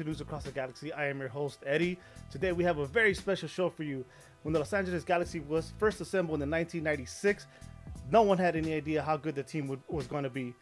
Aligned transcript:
to 0.00 0.06
News 0.08 0.22
Across 0.22 0.44
the 0.44 0.50
Galaxy. 0.50 0.94
I 0.94 1.08
am 1.08 1.20
your 1.20 1.28
host, 1.28 1.58
Eddie. 1.66 1.98
Today 2.30 2.52
we 2.52 2.64
have 2.64 2.78
a 2.78 2.86
very 2.86 3.12
special 3.12 3.48
show 3.48 3.68
for 3.68 3.82
you. 3.82 4.02
When 4.42 4.54
the 4.54 4.58
Los 4.58 4.72
Angeles 4.72 5.04
Galaxy 5.04 5.40
was 5.40 5.74
first 5.78 6.00
assembled 6.00 6.42
in 6.42 6.50
1996, 6.50 7.46
no 8.10 8.22
one 8.22 8.38
had 8.38 8.56
any 8.56 8.72
idea 8.72 9.02
how 9.02 9.18
good 9.18 9.34
the 9.34 9.42
team 9.42 9.68
would, 9.68 9.80
was 9.88 10.06
going 10.06 10.24
to 10.24 10.30
be. 10.30 10.54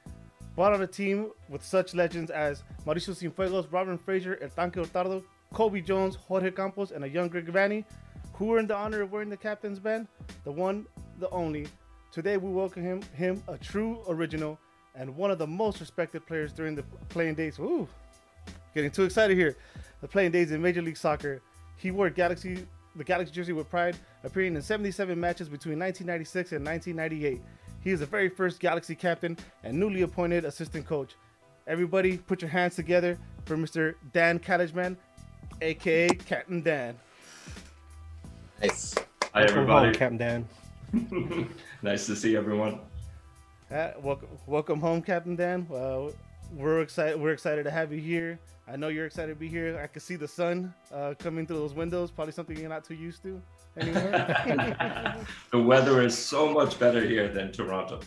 Brought 0.56 0.72
on 0.72 0.82
a 0.82 0.88
team 0.88 1.30
with 1.48 1.64
such 1.64 1.94
legends 1.94 2.32
as 2.32 2.64
Mauricio 2.84 3.14
Cienfuegos, 3.14 3.70
Robin 3.70 3.96
Fraser, 3.96 4.40
El 4.42 4.48
Tanque 4.48 4.74
Hurtado, 4.74 5.22
Cobi 5.54 5.82
Jones, 5.82 6.16
Jorge 6.16 6.50
Campos, 6.50 6.90
and 6.90 7.04
a 7.04 7.08
young 7.08 7.28
Greg 7.28 7.46
Vanney, 7.46 7.84
who 8.32 8.56
earned 8.56 8.66
the 8.66 8.74
honor 8.74 9.02
of 9.02 9.12
wearing 9.12 9.28
the 9.28 9.36
captain's 9.36 9.78
band, 9.78 10.08
the 10.42 10.50
one, 10.50 10.84
the 11.20 11.30
only. 11.30 11.68
Today 12.10 12.38
we 12.38 12.50
welcome 12.50 12.82
him, 12.82 13.02
him 13.14 13.40
a 13.46 13.56
true 13.56 14.02
original 14.08 14.58
and 14.96 15.14
one 15.16 15.30
of 15.30 15.38
the 15.38 15.46
most 15.46 15.78
respected 15.78 16.26
players 16.26 16.52
during 16.52 16.74
the 16.74 16.82
playing 17.08 17.34
days. 17.34 17.56
Ooh, 17.60 17.86
getting 18.74 18.90
too 18.90 19.04
excited 19.04 19.36
here. 19.36 19.56
The 20.00 20.08
playing 20.08 20.30
days 20.30 20.52
in 20.52 20.62
Major 20.62 20.82
League 20.82 20.96
Soccer. 20.96 21.42
He 21.76 21.90
wore 21.90 22.10
Galaxy 22.10 22.66
the 22.98 23.04
Galaxy 23.04 23.32
jersey 23.32 23.52
with 23.52 23.70
pride, 23.70 23.96
appearing 24.24 24.56
in 24.56 24.62
77 24.62 25.18
matches 25.18 25.48
between 25.48 25.78
1996 25.78 26.52
and 26.52 26.66
1998. 26.66 27.40
He 27.80 27.90
is 27.90 28.00
the 28.00 28.06
very 28.06 28.28
first 28.28 28.58
Galaxy 28.60 28.94
captain 28.94 29.38
and 29.62 29.78
newly 29.78 30.02
appointed 30.02 30.44
assistant 30.44 30.84
coach. 30.84 31.14
Everybody, 31.66 32.18
put 32.18 32.42
your 32.42 32.50
hands 32.50 32.74
together 32.74 33.16
for 33.44 33.56
Mr. 33.56 33.94
Dan 34.12 34.38
Calichman, 34.38 34.96
aka 35.62 36.08
Captain 36.08 36.60
Dan. 36.60 36.98
Nice. 38.60 38.94
Hi, 39.32 39.44
everybody. 39.44 39.96
Captain 39.96 40.18
Dan. 40.18 40.48
nice 41.82 42.06
to 42.06 42.16
see 42.16 42.36
everyone. 42.36 42.80
Uh, 43.70 43.90
welcome, 44.02 44.28
welcome 44.46 44.80
home, 44.80 45.02
Captain 45.02 45.36
Dan. 45.36 45.66
Uh, 45.72 46.10
we're 46.54 46.80
excited. 46.80 47.20
We're 47.20 47.32
excited 47.32 47.64
to 47.64 47.70
have 47.70 47.92
you 47.92 48.00
here. 48.00 48.40
I 48.70 48.76
know 48.76 48.88
you're 48.88 49.06
excited 49.06 49.32
to 49.32 49.38
be 49.38 49.48
here. 49.48 49.80
I 49.82 49.86
can 49.86 50.02
see 50.02 50.16
the 50.16 50.28
sun 50.28 50.74
uh, 50.92 51.14
coming 51.18 51.46
through 51.46 51.56
those 51.56 51.72
windows. 51.72 52.10
Probably 52.10 52.32
something 52.32 52.58
you're 52.58 52.68
not 52.68 52.84
too 52.84 52.94
used 52.94 53.22
to 53.22 53.40
anymore. 53.78 54.02
the 55.50 55.62
weather 55.62 56.02
is 56.02 56.16
so 56.16 56.52
much 56.52 56.78
better 56.78 57.00
here 57.00 57.28
than 57.28 57.50
Toronto. 57.50 58.00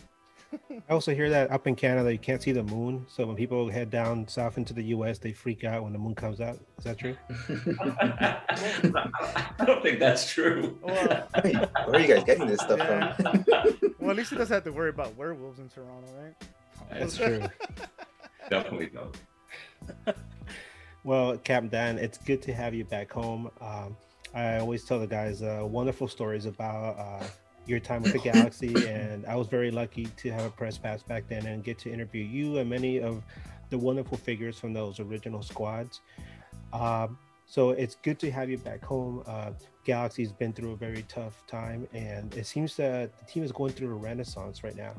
I 0.70 0.92
also 0.92 1.14
hear 1.14 1.30
that 1.30 1.50
up 1.50 1.66
in 1.66 1.74
Canada 1.74 2.12
you 2.12 2.18
can't 2.18 2.40
see 2.40 2.52
the 2.52 2.62
moon. 2.62 3.06
So 3.08 3.26
when 3.26 3.34
people 3.34 3.68
head 3.70 3.90
down 3.90 4.28
south 4.28 4.56
into 4.56 4.72
the 4.72 4.84
U.S., 4.84 5.18
they 5.18 5.32
freak 5.32 5.64
out 5.64 5.82
when 5.82 5.92
the 5.92 5.98
moon 5.98 6.14
comes 6.14 6.40
out. 6.40 6.60
Is 6.78 6.84
that 6.84 6.98
true? 6.98 7.16
I 9.58 9.64
don't 9.64 9.82
think 9.82 9.98
that's 9.98 10.30
true. 10.30 10.78
Well, 10.82 11.28
where 11.42 11.94
are 11.94 12.00
you 12.00 12.06
guys 12.06 12.22
getting 12.22 12.46
this 12.46 12.60
stuff 12.60 12.78
yeah. 12.78 13.14
from? 13.14 13.44
well, 13.98 14.10
at 14.10 14.16
least 14.16 14.30
he 14.30 14.36
doesn't 14.36 14.54
have 14.54 14.64
to 14.64 14.72
worry 14.72 14.90
about 14.90 15.16
werewolves 15.16 15.58
in 15.58 15.68
Toronto, 15.68 16.06
right? 16.20 16.34
That's 16.92 17.16
true. 17.16 17.42
Definitely 18.50 18.86
don't. 18.86 19.16
Well, 21.04 21.36
Captain 21.38 21.68
Dan, 21.68 21.98
it's 21.98 22.16
good 22.16 22.42
to 22.42 22.54
have 22.54 22.74
you 22.74 22.84
back 22.84 23.10
home. 23.10 23.50
Um, 23.60 23.96
I 24.34 24.58
always 24.58 24.84
tell 24.84 25.00
the 25.00 25.06
guys 25.06 25.42
uh, 25.42 25.66
wonderful 25.68 26.06
stories 26.06 26.46
about 26.46 26.96
uh, 26.96 27.26
your 27.66 27.80
time 27.80 28.02
with 28.02 28.12
the 28.12 28.20
Galaxy, 28.20 28.72
and 28.88 29.26
I 29.26 29.34
was 29.34 29.48
very 29.48 29.72
lucky 29.72 30.06
to 30.06 30.30
have 30.30 30.44
a 30.44 30.50
press 30.50 30.78
pass 30.78 31.02
back 31.02 31.26
then 31.28 31.46
and 31.46 31.64
get 31.64 31.76
to 31.80 31.92
interview 31.92 32.22
you 32.22 32.58
and 32.58 32.70
many 32.70 33.00
of 33.00 33.24
the 33.70 33.78
wonderful 33.78 34.16
figures 34.16 34.60
from 34.60 34.72
those 34.72 35.00
original 35.00 35.42
squads. 35.42 36.02
Um, 36.72 37.18
so 37.46 37.70
it's 37.70 37.96
good 37.96 38.20
to 38.20 38.30
have 38.30 38.48
you 38.48 38.58
back 38.58 38.84
home. 38.84 39.24
Uh, 39.26 39.50
Galaxy's 39.84 40.30
been 40.30 40.52
through 40.52 40.70
a 40.70 40.76
very 40.76 41.04
tough 41.08 41.44
time, 41.48 41.88
and 41.92 42.32
it 42.36 42.46
seems 42.46 42.76
that 42.76 43.18
the 43.18 43.24
team 43.24 43.42
is 43.42 43.50
going 43.50 43.72
through 43.72 43.90
a 43.90 43.96
renaissance 43.98 44.62
right 44.62 44.76
now 44.76 44.92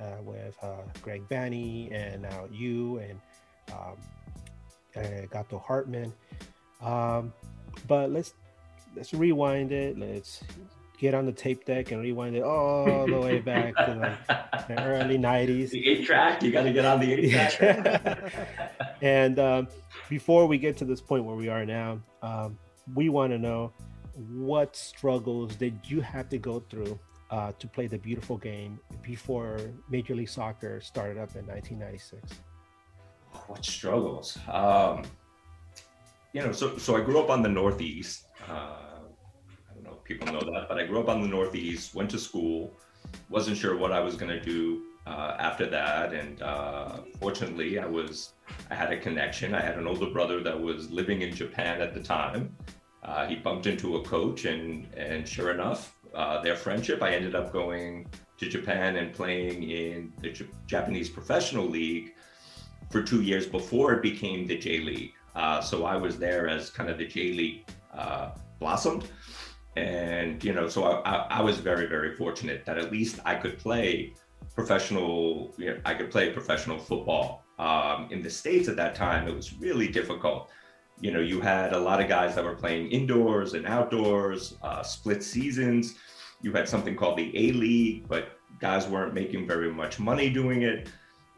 uh, 0.00 0.16
with 0.22 0.54
uh, 0.62 0.82
Greg 1.00 1.26
Vanney 1.30 1.90
and 1.92 2.22
now 2.22 2.46
you 2.52 2.98
and 2.98 3.18
um, 3.72 3.96
uh, 4.96 5.26
Gato 5.30 5.58
Hartman. 5.58 6.12
Um, 6.80 7.32
but 7.86 8.10
let's 8.10 8.34
let's 8.94 9.12
rewind 9.12 9.72
it. 9.72 9.98
Let's 9.98 10.42
get 10.98 11.14
on 11.14 11.26
the 11.26 11.32
tape 11.32 11.64
deck 11.64 11.92
and 11.92 12.00
rewind 12.00 12.36
it 12.36 12.42
all 12.42 13.06
the 13.06 13.20
way 13.20 13.38
back 13.38 13.74
to 13.76 13.94
like 13.94 14.68
the 14.68 14.82
early 14.84 15.18
90s. 15.18 15.70
The 15.70 15.86
eight 15.86 16.06
track, 16.06 16.42
you 16.42 16.50
got 16.50 16.62
to 16.62 16.72
get 16.72 16.84
on 16.84 17.00
the 17.00 17.12
eight 17.12 17.50
track. 17.50 18.88
and 19.02 19.38
um, 19.38 19.68
before 20.08 20.46
we 20.46 20.58
get 20.58 20.76
to 20.78 20.84
this 20.84 21.00
point 21.00 21.24
where 21.24 21.36
we 21.36 21.48
are 21.48 21.66
now, 21.66 22.00
um, 22.22 22.58
we 22.94 23.08
want 23.08 23.32
to 23.32 23.38
know 23.38 23.72
what 24.32 24.74
struggles 24.74 25.54
did 25.56 25.78
you 25.84 26.00
have 26.00 26.28
to 26.30 26.38
go 26.38 26.60
through 26.70 26.98
uh, 27.30 27.52
to 27.58 27.66
play 27.66 27.86
the 27.86 27.98
beautiful 27.98 28.38
game 28.38 28.78
before 29.02 29.58
Major 29.90 30.14
League 30.14 30.28
Soccer 30.28 30.80
started 30.80 31.18
up 31.18 31.34
in 31.36 31.46
1996? 31.46 32.40
What 33.46 33.64
struggles? 33.64 34.38
Um, 34.48 35.04
you 36.32 36.42
know, 36.42 36.52
so 36.52 36.76
so 36.78 36.96
I 36.96 37.00
grew 37.00 37.18
up 37.20 37.30
on 37.30 37.42
the 37.42 37.48
Northeast. 37.48 38.26
Uh, 38.48 38.52
I 38.52 39.74
don't 39.74 39.84
know 39.84 39.96
if 39.98 40.04
people 40.04 40.26
know 40.26 40.40
that, 40.40 40.68
but 40.68 40.78
I 40.78 40.86
grew 40.86 41.00
up 41.00 41.08
on 41.08 41.22
the 41.22 41.28
Northeast, 41.28 41.94
went 41.94 42.10
to 42.10 42.18
school, 42.18 42.72
wasn't 43.30 43.56
sure 43.56 43.76
what 43.76 43.92
I 43.92 44.00
was 44.00 44.16
going 44.16 44.30
to 44.30 44.40
do 44.40 44.82
uh, 45.06 45.36
after 45.38 45.66
that. 45.70 46.12
And 46.12 46.42
uh, 46.42 46.98
fortunately, 47.20 47.78
I 47.78 47.86
was, 47.86 48.32
I 48.70 48.74
had 48.74 48.92
a 48.92 48.98
connection. 48.98 49.54
I 49.54 49.60
had 49.60 49.78
an 49.78 49.86
older 49.86 50.10
brother 50.10 50.42
that 50.42 50.60
was 50.60 50.90
living 50.90 51.22
in 51.22 51.34
Japan 51.34 51.80
at 51.80 51.94
the 51.94 52.00
time. 52.00 52.54
Uh, 53.02 53.26
he 53.26 53.36
bumped 53.36 53.66
into 53.66 53.96
a 53.96 54.02
coach, 54.02 54.44
and 54.44 54.92
and 54.94 55.26
sure 55.26 55.52
enough, 55.52 55.94
uh, 56.14 56.40
their 56.42 56.56
friendship. 56.56 57.02
I 57.02 57.14
ended 57.14 57.34
up 57.36 57.52
going 57.52 58.08
to 58.38 58.48
Japan 58.48 58.96
and 58.96 59.12
playing 59.14 59.62
in 59.62 60.12
the 60.20 60.30
J- 60.30 60.48
Japanese 60.66 61.08
professional 61.08 61.66
league 61.66 62.15
for 62.90 63.02
two 63.02 63.22
years 63.22 63.46
before 63.46 63.92
it 63.92 64.02
became 64.02 64.46
the 64.46 64.58
J 64.58 64.80
League. 64.80 65.12
Uh, 65.34 65.60
so 65.60 65.84
I 65.84 65.96
was 65.96 66.18
there 66.18 66.48
as 66.48 66.70
kind 66.70 66.88
of 66.88 66.98
the 66.98 67.06
J 67.06 67.32
League 67.32 67.68
uh, 67.96 68.30
blossomed. 68.58 69.08
And 69.76 70.42
you 70.42 70.54
know 70.54 70.68
so 70.68 70.84
I, 70.84 71.26
I, 71.28 71.42
was 71.42 71.58
very 71.58 71.86
very 71.86 72.16
fortunate 72.16 72.64
that 72.64 72.78
at 72.78 72.90
least 72.90 73.20
i 73.26 73.34
could 73.34 73.58
play 73.58 74.14
professional 74.54 75.54
you 75.58 75.66
know, 75.66 75.80
i 75.84 75.92
could 75.92 76.10
play 76.10 76.32
professional 76.32 76.78
football. 76.78 77.44
Um, 77.58 78.08
in 78.10 78.22
the 78.22 78.30
states 78.30 78.68
at 78.68 78.76
that 78.76 78.94
time 78.94 79.28
it 79.28 79.34
was 79.34 79.52
really 79.54 79.88
difficult. 79.88 80.50
You 80.98 81.10
know 81.10 81.20
you 81.20 81.42
had 81.42 81.74
a 81.74 81.78
lot 81.78 82.00
of 82.00 82.08
guys 82.08 82.34
that 82.36 82.44
were 82.44 82.54
playing 82.54 82.90
indoors 82.90 83.52
and 83.52 83.66
outdoors 83.66 84.56
uh, 84.62 84.82
split 84.82 85.22
seasons. 85.22 85.96
You 86.40 86.52
had 86.52 86.66
something 86.66 86.96
called 86.96 87.18
the 87.18 87.30
a 87.36 87.52
league 87.52 88.08
but 88.08 88.38
guys 88.58 88.86
weren't 88.88 89.12
making 89.12 89.46
very 89.46 89.70
much 89.70 89.98
money 89.98 90.30
doing 90.30 90.62
it 90.62 90.88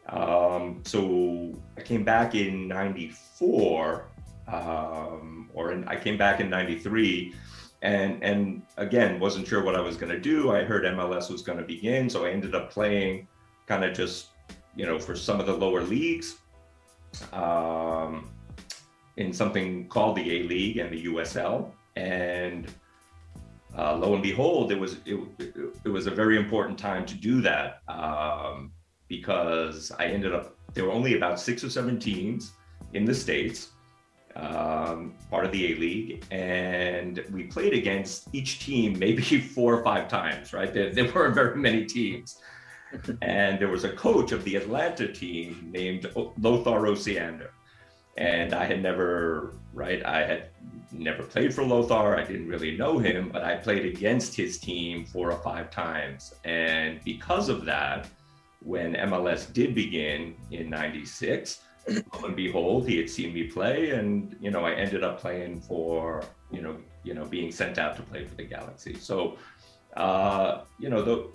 um, 0.09 0.81
so 0.85 1.53
i 1.77 1.81
came 1.81 2.03
back 2.03 2.35
in 2.35 2.67
94 2.67 4.07
um, 4.47 5.49
or 5.53 5.71
in, 5.71 5.87
i 5.87 5.95
came 5.95 6.17
back 6.17 6.39
in 6.39 6.49
93 6.49 7.33
and 7.81 8.21
and 8.23 8.61
again 8.77 9.19
wasn't 9.19 9.47
sure 9.47 9.63
what 9.63 9.75
i 9.75 9.81
was 9.81 9.95
going 9.95 10.11
to 10.11 10.19
do. 10.19 10.51
I 10.51 10.63
heard 10.63 10.83
mls 10.83 11.31
was 11.31 11.41
going 11.41 11.57
to 11.57 11.63
begin 11.63 12.09
so 12.09 12.25
i 12.25 12.31
ended 12.31 12.55
up 12.55 12.71
playing 12.71 13.27
kind 13.67 13.83
of 13.83 13.95
just 13.95 14.27
you 14.75 14.85
know 14.85 14.99
for 14.99 15.15
some 15.15 15.39
of 15.39 15.45
the 15.45 15.53
lower 15.53 15.81
leagues 15.81 16.37
um, 17.33 18.29
in 19.17 19.33
something 19.33 19.87
called 19.87 20.15
the 20.15 20.39
a 20.39 20.43
league 20.43 20.77
and 20.77 20.91
the 20.91 21.05
usl 21.05 21.71
and 21.95 22.67
uh, 23.77 23.95
lo 23.95 24.13
and 24.13 24.23
behold 24.23 24.71
it 24.71 24.79
was 24.79 24.97
it, 25.05 25.19
it, 25.85 25.89
was 25.89 26.07
a 26.07 26.11
very 26.11 26.37
important 26.37 26.77
time 26.77 27.05
to 27.05 27.15
do 27.15 27.41
that. 27.41 27.81
Um, 27.87 28.71
because 29.09 29.91
i 29.99 30.05
ended 30.05 30.33
up 30.33 30.55
there 30.73 30.85
were 30.85 30.91
only 30.91 31.17
about 31.17 31.39
six 31.39 31.63
or 31.63 31.69
seven 31.69 31.99
teams 31.99 32.51
in 32.93 33.03
the 33.03 33.13
states 33.13 33.71
um, 34.35 35.13
part 35.29 35.45
of 35.45 35.51
the 35.51 35.73
A 35.73 35.75
League, 35.77 36.23
and 36.31 37.23
we 37.31 37.43
played 37.43 37.73
against 37.73 38.29
each 38.33 38.59
team 38.59 38.97
maybe 38.97 39.21
four 39.55 39.73
or 39.73 39.83
five 39.83 40.07
times, 40.07 40.53
right? 40.53 40.73
There, 40.73 40.91
there 40.93 41.11
weren't 41.11 41.35
very 41.35 41.57
many 41.57 41.85
teams. 41.85 42.37
and 43.21 43.59
there 43.59 43.67
was 43.67 43.83
a 43.83 43.91
coach 43.91 44.31
of 44.31 44.43
the 44.43 44.55
Atlanta 44.55 45.07
team 45.07 45.69
named 45.71 46.09
Lothar 46.15 46.81
Osiander. 46.87 47.49
And 48.17 48.53
I 48.53 48.65
had 48.65 48.81
never, 48.81 49.53
right? 49.73 50.03
I 50.05 50.25
had 50.25 50.49
never 50.91 51.23
played 51.23 51.53
for 51.53 51.63
Lothar. 51.63 52.17
I 52.17 52.23
didn't 52.23 52.47
really 52.47 52.75
know 52.75 52.97
him, 52.97 53.29
but 53.31 53.43
I 53.43 53.55
played 53.57 53.85
against 53.85 54.35
his 54.35 54.57
team 54.57 55.05
four 55.05 55.31
or 55.31 55.39
five 55.41 55.69
times. 55.69 56.33
And 56.43 56.99
because 57.05 57.47
of 57.47 57.63
that, 57.65 58.07
when 58.61 58.93
MLS 58.93 59.51
did 59.53 59.73
begin 59.73 60.35
in 60.51 60.69
96, 60.69 61.61
lo 61.87 62.01
and 62.25 62.35
behold, 62.35 62.87
he 62.87 62.97
had 62.97 63.09
seen 63.09 63.33
me 63.33 63.43
play, 63.43 63.91
and 63.91 64.35
you 64.39 64.51
know, 64.51 64.65
I 64.65 64.73
ended 64.73 65.03
up 65.03 65.19
playing 65.19 65.61
for 65.61 66.23
you 66.51 66.61
know, 66.61 66.77
you 67.03 67.13
know, 67.13 67.25
being 67.25 67.51
sent 67.51 67.77
out 67.77 67.95
to 67.95 68.01
play 68.03 68.25
for 68.25 68.35
the 68.35 68.43
Galaxy. 68.43 68.95
So, 68.95 69.37
uh, 69.95 70.61
you 70.79 70.89
know, 70.89 71.01
the, 71.01 71.29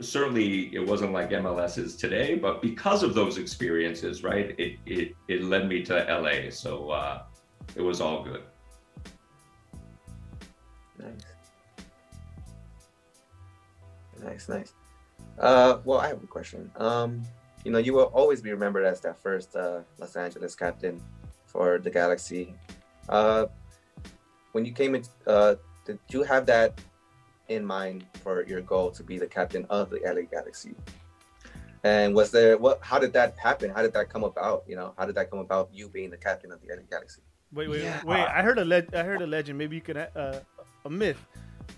certainly 0.00 0.74
it 0.74 0.86
wasn't 0.86 1.12
like 1.12 1.30
MLS 1.30 1.78
is 1.78 1.96
today, 1.96 2.34
but 2.34 2.62
because 2.62 3.02
of 3.02 3.14
those 3.14 3.38
experiences, 3.38 4.22
right, 4.22 4.54
it 4.58 4.78
it 4.86 5.14
it 5.28 5.44
led 5.44 5.68
me 5.68 5.82
to 5.84 5.94
LA. 5.94 6.50
So 6.50 6.90
uh, 6.90 7.22
it 7.76 7.82
was 7.82 8.00
all 8.00 8.24
good. 8.24 8.42
Nice. 10.98 11.26
Nice, 14.22 14.48
nice. 14.48 14.72
Uh, 15.42 15.78
well, 15.84 15.98
I 15.98 16.06
have 16.08 16.22
a 16.22 16.26
question. 16.26 16.70
Um, 16.76 17.22
you 17.64 17.72
know, 17.72 17.78
you 17.78 17.92
will 17.92 18.10
always 18.14 18.40
be 18.40 18.50
remembered 18.52 18.84
as 18.84 19.00
that 19.00 19.20
first 19.20 19.54
uh, 19.56 19.80
Los 19.98 20.16
Angeles 20.16 20.54
captain 20.54 21.02
for 21.46 21.78
the 21.78 21.90
Galaxy. 21.90 22.54
Uh, 23.08 23.46
when 24.52 24.64
you 24.64 24.72
came 24.72 24.94
in, 24.94 25.04
uh, 25.26 25.56
did 25.84 25.98
you 26.10 26.22
have 26.22 26.46
that 26.46 26.80
in 27.48 27.64
mind 27.64 28.06
for 28.22 28.44
your 28.46 28.60
goal 28.60 28.90
to 28.92 29.02
be 29.02 29.18
the 29.18 29.26
captain 29.26 29.66
of 29.68 29.90
the 29.90 30.00
LA 30.04 30.22
Galaxy? 30.22 30.74
And 31.84 32.14
was 32.14 32.30
there 32.30 32.56
what? 32.56 32.78
How 32.80 33.00
did 33.00 33.12
that 33.14 33.36
happen? 33.36 33.68
How 33.70 33.82
did 33.82 33.92
that 33.94 34.08
come 34.08 34.22
about? 34.22 34.62
You 34.68 34.76
know, 34.76 34.94
how 34.96 35.04
did 35.04 35.16
that 35.16 35.28
come 35.30 35.40
about? 35.40 35.68
You 35.72 35.88
being 35.88 36.10
the 36.10 36.16
captain 36.16 36.52
of 36.52 36.60
the 36.60 36.68
LA 36.72 36.82
Galaxy. 36.88 37.22
Wait, 37.52 37.68
wait, 37.68 37.82
Yeah. 37.82 38.00
wait! 38.04 38.20
I 38.20 38.40
heard 38.42 38.58
a 38.58 38.64
le- 38.64 38.86
I 38.94 39.02
heard 39.02 39.20
a 39.20 39.26
legend. 39.26 39.58
Maybe 39.58 39.74
you 39.74 39.82
could 39.82 39.96
uh, 39.96 40.38
a 40.84 40.90
myth. 40.90 41.18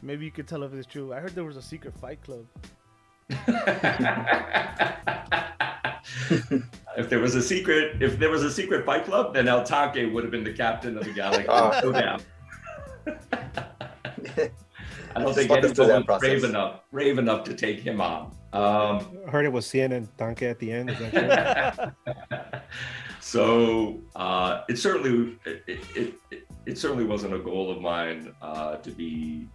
Maybe 0.02 0.26
you 0.26 0.30
could 0.30 0.46
tell 0.46 0.62
if 0.62 0.74
it's 0.74 0.86
true. 0.86 1.14
I 1.14 1.20
heard 1.20 1.34
there 1.34 1.44
was 1.44 1.56
a 1.56 1.62
secret 1.62 1.94
fight 1.98 2.22
club. 2.22 2.44
If 6.96 7.08
there 7.08 7.20
was 7.20 7.34
a 7.34 7.42
secret, 7.42 8.02
if 8.02 8.18
there 8.18 8.30
was 8.30 8.42
a 8.42 8.50
secret 8.50 8.84
fight 8.84 9.04
club, 9.04 9.34
then 9.34 9.48
El 9.48 9.62
Tanque 9.64 10.12
would 10.12 10.24
have 10.24 10.30
been 10.30 10.44
the 10.44 10.52
captain 10.52 10.96
of 10.98 11.04
the 11.04 11.12
Galaxy. 11.12 11.46
Oh. 11.48 11.80
No 11.82 11.92
doubt. 11.92 12.24
I 15.16 15.22
don't 15.22 15.34
think 15.34 15.50
walk 15.50 15.62
us 15.64 15.72
through 15.72 15.84
anyone 15.84 16.04
that 16.06 16.12
was 16.12 16.20
brave 16.20 16.44
enough, 16.44 16.80
brave 16.90 17.18
enough 17.18 17.44
to 17.44 17.54
take 17.54 17.80
him 17.80 18.00
on. 18.00 18.32
Um, 18.52 19.18
I 19.26 19.30
heard 19.30 19.44
it 19.44 19.52
was 19.52 19.66
Cien 19.66 19.92
and 19.92 20.08
Tanque 20.18 20.42
at 20.42 20.58
the 20.58 20.72
end. 20.72 20.90
Is 20.90 20.98
that 20.98 21.94
true? 22.04 22.14
so 23.20 24.00
uh, 24.16 24.62
it 24.68 24.78
certainly 24.78 25.38
it, 25.44 25.62
it, 25.66 26.14
it, 26.30 26.48
it 26.66 26.78
certainly 26.78 27.04
wasn't 27.04 27.34
a 27.34 27.38
goal 27.38 27.70
of 27.70 27.80
mine 27.80 28.34
uh, 28.42 28.76
to 28.76 28.90
be 28.90 29.48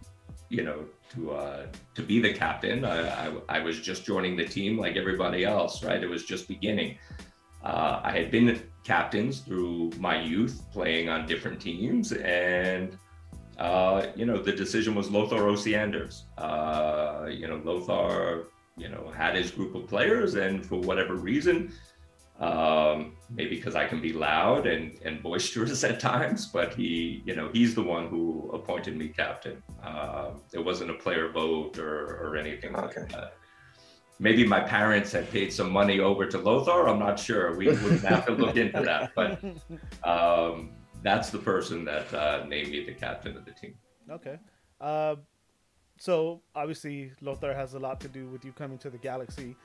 you 0.48 0.64
know 0.64 0.84
to 1.14 1.32
uh, 1.32 1.66
to 1.94 2.02
be 2.02 2.20
the 2.20 2.32
captain. 2.32 2.84
I, 2.84 3.28
I, 3.28 3.32
I 3.48 3.58
was 3.60 3.80
just 3.80 4.04
joining 4.04 4.36
the 4.36 4.44
team 4.44 4.78
like 4.78 4.96
everybody 4.96 5.44
else 5.44 5.82
right? 5.84 6.02
It 6.02 6.08
was 6.08 6.24
just 6.24 6.48
beginning. 6.48 6.98
Uh, 7.62 8.00
I 8.02 8.12
had 8.12 8.30
been 8.30 8.62
captains 8.84 9.40
through 9.40 9.90
my 9.98 10.20
youth 10.20 10.62
playing 10.72 11.08
on 11.08 11.26
different 11.26 11.60
teams 11.60 12.12
and 12.12 12.96
uh, 13.58 14.06
you 14.16 14.24
know 14.24 14.38
the 14.42 14.52
decision 14.52 14.94
was 14.94 15.10
Lothar 15.10 15.42
Osianders 15.42 16.22
uh, 16.38 17.26
you 17.30 17.46
know 17.46 17.60
Lothar 17.62 18.46
you 18.78 18.88
know 18.88 19.12
had 19.14 19.34
his 19.34 19.50
group 19.50 19.74
of 19.74 19.86
players 19.86 20.34
and 20.34 20.64
for 20.64 20.80
whatever 20.80 21.16
reason 21.16 21.72
um, 22.40 23.12
maybe 23.28 23.56
because 23.56 23.74
I 23.74 23.86
can 23.86 24.00
be 24.00 24.12
loud 24.12 24.66
and, 24.66 24.98
and 25.04 25.22
boisterous 25.22 25.84
at 25.90 26.00
times, 26.00 26.46
but 26.46 26.74
he, 26.74 27.22
you 27.26 27.36
know, 27.36 27.50
he's 27.52 27.74
the 27.74 27.82
one 27.82 28.08
who 28.08 28.50
appointed 28.52 28.96
me 28.96 29.08
captain. 29.08 29.62
Um, 29.82 30.40
it 30.52 30.64
wasn't 30.64 30.90
a 30.90 30.94
player 30.94 31.30
vote 31.30 31.78
or, 31.78 32.16
or 32.22 32.36
anything 32.36 32.74
Okay. 32.74 33.00
like 33.02 33.12
that. 33.12 33.34
Maybe 34.18 34.46
my 34.46 34.60
parents 34.60 35.12
had 35.12 35.30
paid 35.30 35.50
some 35.52 35.70
money 35.70 36.00
over 36.00 36.26
to 36.26 36.38
Lothar. 36.38 36.88
I'm 36.88 36.98
not 36.98 37.18
sure. 37.18 37.56
We 37.56 37.68
would 37.68 38.00
have 38.02 38.26
to 38.26 38.32
look 38.32 38.56
into 38.56 38.82
that, 38.82 39.12
but 39.14 39.42
um, 40.04 40.72
that's 41.02 41.30
the 41.30 41.38
person 41.38 41.84
that 41.86 42.12
uh, 42.12 42.44
named 42.46 42.70
me 42.70 42.84
the 42.84 42.92
captain 42.92 43.36
of 43.36 43.44
the 43.46 43.52
team. 43.52 43.74
Okay. 44.10 44.38
Uh, 44.80 45.16
so 45.98 46.42
obviously 46.54 47.12
Lothar 47.20 47.54
has 47.54 47.74
a 47.74 47.78
lot 47.78 48.00
to 48.00 48.08
do 48.08 48.28
with 48.28 48.44
you 48.44 48.52
coming 48.52 48.78
to 48.78 48.90
the 48.90 48.98
Galaxy, 48.98 49.56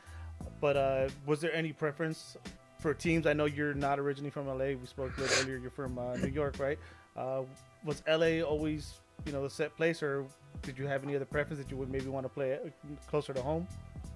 but 0.62 0.78
uh, 0.78 1.10
was 1.26 1.42
there 1.42 1.54
any 1.54 1.74
preference 1.74 2.38
for 2.86 2.94
teams? 2.94 3.26
I 3.26 3.34
know 3.34 3.46
you're 3.46 3.74
not 3.74 4.00
originally 4.00 4.30
from 4.30 4.46
LA. 4.46 4.78
We 4.80 4.86
spoke 4.86 5.12
earlier. 5.18 5.58
You're 5.58 5.72
from 5.72 5.98
uh, 5.98 6.18
New 6.18 6.28
York, 6.28 6.58
right? 6.60 6.78
Uh, 7.18 7.42
was 7.84 8.04
LA 8.08 8.42
always, 8.42 9.00
you 9.26 9.32
know, 9.32 9.42
the 9.42 9.50
set 9.50 9.76
place, 9.76 10.04
or 10.04 10.28
did 10.62 10.78
you 10.78 10.86
have 10.86 11.04
any 11.04 11.16
other 11.16 11.26
preference 11.26 11.60
that 11.60 11.72
you 11.72 11.78
would 11.78 11.90
maybe 11.90 12.10
want 12.10 12.26
to 12.26 12.30
play 12.30 12.54
uh, 12.54 12.58
closer 13.10 13.34
to 13.34 13.42
home? 13.42 13.68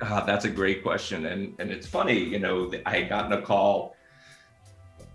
Uh, 0.02 0.24
that's 0.24 0.46
a 0.46 0.50
great 0.52 0.84
question, 0.84 1.26
and 1.26 1.56
and 1.58 1.72
it's 1.72 1.88
funny, 1.88 2.20
you 2.20 2.38
know, 2.38 2.72
I 2.86 2.98
had 3.00 3.10
gotten 3.10 3.34
a 3.34 3.42
call 3.42 3.96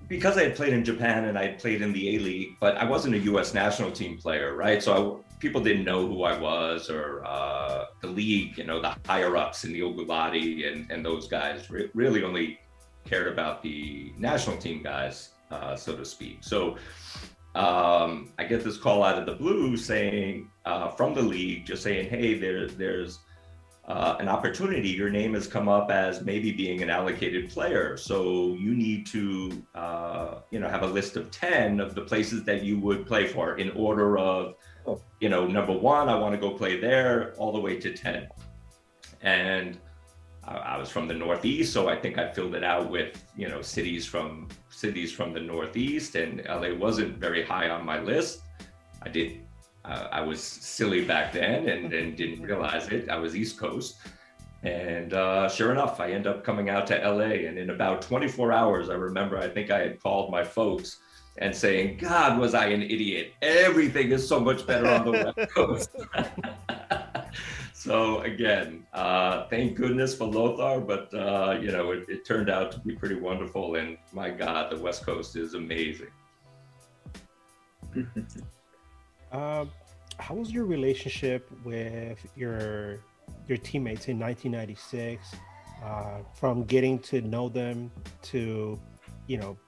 because 0.09 0.37
I 0.37 0.43
had 0.43 0.57
played 0.57 0.73
in 0.73 0.85
Japan 0.85 1.27
and 1.27 1.39
I 1.39 1.45
had 1.47 1.59
played 1.61 1.81
in 1.81 1.93
the 1.93 2.17
A 2.17 2.19
League, 2.19 2.57
but 2.61 2.77
I 2.77 2.85
wasn't 2.85 3.15
a 3.15 3.21
U.S. 3.31 3.55
national 3.55 3.93
team 3.93 4.19
player, 4.19 4.57
right? 4.57 4.83
So 4.83 4.91
I, 4.93 5.39
people 5.39 5.63
didn't 5.63 5.85
know 5.85 6.07
who 6.09 6.25
I 6.25 6.37
was 6.37 6.91
or 6.91 7.25
uh, 7.25 7.85
the 8.03 8.09
league, 8.09 8.59
you 8.59 8.65
know, 8.65 8.83
the 8.83 8.97
higher 9.07 9.37
ups 9.37 9.65
in 9.65 9.73
the 9.73 9.81
Ogulati 9.81 10.67
and 10.71 10.91
and 10.91 11.07
those 11.07 11.29
guys 11.29 11.71
re- 11.71 11.91
really 11.95 12.25
only 12.25 12.59
cared 13.05 13.29
about 13.29 13.63
the 13.63 14.13
national 14.19 14.57
team 14.57 14.83
guys, 14.83 15.31
uh, 15.51 15.77
so 15.77 15.97
to 15.97 16.05
speak. 16.05 16.39
So 16.41 16.77
um, 17.55 18.33
I 18.39 18.45
get 18.45 18.65
this 18.65 18.77
call 18.77 19.03
out 19.05 19.19
of 19.19 19.27
the 19.27 19.35
blue 19.35 19.77
saying 19.77 20.51
uh, 20.65 20.91
from 20.91 21.15
the 21.15 21.23
league, 21.23 21.67
just 21.67 21.83
saying, 21.83 22.09
hey, 22.09 22.35
there, 22.35 22.67
there's 22.69 23.21
uh, 23.87 24.17
an 24.19 24.29
opportunity. 24.29 24.89
Your 24.89 25.11
name 25.11 25.35
has 25.35 25.47
come 25.47 25.69
up 25.69 25.91
as 25.91 26.23
maybe 26.23 26.51
being 26.51 26.83
an 26.83 26.89
allocated 26.89 27.51
player, 27.51 27.97
so 27.99 28.55
you 28.55 28.75
need 28.75 29.07
to, 29.09 29.63
uh, 29.75 30.37
you 30.51 30.59
know, 30.59 30.69
have 30.69 30.83
a 30.83 30.87
list 30.87 31.17
of 31.17 31.31
ten 31.31 31.81
of 31.81 31.95
the 31.95 32.01
places 32.01 32.45
that 32.45 32.63
you 32.63 32.79
would 32.79 33.07
play 33.07 33.27
for 33.27 33.59
in 33.59 33.71
order 33.73 34.17
of, 34.19 34.55
Oh. 34.87 35.01
you 35.21 35.31
know, 35.31 35.47
number 35.47 35.73
one, 35.73 36.11
I 36.11 36.15
want 36.15 36.35
to 36.35 36.41
go 36.41 36.51
play 36.51 36.79
there, 36.79 37.35
all 37.39 37.53
the 37.53 37.61
way 37.61 37.79
to 37.81 37.95
ten, 37.95 38.29
and 39.23 39.79
I, 40.47 40.77
was 40.77 40.91
from 40.91 41.09
the 41.09 41.15
Northeast, 41.15 41.73
so 41.73 41.89
I 41.89 41.97
think 41.97 42.19
I 42.19 42.31
filled 42.33 42.55
it 42.55 42.65
out 42.65 42.91
with, 42.91 43.25
you 43.37 43.49
know, 43.49 43.63
cities 43.63 44.05
from 44.07 44.49
cities 44.69 45.13
from 45.13 45.33
the 45.33 45.41
Northeast, 45.41 46.15
and 46.17 46.43
LA 46.47 46.75
wasn't 46.75 47.19
very 47.19 47.45
high 47.45 47.71
on 47.71 47.85
my 47.85 48.01
list. 48.01 48.41
I 49.03 49.09
did 49.09 49.45
uh, 49.85 50.09
I 50.11 50.21
was 50.23 50.43
silly 50.43 51.05
back 51.05 51.33
then 51.33 51.69
and, 51.69 51.93
and 51.93 52.17
didn't 52.17 52.43
realize 52.43 52.89
it. 52.89 53.09
I 53.09 53.17
was 53.17 53.37
East 53.37 53.59
Coast. 53.59 53.97
And 54.63 55.13
uh, 55.13 55.49
sure 55.49 55.73
enough, 55.73 56.01
I 56.01 56.13
end 56.13 56.27
up 56.27 56.43
coming 56.43 56.71
out 56.71 56.87
to 56.87 56.97
LA. 56.97 57.47
And 57.47 57.59
in 57.59 57.71
about 57.71 58.01
24 58.01 58.51
hours, 58.51 58.89
I 58.89 58.95
remember 58.95 59.37
I 59.37 59.49
think 59.49 59.71
I 59.71 59.81
had 59.81 60.03
called 60.03 60.31
my 60.31 60.43
folks 60.43 61.01
and 61.37 61.55
saying, 61.55 61.99
God, 61.99 62.39
was 62.39 62.55
I 62.55 62.67
an 62.67 62.83
idiot? 62.83 63.33
Everything 63.43 64.11
is 64.13 64.27
so 64.27 64.41
much 64.41 64.67
better 64.67 64.89
on 64.89 65.05
the 65.05 65.11
West 65.37 65.55
Coast. 65.55 65.91
so 67.85 68.21
again, 68.21 68.87
uh, 68.95 69.47
thank 69.49 69.77
goodness 69.77 70.15
for 70.17 70.27
Lothar, 70.27 70.81
but 70.81 71.13
uh, 71.13 71.59
you 71.61 71.71
know, 71.71 71.91
it, 71.91 72.07
it 72.09 72.25
turned 72.25 72.49
out 72.49 72.73
to 72.73 72.81
be 72.81 72.95
pretty 72.95 73.17
wonderful. 73.17 73.75
And 73.75 73.99
my 74.11 74.31
God, 74.31 74.73
the 74.73 74.79
West 74.79 75.05
Coast 75.05 75.37
is 75.37 75.55
amazing. 75.55 76.09
Um, 79.33 79.73
how 80.19 80.37
was 80.37 80.53
your 80.53 80.65
relationship 80.65 81.51
with 81.65 82.25
your 82.37 83.01
your 83.49 83.59
teammates 83.59 84.07
in 84.07 84.17
1996? 84.17 85.35
Uh, 85.83 86.19
from 86.35 86.63
getting 86.63 87.01
to 87.01 87.21
know 87.21 87.49
them 87.49 87.91
to, 88.23 88.81
you 89.27 89.37
know, 89.37 89.59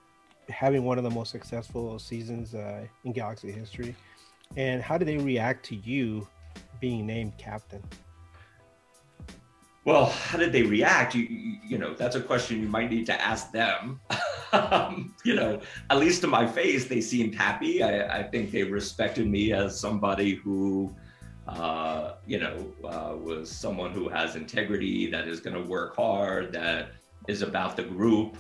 having 0.49 0.85
one 0.85 0.99
of 0.99 1.05
the 1.05 1.11
most 1.11 1.33
successful 1.33 1.99
seasons 1.99 2.55
uh, 2.55 2.87
in 3.03 3.13
Galaxy 3.13 3.51
history, 3.51 3.97
and 4.57 4.81
how 4.81 4.97
did 4.97 5.09
they 5.09 5.19
react 5.19 5.65
to 5.67 5.75
you 5.75 6.29
being 6.81 7.05
named 7.05 7.37
captain? 7.39 7.83
Well, 9.87 10.07
how 10.07 10.37
did 10.37 10.51
they 10.51 10.65
react? 10.65 11.15
You, 11.15 11.29
you, 11.65 11.79
know, 11.79 11.95
that's 11.95 12.17
a 12.17 12.21
question 12.21 12.61
you 12.61 12.69
might 12.69 12.91
need 12.91 13.07
to 13.07 13.23
ask 13.23 13.53
them. 13.53 14.01
um, 14.53 15.15
you 15.25 15.37
know, 15.37 15.61
at 15.91 15.99
least 15.99 16.23
to 16.23 16.27
my 16.27 16.45
face, 16.45 16.87
they 16.87 17.01
seemed 17.01 17.37
happy. 17.37 17.85
I, 17.85 18.19
I 18.19 18.23
think 18.25 18.51
they 18.51 18.65
respected 18.65 19.29
me 19.29 19.53
as 19.53 19.79
somebody 19.79 20.35
who, 20.35 20.93
uh, 21.47 22.15
you 22.27 22.41
know, 22.41 22.67
uh, 22.83 23.15
was 23.17 23.49
someone 23.49 23.93
who 23.93 24.09
has 24.09 24.35
integrity, 24.35 25.09
that 25.09 25.29
is 25.29 25.39
going 25.39 25.55
to 25.55 25.63
work 25.63 25.95
hard, 25.95 26.53
that 26.53 26.89
is 27.29 27.43
about 27.43 27.77
the 27.77 27.85
group. 27.85 28.37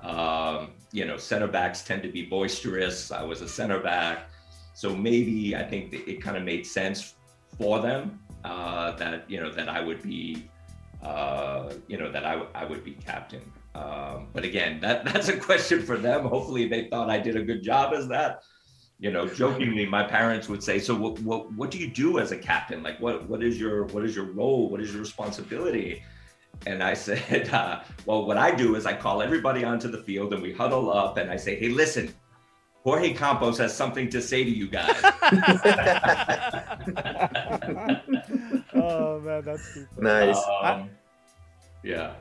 Um, 0.00 0.72
you 0.92 1.06
know, 1.06 1.16
center 1.16 1.48
backs 1.48 1.82
tend 1.82 2.02
to 2.02 2.10
be 2.10 2.26
boisterous. 2.26 3.10
I 3.10 3.22
was 3.22 3.40
a 3.40 3.48
center 3.48 3.80
back. 3.80 4.28
So 4.74 4.94
maybe 4.94 5.56
I 5.56 5.62
think 5.62 5.94
it 5.94 6.20
kind 6.20 6.36
of 6.36 6.42
made 6.42 6.66
sense 6.66 7.14
for 7.56 7.80
them 7.80 8.20
uh, 8.44 8.92
that, 8.96 9.30
you 9.30 9.40
know, 9.40 9.50
that 9.52 9.70
I 9.70 9.80
would 9.80 10.02
be 10.02 10.50
uh, 11.02 11.72
you 11.88 11.98
know, 11.98 12.10
that 12.10 12.24
I, 12.24 12.42
I 12.54 12.64
would 12.64 12.84
be 12.84 12.92
captain. 12.92 13.42
Um, 13.74 14.28
but 14.32 14.44
again, 14.44 14.80
that, 14.80 15.04
that's 15.12 15.28
a 15.28 15.36
question 15.36 15.82
for 15.82 15.96
them. 15.96 16.26
Hopefully 16.26 16.68
they 16.68 16.88
thought 16.88 17.10
I 17.10 17.18
did 17.18 17.36
a 17.36 17.42
good 17.42 17.62
job 17.62 17.92
as 17.94 18.08
that. 18.08 18.42
You 18.98 19.10
know, 19.10 19.26
jokingly, 19.42 19.86
my 19.86 20.04
parents 20.04 20.48
would 20.48 20.62
say, 20.62 20.78
so 20.78 20.94
what, 20.94 21.18
what, 21.20 21.52
what 21.52 21.70
do 21.70 21.78
you 21.78 21.88
do 21.88 22.18
as 22.18 22.32
a 22.32 22.38
captain? 22.38 22.82
Like, 22.82 23.00
what, 23.00 23.28
what 23.28 23.42
is 23.42 23.58
your, 23.58 23.84
what 23.86 24.04
is 24.04 24.14
your 24.14 24.26
role? 24.26 24.68
What 24.68 24.80
is 24.80 24.92
your 24.92 25.00
responsibility? 25.00 26.02
And 26.66 26.82
I 26.82 26.94
said, 27.06 27.48
uh, 27.50 27.80
well, 28.06 28.26
what 28.26 28.38
I 28.38 28.54
do 28.54 28.76
is 28.76 28.86
I 28.86 28.94
call 28.94 29.22
everybody 29.22 29.64
onto 29.64 29.90
the 29.90 30.02
field 30.02 30.32
and 30.32 30.42
we 30.42 30.52
huddle 30.52 30.92
up 30.92 31.16
and 31.16 31.30
I 31.30 31.36
say, 31.36 31.56
hey, 31.56 31.68
listen, 31.68 32.14
Jorge 32.84 33.14
Campos 33.14 33.58
has 33.58 33.76
something 33.76 34.08
to 34.10 34.20
say 34.20 34.42
to 34.42 34.50
you 34.50 34.68
guys. 34.68 35.00
Oh 38.92 39.20
man, 39.20 39.42
that's 39.42 39.64
stupid. 39.70 40.02
nice. 40.02 40.38
Um, 40.62 40.90
yeah. 41.82 42.14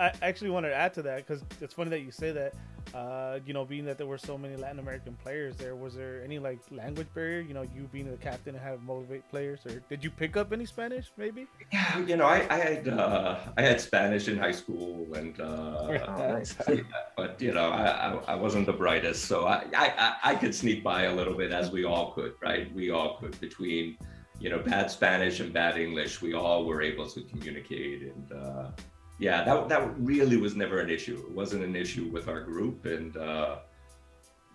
I 0.00 0.12
actually 0.22 0.50
wanted 0.50 0.70
to 0.70 0.76
add 0.76 0.94
to 0.94 1.02
that 1.02 1.26
because 1.26 1.42
it's 1.60 1.74
funny 1.74 1.90
that 1.90 2.00
you 2.00 2.10
say 2.10 2.32
that. 2.32 2.54
Uh, 2.94 3.38
you 3.44 3.52
know, 3.52 3.66
being 3.66 3.84
that 3.84 3.98
there 3.98 4.06
were 4.06 4.16
so 4.16 4.38
many 4.38 4.56
Latin 4.56 4.78
American 4.78 5.12
players 5.22 5.56
there, 5.56 5.76
was 5.76 5.94
there 5.94 6.22
any 6.24 6.38
like 6.38 6.58
language 6.70 7.08
barrier? 7.14 7.40
You 7.40 7.52
know, 7.52 7.60
you 7.60 7.82
being 7.92 8.10
the 8.10 8.16
captain 8.16 8.54
and 8.54 8.64
have 8.64 8.80
motivate 8.80 9.28
players, 9.28 9.60
or 9.66 9.82
did 9.90 10.02
you 10.02 10.10
pick 10.10 10.38
up 10.38 10.54
any 10.54 10.64
Spanish? 10.64 11.12
Maybe. 11.18 11.46
Yeah, 11.70 11.98
you 11.98 12.16
know, 12.16 12.24
I, 12.24 12.46
I 12.48 12.56
had 12.56 12.88
uh, 12.88 13.40
I 13.58 13.62
had 13.62 13.78
Spanish 13.78 14.28
in 14.28 14.38
high 14.38 14.52
school, 14.52 15.06
and 15.14 15.38
uh, 15.38 15.44
Oh, 16.08 16.32
nice. 16.32 16.56
but 17.16 17.42
you 17.42 17.52
know, 17.52 17.68
I, 17.68 17.84
I, 17.84 18.18
I 18.28 18.34
wasn't 18.34 18.64
the 18.64 18.72
brightest, 18.72 19.26
so 19.26 19.46
I, 19.46 19.66
I 19.76 20.14
I 20.24 20.34
could 20.36 20.54
sneak 20.54 20.82
by 20.82 21.02
a 21.02 21.14
little 21.14 21.34
bit, 21.34 21.52
as 21.52 21.70
we 21.70 21.84
all 21.84 22.12
could, 22.12 22.36
right? 22.40 22.74
We 22.74 22.90
all 22.90 23.18
could 23.18 23.38
between 23.38 23.98
you 24.40 24.50
know 24.50 24.58
bad 24.58 24.90
Spanish 24.90 25.40
and 25.40 25.52
bad 25.52 25.78
English. 25.78 26.22
We 26.22 26.34
all 26.34 26.64
were 26.64 26.82
able 26.82 27.08
to 27.08 27.20
communicate, 27.22 28.02
and 28.02 28.32
uh, 28.32 28.70
yeah, 29.18 29.44
that 29.44 29.68
that 29.68 29.98
really 29.98 30.36
was 30.36 30.54
never 30.54 30.80
an 30.80 30.90
issue. 30.90 31.24
It 31.28 31.32
wasn't 31.32 31.64
an 31.64 31.74
issue 31.74 32.08
with 32.12 32.28
our 32.28 32.40
group, 32.40 32.84
and 32.84 33.16
uh, 33.16 33.56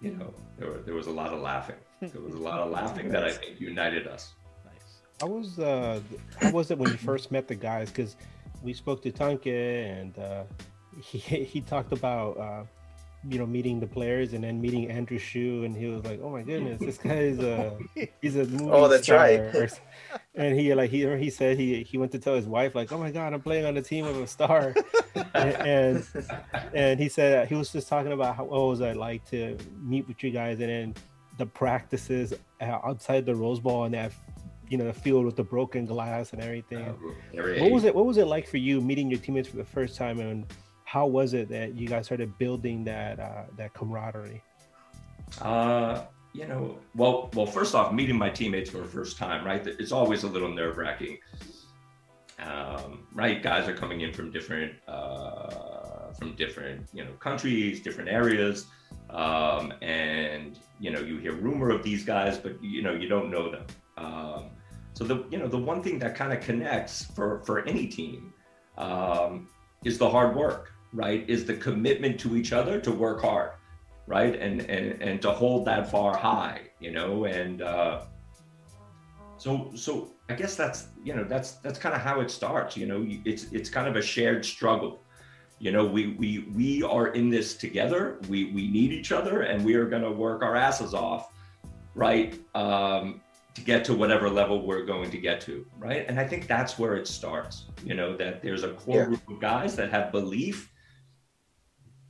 you 0.02 0.12
know, 0.12 0.34
there 0.58 0.70
were, 0.70 0.78
there 0.80 0.94
was 0.94 1.08
a 1.08 1.12
lot 1.12 1.34
of 1.34 1.42
laughing. 1.42 1.78
There 2.02 2.22
was 2.22 2.34
a 2.34 2.38
lot 2.38 2.60
of 2.60 2.70
laughing 2.70 3.10
that 3.10 3.24
I 3.24 3.32
think 3.32 3.62
united 3.62 4.08
us. 4.08 4.34
Nice. 4.66 5.02
How 5.22 5.28
was 5.28 5.60
uh, 5.60 6.02
how 6.42 6.52
was 6.52 6.72
it 6.72 6.78
when 6.78 6.92
you 6.92 6.98
first 6.98 7.32
met 7.32 7.48
the 7.48 7.56
guys? 7.56 7.90
Because 7.90 8.18
we 8.62 8.74
spoke 8.74 9.02
to 9.04 9.12
Tanque 9.12 9.48
and 9.48 10.18
uh, 10.20 10.44
he 11.02 11.18
he 11.20 11.62
talked 11.62 11.94
about 11.94 12.38
uh, 12.38 12.64
you 13.30 13.40
know 13.40 13.46
meeting 13.46 13.80
the 13.80 13.88
players 13.88 14.34
and 14.34 14.44
then 14.44 14.60
meeting 14.60 14.90
Andrew 14.90 15.18
Shue 15.18 15.64
and 15.64 15.76
he 15.76 15.86
was 15.88 16.04
like, 16.04 16.20
oh 16.22 16.30
my 16.30 16.42
goodness, 16.42 16.78
this 16.80 16.98
guy 16.98 17.16
is 17.16 17.40
a 17.40 17.78
he's 18.22 18.36
a 18.36 18.46
movie 18.46 18.70
Oh, 18.70 18.88
that's 18.88 19.04
star. 19.06 19.18
right. 19.18 19.72
And 20.36 20.60
he 20.60 20.74
like 20.74 20.90
he 20.90 21.06
he 21.18 21.30
said 21.30 21.58
he 21.58 21.84
he 21.84 21.98
went 21.98 22.12
to 22.14 22.20
tell 22.20 22.36
his 22.36 22.46
wife 22.48 22.76
like, 22.76 22.92
oh 22.92 22.98
my 22.98 23.12
god, 23.12 23.34
I'm 23.34 23.42
playing 23.42 23.66
on 23.66 23.76
the 23.76 23.82
team 23.82 24.06
of 24.06 24.18
a 24.18 24.28
star. 24.28 24.74
and, 25.34 25.56
and 25.56 26.08
and 26.74 27.00
he 27.00 27.08
said 27.08 27.48
he 27.48 27.56
was 27.56 27.72
just 27.72 27.88
talking 27.88 28.12
about 28.12 28.36
how 28.36 28.46
what 28.46 28.60
was 28.68 28.82
it 28.82 28.98
like 28.98 29.24
to 29.30 29.58
meet 29.82 30.08
with 30.08 30.22
you 30.24 30.32
guys 30.32 30.60
and 30.60 30.70
then 30.70 30.96
the 31.38 31.46
practices 31.46 32.34
uh, 32.62 32.66
outside 32.84 33.26
the 33.26 33.36
Rose 33.36 33.60
Bowl 33.60 33.86
and 33.86 33.94
that 33.94 34.12
you 34.70 34.78
know 34.78 34.86
the 34.86 34.94
field 34.94 35.26
with 35.26 35.36
the 35.36 35.44
broken 35.44 35.86
glass 35.86 36.34
and 36.34 36.42
everything. 36.42 36.80
Uh, 36.84 36.94
very- 37.34 37.62
what 37.62 37.72
was 37.72 37.84
it? 37.86 37.96
What 37.96 38.06
was 38.06 38.18
it 38.18 38.26
like 38.28 38.48
for 38.48 38.58
you 38.58 38.82
meeting 38.82 39.10
your 39.10 39.20
teammates 39.20 39.48
for 39.48 39.58
the 39.58 39.64
first 39.66 39.96
time, 39.96 40.20
and 40.20 40.46
how 40.94 41.08
was 41.08 41.34
it 41.34 41.50
that 41.50 41.74
you 41.74 41.88
guys 41.88 42.06
started 42.06 42.38
building 42.38 42.84
that 42.84 43.20
uh, 43.20 43.46
that 43.58 43.74
camaraderie? 43.74 44.44
Uh, 45.42 46.04
you 46.34 46.46
know, 46.46 46.78
well, 46.94 47.32
well, 47.34 47.48
first 47.48 47.74
off, 47.74 47.92
meeting 47.92 48.16
my 48.16 48.30
teammates 48.30 48.70
for 48.70 48.78
the 48.78 48.92
first 48.98 49.18
time, 49.18 49.44
right? 49.44 49.66
It's 49.66 49.92
always 49.92 50.22
a 50.22 50.28
little 50.28 50.54
nerve 50.54 50.78
wracking, 50.78 51.18
um, 52.38 53.08
right? 53.12 53.42
Guys 53.42 53.68
are 53.68 53.76
coming 53.76 54.02
in 54.02 54.14
from 54.14 54.30
different, 54.30 54.74
uh, 54.88 56.12
from 56.20 56.36
different, 56.36 56.88
you 56.94 57.04
know, 57.04 57.14
countries, 57.14 57.82
different 57.82 58.10
areas, 58.10 58.68
um, 59.10 59.74
and 59.82 60.60
you 60.80 60.92
know, 60.92 61.00
you 61.00 61.18
hear 61.18 61.34
rumor 61.34 61.72
of 61.72 61.82
these 61.82 62.06
guys, 62.06 62.38
but 62.38 62.64
you 62.64 62.84
know, 62.84 62.94
you 62.94 63.08
don't 63.08 63.32
know 63.32 63.50
them. 63.50 63.66
Um, 63.98 64.44
so 64.94 65.04
the, 65.06 65.26
you 65.32 65.40
know, 65.40 65.48
the 65.48 65.58
one 65.58 65.82
thing 65.82 65.98
that 65.98 66.14
kind 66.14 66.32
of 66.32 66.40
connects 66.42 67.04
for 67.16 67.42
for 67.46 67.68
any 67.68 67.88
team 67.88 68.32
um, 68.78 69.48
is 69.84 69.98
the 69.98 70.08
hard 70.08 70.36
work, 70.36 70.73
right? 70.94 71.26
Is 71.28 71.46
the 71.46 71.56
commitment 71.56 72.20
to 72.22 72.38
each 72.38 72.54
other 72.54 72.80
to 72.80 72.92
work 72.92 73.22
hard 73.22 73.52
right 74.06 74.36
and 74.36 74.60
and 74.70 75.02
and 75.02 75.22
to 75.22 75.32
hold 75.32 75.64
that 75.64 75.90
far 75.90 76.14
high 76.14 76.60
you 76.82 76.92
know 76.92 77.24
and 77.24 77.62
uh 77.62 78.02
so 79.38 79.72
so 79.76 80.12
i 80.28 80.34
guess 80.34 80.58
that's 80.58 80.88
you 81.02 81.16
know 81.16 81.24
that's 81.24 81.54
that's 81.64 81.80
kind 81.80 81.96
of 81.96 82.02
how 82.02 82.20
it 82.20 82.30
starts 82.30 82.76
you 82.76 82.86
know 82.86 83.06
it's 83.24 83.46
it's 83.54 83.70
kind 83.70 83.88
of 83.88 83.96
a 83.96 84.02
shared 84.02 84.44
struggle 84.44 85.00
you 85.60 85.72
know 85.72 85.86
we 85.86 86.08
we 86.20 86.40
we 86.54 86.84
are 86.84 87.08
in 87.14 87.30
this 87.30 87.56
together 87.56 88.20
we 88.28 88.52
we 88.52 88.68
need 88.68 88.92
each 88.92 89.14
other 89.14 89.44
and 89.44 89.64
we 89.64 89.74
are 89.76 89.86
going 89.86 90.02
to 90.04 90.12
work 90.12 90.42
our 90.44 90.58
asses 90.58 90.94
off 90.94 91.32
right 91.96 92.42
um 92.56 93.22
to 93.54 93.62
get 93.62 93.86
to 93.86 93.94
whatever 93.94 94.30
level 94.30 94.68
we're 94.68 94.84
going 94.84 95.10
to 95.10 95.18
get 95.18 95.40
to 95.40 95.66
right 95.80 96.06
and 96.10 96.20
i 96.20 96.28
think 96.28 96.46
that's 96.46 96.78
where 96.78 96.98
it 96.98 97.08
starts 97.08 97.68
you 97.86 97.94
know 97.94 98.18
that 98.18 98.42
there's 98.42 98.64
a 98.64 98.74
core 98.74 98.98
Yeah. 98.98 99.06
group 99.06 99.30
of 99.30 99.40
guys 99.40 99.78
that 99.78 99.90
have 99.92 100.12
belief 100.12 100.73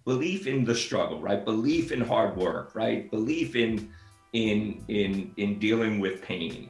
belief 0.05 0.47
in 0.47 0.65
the 0.65 0.75
struggle 0.75 1.21
right? 1.21 1.43
Belief 1.45 1.91
in 1.91 2.01
hard 2.01 2.35
work 2.35 2.75
right? 2.75 3.09
Belief 3.11 3.55
in 3.55 3.91
in 4.33 4.83
in 4.87 5.31
in 5.37 5.59
dealing 5.59 5.99
with 5.99 6.21
pain. 6.21 6.69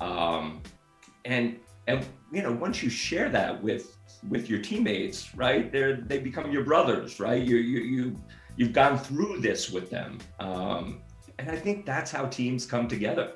Um 0.00 0.62
and 1.24 1.58
and 1.86 2.06
you 2.32 2.42
know 2.42 2.52
once 2.52 2.82
you 2.82 2.90
share 2.90 3.28
that 3.28 3.62
with 3.62 3.96
with 4.28 4.48
your 4.48 4.60
teammates 4.60 5.34
right 5.34 5.72
they're 5.72 5.96
they 5.96 6.18
become 6.18 6.50
your 6.50 6.64
brothers 6.64 7.20
right? 7.20 7.42
You 7.42 7.56
you 7.56 7.80
you 7.80 8.16
you've 8.56 8.72
gone 8.72 8.98
through 8.98 9.40
this 9.40 9.70
with 9.70 9.90
them. 9.90 10.18
Um 10.40 11.02
and 11.38 11.50
i 11.50 11.56
think 11.56 11.86
that's 11.86 12.10
how 12.10 12.26
teams 12.26 12.66
come 12.66 12.86
together 12.86 13.32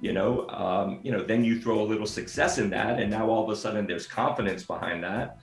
you 0.00 0.12
know? 0.12 0.48
Um 0.48 1.00
you 1.02 1.12
know 1.12 1.22
then 1.22 1.44
you 1.44 1.60
throw 1.60 1.80
a 1.80 1.86
little 1.92 2.06
success 2.06 2.58
in 2.58 2.70
that 2.70 3.00
and 3.00 3.10
now 3.10 3.28
all 3.28 3.44
of 3.44 3.50
a 3.50 3.56
sudden 3.56 3.86
there's 3.86 4.06
confidence 4.06 4.62
behind 4.64 5.02
that 5.04 5.38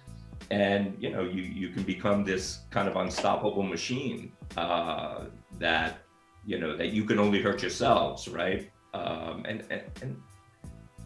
and 0.52 0.96
you 1.00 1.10
know 1.12 1.24
you 1.24 1.44
you 1.44 1.70
can 1.70 1.84
become 1.84 2.24
this 2.24 2.62
kind 2.70 2.88
of 2.88 2.96
unstoppable 2.96 3.64
machine 3.64 4.32
uh, 4.58 5.26
that 5.60 6.00
you 6.46 6.58
know 6.58 6.76
that 6.76 6.90
you 6.90 7.04
can 7.04 7.20
only 7.20 7.42
hurt 7.42 7.62
yourselves 7.62 8.28
right? 8.28 8.72
Um, 8.94 9.46
and, 9.48 9.64
and 9.70 9.84
and 10.02 10.22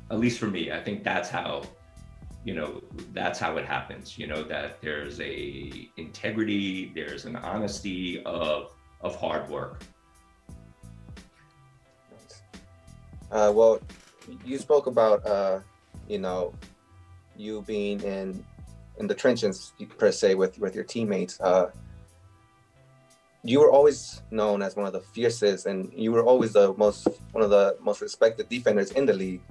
at 0.10 0.18
least 0.18 0.40
for 0.40 0.48
me 0.48 0.72
i 0.72 0.82
think 0.82 1.04
that's 1.04 1.30
how 1.30 1.64
you 2.46 2.54
know 2.54 2.82
that's 3.12 3.40
how 3.40 3.58
it 3.58 3.66
happens 3.66 4.18
you 4.18 4.26
know 4.26 4.42
that 4.44 4.82
there's 4.82 5.20
a 5.20 5.90
integrity 5.98 6.94
there's 6.96 7.26
an 7.26 7.36
honesty 7.36 8.24
of 8.24 8.74
of 9.04 9.16
hard 9.16 9.48
work. 9.50 9.84
Uh, 13.32 13.52
well, 13.54 13.80
you 14.46 14.58
spoke 14.58 14.88
about 14.88 15.26
uh, 15.26 15.60
you 16.08 16.18
know 16.18 16.54
you 17.36 17.62
being 17.64 18.00
in 18.02 18.44
in 18.98 19.08
the 19.08 19.16
trenches 19.16 19.74
per 19.98 20.12
se 20.12 20.36
with 20.36 20.60
with 20.60 20.76
your 20.76 20.84
teammates. 20.84 21.40
Uh, 21.40 21.72
you 23.44 23.60
were 23.60 23.72
always 23.72 24.22
known 24.32 24.62
as 24.62 24.76
one 24.76 24.86
of 24.86 24.94
the 24.94 25.02
fiercest, 25.02 25.66
and 25.66 25.92
you 25.94 26.12
were 26.12 26.24
always 26.24 26.54
the 26.54 26.74
most 26.76 27.08
one 27.32 27.44
of 27.44 27.50
the 27.50 27.78
most 27.82 28.02
respected 28.02 28.48
defenders 28.50 28.92
in 28.92 29.06
the 29.06 29.14
league. 29.14 29.42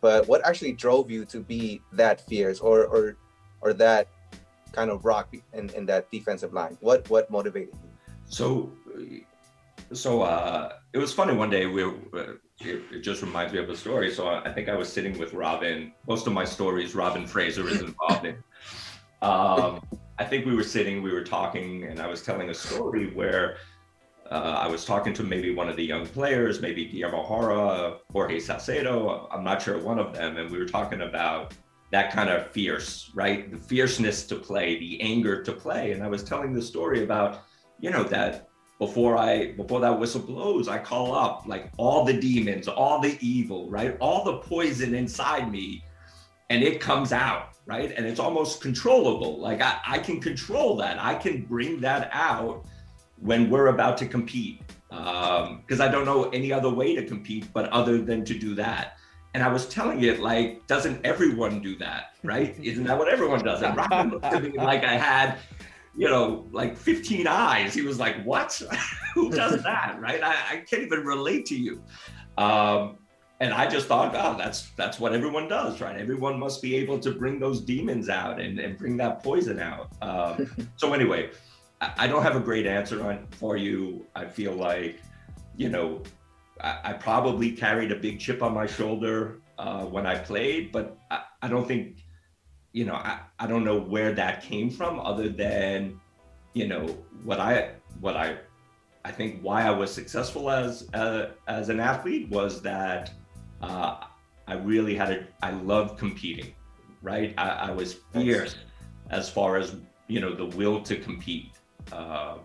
But 0.00 0.28
what 0.28 0.46
actually 0.46 0.72
drove 0.72 1.10
you 1.10 1.24
to 1.26 1.40
be 1.40 1.80
that 1.92 2.20
fierce, 2.26 2.60
or 2.60 2.84
or 2.84 3.16
or 3.60 3.72
that 3.74 4.08
kind 4.72 4.90
of 4.90 5.04
rock 5.04 5.34
in, 5.52 5.70
in 5.70 5.86
that 5.86 6.10
defensive 6.10 6.52
line? 6.52 6.76
What 6.80 7.08
what 7.10 7.30
motivated 7.30 7.74
you? 7.74 7.90
So, 8.26 8.70
so 9.92 10.22
uh, 10.22 10.74
it 10.92 10.98
was 10.98 11.12
funny 11.12 11.34
one 11.34 11.50
day. 11.50 11.66
We, 11.66 11.84
it, 12.60 12.82
it 12.92 13.00
just 13.00 13.22
reminds 13.22 13.52
me 13.52 13.58
of 13.58 13.68
a 13.68 13.76
story. 13.76 14.12
So 14.12 14.28
I 14.28 14.52
think 14.52 14.68
I 14.68 14.76
was 14.76 14.92
sitting 14.92 15.18
with 15.18 15.32
Robin. 15.32 15.92
Most 16.06 16.26
of 16.26 16.32
my 16.32 16.44
stories, 16.44 16.94
Robin 16.94 17.26
Fraser 17.26 17.68
is 17.68 17.80
involved 17.80 18.26
in. 18.26 18.36
Um, 19.22 19.80
I 20.18 20.24
think 20.24 20.46
we 20.46 20.54
were 20.54 20.64
sitting, 20.64 21.02
we 21.02 21.12
were 21.12 21.24
talking, 21.24 21.84
and 21.84 22.00
I 22.00 22.06
was 22.06 22.22
telling 22.22 22.50
a 22.50 22.54
story 22.54 23.12
where 23.14 23.56
uh, 24.30 24.58
I 24.62 24.68
was 24.68 24.84
talking 24.84 25.12
to 25.14 25.22
maybe 25.24 25.52
one 25.52 25.68
of 25.68 25.76
the 25.76 25.84
young 25.84 26.06
players, 26.06 26.60
maybe 26.60 26.84
Guillermo 26.84 27.26
Jara, 27.26 27.98
Jorge 28.12 28.38
Salcedo. 28.38 29.28
I'm 29.32 29.42
not 29.42 29.60
sure 29.60 29.78
one 29.78 29.98
of 29.98 30.14
them, 30.14 30.36
and 30.36 30.50
we 30.50 30.58
were 30.58 30.66
talking 30.66 31.02
about 31.02 31.54
that 31.90 32.12
kind 32.12 32.30
of 32.30 32.50
fierce, 32.52 33.10
right? 33.14 33.50
The 33.50 33.58
fierceness 33.58 34.26
to 34.26 34.36
play, 34.36 34.78
the 34.78 35.00
anger 35.00 35.42
to 35.42 35.52
play. 35.52 35.92
And 35.92 36.02
I 36.02 36.08
was 36.08 36.22
telling 36.22 36.52
the 36.52 36.62
story 36.62 37.02
about, 37.02 37.40
you 37.80 37.90
know, 37.90 38.04
that 38.04 38.48
before 38.78 39.18
I 39.18 39.52
before 39.52 39.80
that 39.80 39.98
whistle 39.98 40.22
blows, 40.22 40.68
I 40.68 40.78
call 40.78 41.14
up 41.14 41.42
like 41.46 41.70
all 41.76 42.04
the 42.04 42.14
demons, 42.14 42.68
all 42.68 43.00
the 43.00 43.18
evil, 43.20 43.68
right? 43.68 43.96
All 44.00 44.24
the 44.24 44.38
poison 44.38 44.94
inside 44.94 45.50
me, 45.50 45.82
and 46.48 46.62
it 46.62 46.80
comes 46.80 47.12
out, 47.12 47.54
right? 47.70 47.92
And 47.96 48.04
it's 48.04 48.18
almost 48.18 48.60
controllable. 48.60 49.38
Like 49.38 49.62
I, 49.62 49.78
I 49.86 49.98
can 50.00 50.20
control 50.20 50.76
that. 50.78 51.00
I 51.00 51.14
can 51.14 51.42
bring 51.42 51.80
that 51.82 52.10
out 52.12 52.64
when 53.20 53.48
we're 53.48 53.68
about 53.68 53.96
to 53.98 54.06
compete. 54.06 54.60
Because 54.88 55.78
I 55.80 55.86
don't 55.86 56.04
know 56.04 56.24
any 56.30 56.52
other 56.52 56.68
way 56.68 56.96
to 56.96 57.04
compete 57.06 57.46
but 57.52 57.68
other 57.70 57.98
than 57.98 58.24
to 58.24 58.34
do 58.36 58.56
that. 58.56 58.96
And 59.34 59.44
I 59.44 59.48
was 59.48 59.68
telling 59.68 60.02
it 60.02 60.18
like, 60.18 60.66
doesn't 60.66 61.06
everyone 61.06 61.62
do 61.62 61.78
that, 61.78 62.14
right? 62.24 62.56
Isn't 62.62 62.82
that 62.84 62.98
what 62.98 63.08
everyone 63.08 63.44
does? 63.44 63.62
And 63.62 63.76
Robin 63.76 64.10
looked 64.10 64.24
at 64.24 64.42
me 64.42 64.50
like 64.56 64.82
I 64.82 64.96
had, 64.96 65.38
you 65.96 66.08
know, 66.08 66.48
like 66.50 66.76
15 66.76 67.28
eyes. 67.28 67.72
He 67.72 67.82
was 67.82 68.00
like, 68.00 68.20
what? 68.24 68.60
Who 69.14 69.30
does 69.30 69.62
that, 69.62 69.96
right? 70.00 70.20
I, 70.24 70.34
I 70.50 70.56
can't 70.68 70.82
even 70.82 71.04
relate 71.04 71.46
to 71.46 71.56
you. 71.56 71.80
Um, 72.36 72.98
and 73.40 73.54
I 73.54 73.66
just 73.66 73.86
thought, 73.86 74.14
oh, 74.14 74.36
that's 74.36 74.70
that's 74.70 75.00
what 75.00 75.12
everyone 75.12 75.48
does, 75.48 75.80
right? 75.80 75.96
Everyone 75.96 76.38
must 76.38 76.60
be 76.60 76.74
able 76.76 76.98
to 77.00 77.12
bring 77.12 77.38
those 77.40 77.60
demons 77.60 78.08
out 78.08 78.40
and, 78.40 78.58
and 78.58 78.76
bring 78.76 78.96
that 78.98 79.22
poison 79.22 79.58
out. 79.58 79.90
Um, 80.02 80.68
so 80.76 80.92
anyway, 80.92 81.30
I, 81.80 81.92
I 81.98 82.06
don't 82.06 82.22
have 82.22 82.36
a 82.36 82.40
great 82.40 82.66
answer 82.66 83.02
on 83.04 83.26
for 83.30 83.56
you. 83.56 84.06
I 84.14 84.26
feel 84.26 84.52
like, 84.52 85.00
you 85.56 85.68
know, 85.70 86.02
I, 86.60 86.78
I 86.84 86.92
probably 86.92 87.52
carried 87.52 87.92
a 87.92 87.96
big 87.96 88.20
chip 88.20 88.42
on 88.42 88.52
my 88.52 88.66
shoulder 88.66 89.40
uh, 89.58 89.84
when 89.84 90.06
I 90.06 90.18
played, 90.18 90.70
but 90.70 90.98
I, 91.10 91.22
I 91.42 91.48
don't 91.48 91.66
think 91.66 92.04
you 92.72 92.84
know, 92.84 92.94
I, 92.94 93.20
I 93.38 93.46
don't 93.46 93.64
know 93.64 93.78
where 93.78 94.12
that 94.12 94.42
came 94.42 94.70
from 94.70 95.00
other 95.00 95.28
than, 95.28 96.00
you 96.54 96.68
know, 96.68 96.86
what 97.24 97.40
I, 97.40 97.72
what 98.00 98.16
I, 98.16 98.38
I 99.04 99.10
think 99.10 99.40
why 99.40 99.62
I 99.62 99.70
was 99.70 99.92
successful 99.92 100.50
as, 100.50 100.88
uh, 100.94 101.30
as 101.48 101.68
an 101.68 101.80
athlete 101.80 102.28
was 102.28 102.62
that 102.62 103.10
uh, 103.60 104.04
I 104.46 104.54
really 104.54 104.94
had 104.94 105.10
a, 105.10 105.26
I 105.42 105.50
loved 105.52 105.98
competing, 105.98 106.54
right? 107.02 107.34
I, 107.38 107.48
I 107.48 107.70
was 107.70 107.94
fierce 108.12 108.56
as 109.10 109.28
far 109.28 109.56
as, 109.56 109.76
you 110.08 110.20
know, 110.20 110.34
the 110.34 110.46
will 110.56 110.82
to 110.82 110.96
compete. 110.96 111.52
Uh, 111.92 112.38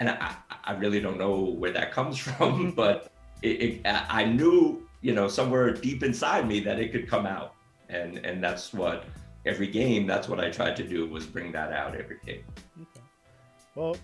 and 0.00 0.10
I, 0.10 0.34
I 0.64 0.72
really 0.74 1.00
don't 1.00 1.18
know 1.18 1.40
where 1.40 1.72
that 1.72 1.92
comes 1.92 2.18
from, 2.26 2.72
but 2.72 3.12
it, 3.42 3.48
it, 3.48 3.80
I 3.86 4.24
knew, 4.24 4.86
you 5.00 5.14
know, 5.14 5.28
somewhere 5.28 5.72
deep 5.72 6.02
inside 6.02 6.46
me 6.46 6.60
that 6.60 6.78
it 6.78 6.92
could 6.92 7.08
come 7.08 7.26
out. 7.26 7.54
And, 7.88 8.18
and 8.18 8.42
that's 8.42 8.72
what, 8.72 9.04
every 9.46 9.68
game, 9.68 10.06
that's 10.06 10.28
what 10.28 10.40
I 10.40 10.50
tried 10.50 10.76
to 10.76 10.86
do 10.86 11.06
was 11.06 11.24
bring 11.24 11.52
that 11.52 11.72
out 11.72 11.94
every 11.94 12.18
game. 12.26 12.42
Okay. 12.80 13.00
Well, 13.74 13.96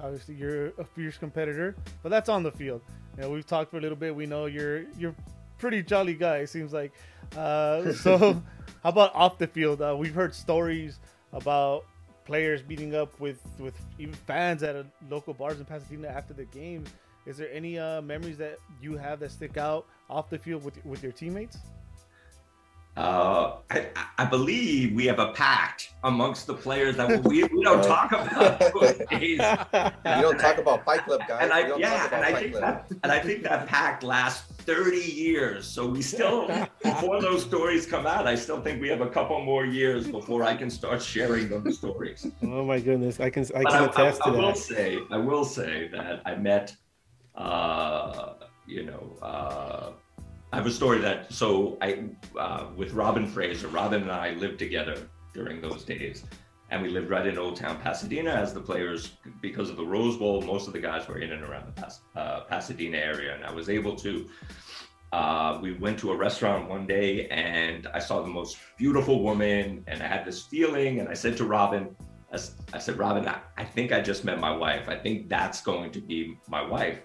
obviously 0.00 0.34
you're 0.34 0.68
a 0.78 0.84
fierce 0.84 1.16
competitor, 1.16 1.76
but 2.02 2.08
that's 2.08 2.28
on 2.28 2.42
the 2.42 2.50
field. 2.50 2.82
You 3.16 3.22
know, 3.22 3.30
we've 3.30 3.46
talked 3.46 3.70
for 3.70 3.78
a 3.78 3.80
little 3.80 3.96
bit. 3.96 4.14
We 4.14 4.26
know 4.26 4.46
you're 4.46 4.82
you're 4.98 5.14
pretty 5.58 5.82
jolly 5.82 6.14
guy. 6.14 6.38
It 6.38 6.48
seems 6.48 6.72
like. 6.72 6.92
Uh, 7.36 7.92
so, 7.92 8.42
how 8.82 8.88
about 8.88 9.14
off 9.14 9.38
the 9.38 9.46
field? 9.46 9.82
Uh, 9.82 9.96
we've 9.98 10.14
heard 10.14 10.34
stories 10.34 10.98
about 11.32 11.84
players 12.24 12.64
meeting 12.66 12.94
up 12.94 13.18
with 13.20 13.40
with 13.58 13.74
even 13.98 14.14
fans 14.14 14.62
at 14.62 14.74
a 14.76 14.86
local 15.08 15.34
bars 15.34 15.58
in 15.58 15.64
Pasadena 15.64 16.08
after 16.08 16.34
the 16.34 16.44
games. 16.46 16.88
Is 17.26 17.36
there 17.36 17.50
any 17.52 17.78
uh, 17.78 18.02
memories 18.02 18.38
that 18.38 18.58
you 18.80 18.96
have 18.96 19.20
that 19.20 19.32
stick 19.32 19.56
out 19.56 19.86
off 20.08 20.30
the 20.30 20.38
field 20.38 20.64
with 20.64 20.84
with 20.84 21.02
your 21.02 21.12
teammates? 21.12 21.58
Uh, 22.96 23.58
I, 23.70 23.88
I, 24.16 24.24
believe 24.24 24.94
we 24.94 25.04
have 25.04 25.18
a 25.18 25.30
pact 25.32 25.92
amongst 26.02 26.46
the 26.46 26.54
players 26.54 26.96
that 26.96 27.22
we, 27.24 27.44
we 27.44 27.62
don't 27.62 27.84
talk 27.84 28.10
about 28.10 29.12
you 29.20 29.36
don't 29.36 30.38
talk 30.38 30.56
about 30.56 30.82
Fight 30.86 31.04
Club, 31.04 31.20
guys. 31.28 31.42
And 31.42 31.52
I, 31.52 31.76
yeah, 31.76 32.08
and 32.10 32.24
I 32.24 32.40
think 32.40 32.54
that, 32.54 32.86
and 33.02 33.12
I 33.12 33.18
think 33.18 33.42
that 33.42 33.66
pact 33.66 34.02
lasts 34.02 34.50
30 34.62 34.96
years. 34.96 35.66
So 35.66 35.86
we 35.86 36.00
still, 36.00 36.48
before 36.82 37.20
those 37.20 37.42
stories 37.42 37.84
come 37.84 38.06
out, 38.06 38.26
I 38.26 38.34
still 38.34 38.62
think 38.62 38.80
we 38.80 38.88
have 38.88 39.02
a 39.02 39.10
couple 39.10 39.44
more 39.44 39.66
years 39.66 40.08
before 40.08 40.42
I 40.42 40.56
can 40.56 40.70
start 40.70 41.02
sharing 41.02 41.50
those 41.50 41.76
stories. 41.76 42.26
Oh 42.42 42.64
my 42.64 42.80
goodness, 42.80 43.20
I 43.20 43.28
can 43.28 43.44
I 43.54 43.62
can 43.64 43.90
attest 43.90 44.22
I, 44.24 44.30
I, 44.30 44.32
to 44.32 44.36
that. 44.36 44.44
I 44.44 44.46
will 44.48 44.54
say, 44.54 44.98
I 45.10 45.16
will 45.18 45.44
say 45.44 45.88
that 45.88 46.22
I 46.24 46.34
met, 46.34 46.74
uh, 47.34 48.36
you 48.66 48.84
know. 48.84 49.18
Uh, 49.20 49.90
I 50.56 50.58
have 50.60 50.66
a 50.66 50.70
story 50.70 51.00
that 51.00 51.30
so 51.30 51.76
I 51.82 52.04
uh, 52.38 52.68
with 52.74 52.94
Robin 52.94 53.26
Fraser. 53.26 53.68
Robin 53.68 54.00
and 54.00 54.10
I 54.10 54.30
lived 54.30 54.58
together 54.58 55.10
during 55.34 55.60
those 55.60 55.84
days, 55.84 56.24
and 56.70 56.80
we 56.80 56.88
lived 56.88 57.10
right 57.10 57.26
in 57.26 57.36
Old 57.36 57.56
Town 57.56 57.78
Pasadena. 57.78 58.30
As 58.30 58.54
the 58.54 58.62
players, 58.62 59.18
because 59.42 59.68
of 59.68 59.76
the 59.76 59.84
Rose 59.84 60.16
Bowl, 60.16 60.40
most 60.40 60.66
of 60.66 60.72
the 60.72 60.78
guys 60.78 61.06
were 61.08 61.18
in 61.18 61.32
and 61.32 61.42
around 61.42 61.66
the 61.66 61.72
Pas- 61.82 62.00
uh, 62.16 62.40
Pasadena 62.44 62.96
area, 62.96 63.34
and 63.34 63.44
I 63.44 63.52
was 63.52 63.68
able 63.68 63.94
to. 63.96 64.30
Uh, 65.12 65.58
we 65.60 65.74
went 65.74 65.98
to 65.98 66.12
a 66.12 66.16
restaurant 66.16 66.70
one 66.70 66.86
day, 66.86 67.26
and 67.28 67.86
I 67.88 67.98
saw 67.98 68.22
the 68.22 68.28
most 68.28 68.56
beautiful 68.78 69.22
woman, 69.22 69.84
and 69.86 70.02
I 70.02 70.06
had 70.06 70.24
this 70.24 70.44
feeling, 70.44 71.00
and 71.00 71.08
I 71.10 71.14
said 71.14 71.36
to 71.36 71.44
Robin, 71.44 71.94
I, 72.32 72.38
I 72.72 72.78
said, 72.78 72.96
Robin, 72.96 73.28
I, 73.28 73.40
I 73.58 73.64
think 73.64 73.92
I 73.92 74.00
just 74.00 74.24
met 74.24 74.40
my 74.40 74.56
wife. 74.56 74.88
I 74.88 74.96
think 74.96 75.28
that's 75.28 75.60
going 75.60 75.90
to 75.90 76.00
be 76.00 76.38
my 76.48 76.66
wife 76.66 77.02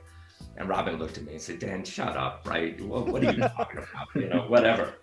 and 0.58 0.68
Robin 0.70 0.98
looked 0.98 1.18
at 1.18 1.24
me 1.24 1.34
and 1.34 1.42
said, 1.42 1.60
Dan, 1.60 1.84
shut 1.84 2.18
up, 2.18 2.48
right? 2.48 2.80
Well, 2.82 3.06
what 3.06 3.24
are 3.24 3.32
you 3.32 3.42
talking 3.58 3.80
about? 3.80 4.08
You 4.16 4.30
know, 4.30 4.46
whatever. 4.48 4.96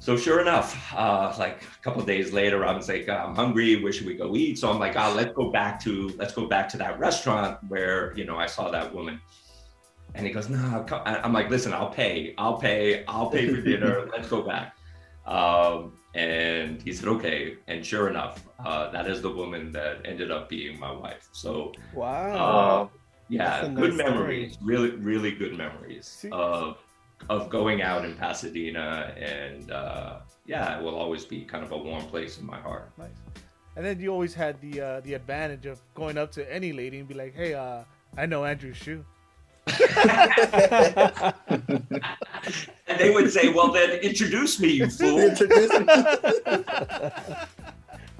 So 0.00 0.16
sure 0.16 0.40
enough, 0.40 0.94
uh, 0.94 1.34
like 1.38 1.62
a 1.62 1.82
couple 1.82 2.02
days 2.02 2.32
later, 2.32 2.58
Robin's 2.58 2.88
like, 2.88 3.06
I'm 3.08 3.34
hungry. 3.34 3.82
Where 3.82 3.92
should 3.92 4.06
we 4.06 4.14
go 4.14 4.34
eat? 4.34 4.58
So 4.58 4.70
I'm 4.70 4.78
like, 4.78 4.96
oh, 4.96 5.12
let's 5.14 5.34
go 5.34 5.50
back 5.50 5.78
to 5.84 6.08
let's 6.16 6.32
go 6.32 6.46
back 6.46 6.70
to 6.70 6.78
that 6.78 6.98
restaurant 6.98 7.58
where 7.68 8.16
you 8.16 8.24
know 8.24 8.38
I 8.38 8.46
saw 8.46 8.70
that 8.70 8.94
woman. 8.94 9.20
And 10.14 10.26
he 10.26 10.32
goes, 10.32 10.48
no. 10.48 10.86
I'm 11.04 11.32
like, 11.32 11.50
listen, 11.50 11.72
I'll 11.72 11.90
pay. 11.90 12.34
I'll 12.38 12.56
pay. 12.56 13.04
I'll 13.06 13.30
pay 13.30 13.48
for 13.54 13.60
dinner. 13.60 14.08
let's 14.12 14.28
go 14.28 14.42
back. 14.42 14.74
Um, 15.26 15.92
and 16.14 16.82
he 16.82 16.92
said, 16.92 17.08
okay. 17.08 17.58
And 17.68 17.84
sure 17.84 18.08
enough, 18.08 18.44
uh, 18.64 18.90
that 18.90 19.06
is 19.06 19.22
the 19.22 19.30
woman 19.30 19.70
that 19.72 20.00
ended 20.04 20.30
up 20.30 20.48
being 20.48 20.80
my 20.80 20.90
wife. 20.90 21.28
So 21.32 21.72
wow. 21.94 22.88
Uh, 22.90 22.98
yeah, 23.30 23.68
good 23.68 23.94
memories. 23.94 24.54
Story. 24.54 24.66
Really, 24.66 24.90
really 24.96 25.30
good 25.30 25.56
memories 25.56 26.26
of 26.32 26.78
of 27.28 27.48
going 27.48 27.82
out 27.82 28.04
in 28.04 28.14
Pasadena, 28.16 29.14
and 29.16 29.70
uh, 29.70 30.18
yeah, 30.46 30.78
it 30.78 30.82
will 30.82 30.96
always 30.96 31.24
be 31.24 31.42
kind 31.42 31.64
of 31.64 31.72
a 31.72 31.78
warm 31.78 32.04
place 32.06 32.38
in 32.38 32.46
my 32.46 32.58
heart. 32.58 32.90
Nice. 32.98 33.08
And 33.76 33.86
then 33.86 34.00
you 34.00 34.10
always 34.10 34.34
had 34.34 34.60
the 34.60 34.80
uh, 34.80 35.00
the 35.00 35.14
advantage 35.14 35.66
of 35.66 35.80
going 35.94 36.18
up 36.18 36.32
to 36.32 36.52
any 36.52 36.72
lady 36.72 36.98
and 36.98 37.08
be 37.08 37.14
like, 37.14 37.34
"Hey, 37.34 37.54
uh, 37.54 37.84
I 38.16 38.26
know 38.26 38.44
Andrew 38.44 38.72
Shue." 38.72 39.04
and 42.86 42.98
they 42.98 43.10
would 43.10 43.30
say, 43.30 43.52
"Well, 43.52 43.70
then 43.70 43.90
introduce 44.00 44.58
me, 44.58 44.68
you 44.72 44.90
fool." 44.90 45.20
introduce 45.30 45.70
me. 45.78 45.86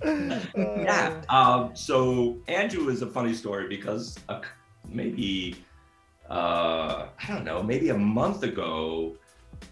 yeah. 0.56 1.20
Um, 1.28 1.70
so 1.74 2.38
Andrew 2.48 2.88
is 2.88 3.02
a 3.02 3.06
funny 3.06 3.34
story 3.34 3.68
because 3.68 4.16
a, 4.28 4.40
maybe 4.90 5.64
uh, 6.30 7.08
I 7.20 7.26
don't 7.26 7.44
know, 7.44 7.62
maybe 7.62 7.88
a 7.88 7.98
month 7.98 8.44
ago, 8.44 9.16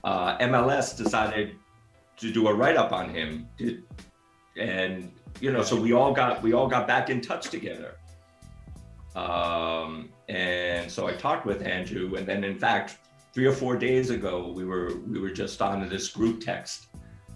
uh, 0.03 0.37
MLS 0.39 0.97
decided 0.97 1.55
to 2.17 2.33
do 2.33 2.49
a 2.49 2.55
write 2.55 2.77
up 2.77 2.93
on 2.93 3.11
him, 3.11 3.49
and 4.59 5.13
you 5.41 5.53
know, 5.53 5.63
so 5.63 5.81
we 5.81 5.93
all 5.93 6.13
got 6.13 6.43
we 6.43 6.53
all 6.53 6.67
got 6.67 6.87
back 6.87 7.11
in 7.11 7.21
touch 7.21 7.49
together. 7.49 7.95
Um, 9.15 10.11
and 10.29 10.91
so 10.91 11.07
I 11.07 11.13
talked 11.13 11.47
with 11.47 11.63
Andrew, 11.63 12.17
and 12.17 12.27
then 12.27 12.43
in 12.43 12.59
fact, 12.59 12.99
three 13.33 13.47
or 13.47 13.53
four 13.53 13.77
days 13.77 14.11
ago, 14.11 14.53
we 14.55 14.65
were 14.65 14.97
we 15.07 15.21
were 15.21 15.31
just 15.31 15.63
on 15.63 15.89
this 15.89 16.09
group 16.09 16.41
text. 16.41 16.87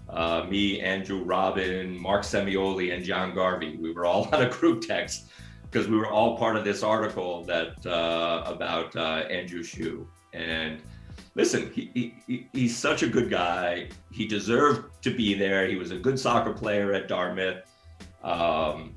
Uh, 0.09 0.45
me, 0.49 0.81
Andrew, 0.81 1.23
Robin, 1.23 1.97
Mark 1.99 2.23
Semioli, 2.23 2.93
and 2.93 3.05
John 3.05 3.33
Garvey. 3.33 3.77
We 3.77 3.93
were 3.93 4.05
all 4.05 4.27
on 4.33 4.43
a 4.43 4.49
group 4.49 4.81
text 4.81 5.29
because 5.73 5.87
we 5.87 5.97
were 5.97 6.07
all 6.07 6.37
part 6.37 6.55
of 6.55 6.63
this 6.63 6.83
article 6.83 7.43
that 7.45 7.83
uh, 7.87 8.43
about 8.45 8.95
uh, 8.95 9.25
Andrew 9.27 9.63
Shue. 9.63 10.07
And 10.31 10.79
listen, 11.33 11.71
he, 11.73 12.13
he, 12.27 12.47
he's 12.53 12.77
such 12.77 13.01
a 13.01 13.07
good 13.07 13.31
guy. 13.31 13.89
He 14.11 14.27
deserved 14.27 15.01
to 15.01 15.09
be 15.09 15.33
there. 15.33 15.67
He 15.67 15.75
was 15.75 15.89
a 15.89 15.97
good 15.97 16.19
soccer 16.19 16.53
player 16.53 16.93
at 16.93 17.07
Dartmouth. 17.07 17.63
Um, 18.23 18.93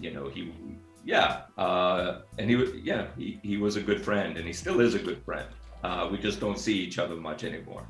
you 0.00 0.12
know, 0.12 0.28
he, 0.28 0.52
yeah, 1.04 1.42
uh, 1.58 2.20
and 2.38 2.48
he, 2.48 2.80
yeah, 2.84 3.08
he, 3.18 3.40
he 3.42 3.56
was 3.56 3.74
a 3.74 3.80
good 3.82 4.00
friend, 4.00 4.36
and 4.36 4.46
he 4.46 4.52
still 4.52 4.80
is 4.80 4.94
a 4.94 5.00
good 5.00 5.20
friend. 5.24 5.48
Uh, 5.82 6.08
we 6.12 6.16
just 6.16 6.38
don't 6.38 6.60
see 6.60 6.78
each 6.78 7.00
other 7.00 7.16
much 7.16 7.42
anymore. 7.42 7.88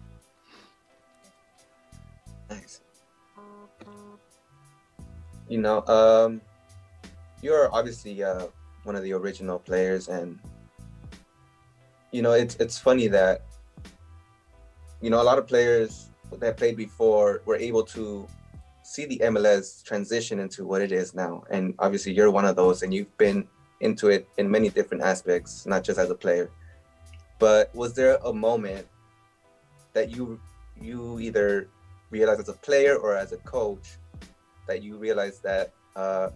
Nice. 2.48 2.80
You 5.48 5.58
know, 5.58 5.84
um, 5.86 6.40
you're 7.42 7.72
obviously 7.74 8.22
uh, 8.22 8.46
one 8.84 8.96
of 8.96 9.02
the 9.02 9.12
original 9.12 9.58
players, 9.58 10.08
and 10.08 10.38
you 12.12 12.22
know 12.22 12.32
it's 12.32 12.56
it's 12.56 12.78
funny 12.78 13.08
that 13.08 13.42
you 15.00 15.10
know 15.10 15.20
a 15.20 15.24
lot 15.24 15.38
of 15.38 15.46
players 15.46 16.10
that 16.38 16.56
played 16.56 16.76
before 16.76 17.42
were 17.44 17.56
able 17.56 17.82
to 17.82 18.26
see 18.82 19.06
the 19.06 19.18
MLS 19.24 19.82
transition 19.84 20.40
into 20.40 20.64
what 20.64 20.82
it 20.82 20.92
is 20.92 21.14
now, 21.14 21.44
and 21.50 21.74
obviously 21.78 22.12
you're 22.12 22.30
one 22.30 22.44
of 22.44 22.56
those, 22.56 22.82
and 22.82 22.92
you've 22.92 23.16
been 23.18 23.46
into 23.80 24.08
it 24.08 24.28
in 24.36 24.50
many 24.50 24.68
different 24.68 25.02
aspects, 25.02 25.66
not 25.66 25.82
just 25.82 25.98
as 25.98 26.10
a 26.10 26.14
player. 26.14 26.50
But 27.38 27.74
was 27.74 27.94
there 27.94 28.18
a 28.24 28.32
moment 28.32 28.86
that 29.94 30.10
you 30.10 30.40
you 30.80 31.18
either 31.20 31.68
realized 32.10 32.40
as 32.40 32.48
a 32.48 32.54
player 32.54 32.96
or 32.96 33.16
as 33.16 33.32
a 33.32 33.38
coach 33.38 33.96
that 34.66 34.82
you 34.82 34.96
realized 34.96 35.42
that 35.42 35.72
uh, 35.96 36.30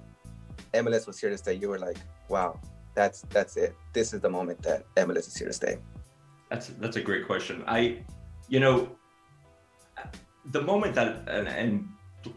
MLS 0.74 1.06
was 1.06 1.18
here 1.18 1.30
to 1.30 1.38
stay, 1.38 1.54
you 1.54 1.68
were 1.68 1.78
like, 1.78 1.98
wow, 2.28 2.60
that's 2.94 3.22
that's 3.30 3.56
it. 3.56 3.74
This 3.92 4.12
is 4.12 4.20
the 4.20 4.30
moment 4.30 4.62
that 4.62 4.84
MLS 4.96 5.26
is 5.28 5.36
here 5.36 5.48
to 5.48 5.52
stay. 5.52 5.78
That's 6.50 6.68
that's 6.68 6.96
a 6.96 7.00
great 7.00 7.26
question. 7.26 7.64
I, 7.66 8.02
you 8.48 8.60
know, 8.60 8.88
the 10.46 10.62
moment 10.62 10.94
that 10.94 11.28
and, 11.28 11.48
and 11.48 11.88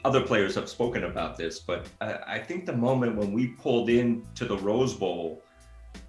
other 0.03 0.21
players 0.21 0.55
have 0.55 0.69
spoken 0.69 1.03
about 1.05 1.37
this, 1.37 1.59
but 1.59 1.87
I, 2.01 2.17
I 2.27 2.39
think 2.39 2.65
the 2.65 2.75
moment 2.75 3.15
when 3.15 3.31
we 3.31 3.47
pulled 3.47 3.89
in 3.89 4.25
to 4.35 4.45
the 4.45 4.57
Rose 4.57 4.93
Bowl, 4.93 5.43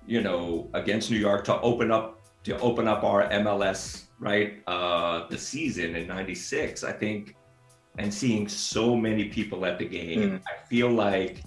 you 0.06 0.20
know, 0.22 0.68
against 0.74 1.10
New 1.10 1.18
York 1.18 1.44
to 1.44 1.60
open 1.60 1.90
up 1.90 2.20
to 2.44 2.58
open 2.60 2.88
up 2.88 3.04
our 3.04 3.28
MLS 3.28 4.04
right 4.18 4.62
uh, 4.66 5.26
the 5.28 5.38
season 5.38 5.94
in 5.94 6.06
'96, 6.06 6.84
I 6.84 6.92
think, 6.92 7.36
and 7.98 8.12
seeing 8.12 8.48
so 8.48 8.96
many 8.96 9.24
people 9.28 9.66
at 9.66 9.78
the 9.78 9.84
game, 9.84 10.20
mm. 10.22 10.40
I 10.46 10.66
feel 10.66 10.90
like 10.90 11.42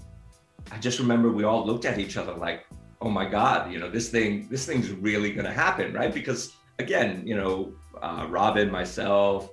I 0.70 0.78
just 0.78 0.98
remember 0.98 1.30
we 1.30 1.44
all 1.44 1.66
looked 1.66 1.84
at 1.84 1.98
each 1.98 2.16
other 2.16 2.34
like, 2.34 2.66
oh 3.00 3.10
my 3.10 3.28
God, 3.28 3.72
you 3.72 3.78
know, 3.78 3.90
this 3.90 4.08
thing, 4.08 4.48
this 4.48 4.64
thing's 4.64 4.90
really 4.90 5.32
going 5.32 5.46
to 5.46 5.52
happen, 5.52 5.92
right? 5.92 6.12
Because 6.12 6.56
again, 6.78 7.26
you 7.26 7.36
know, 7.36 7.72
uh, 8.00 8.26
Robin, 8.28 8.70
myself, 8.70 9.50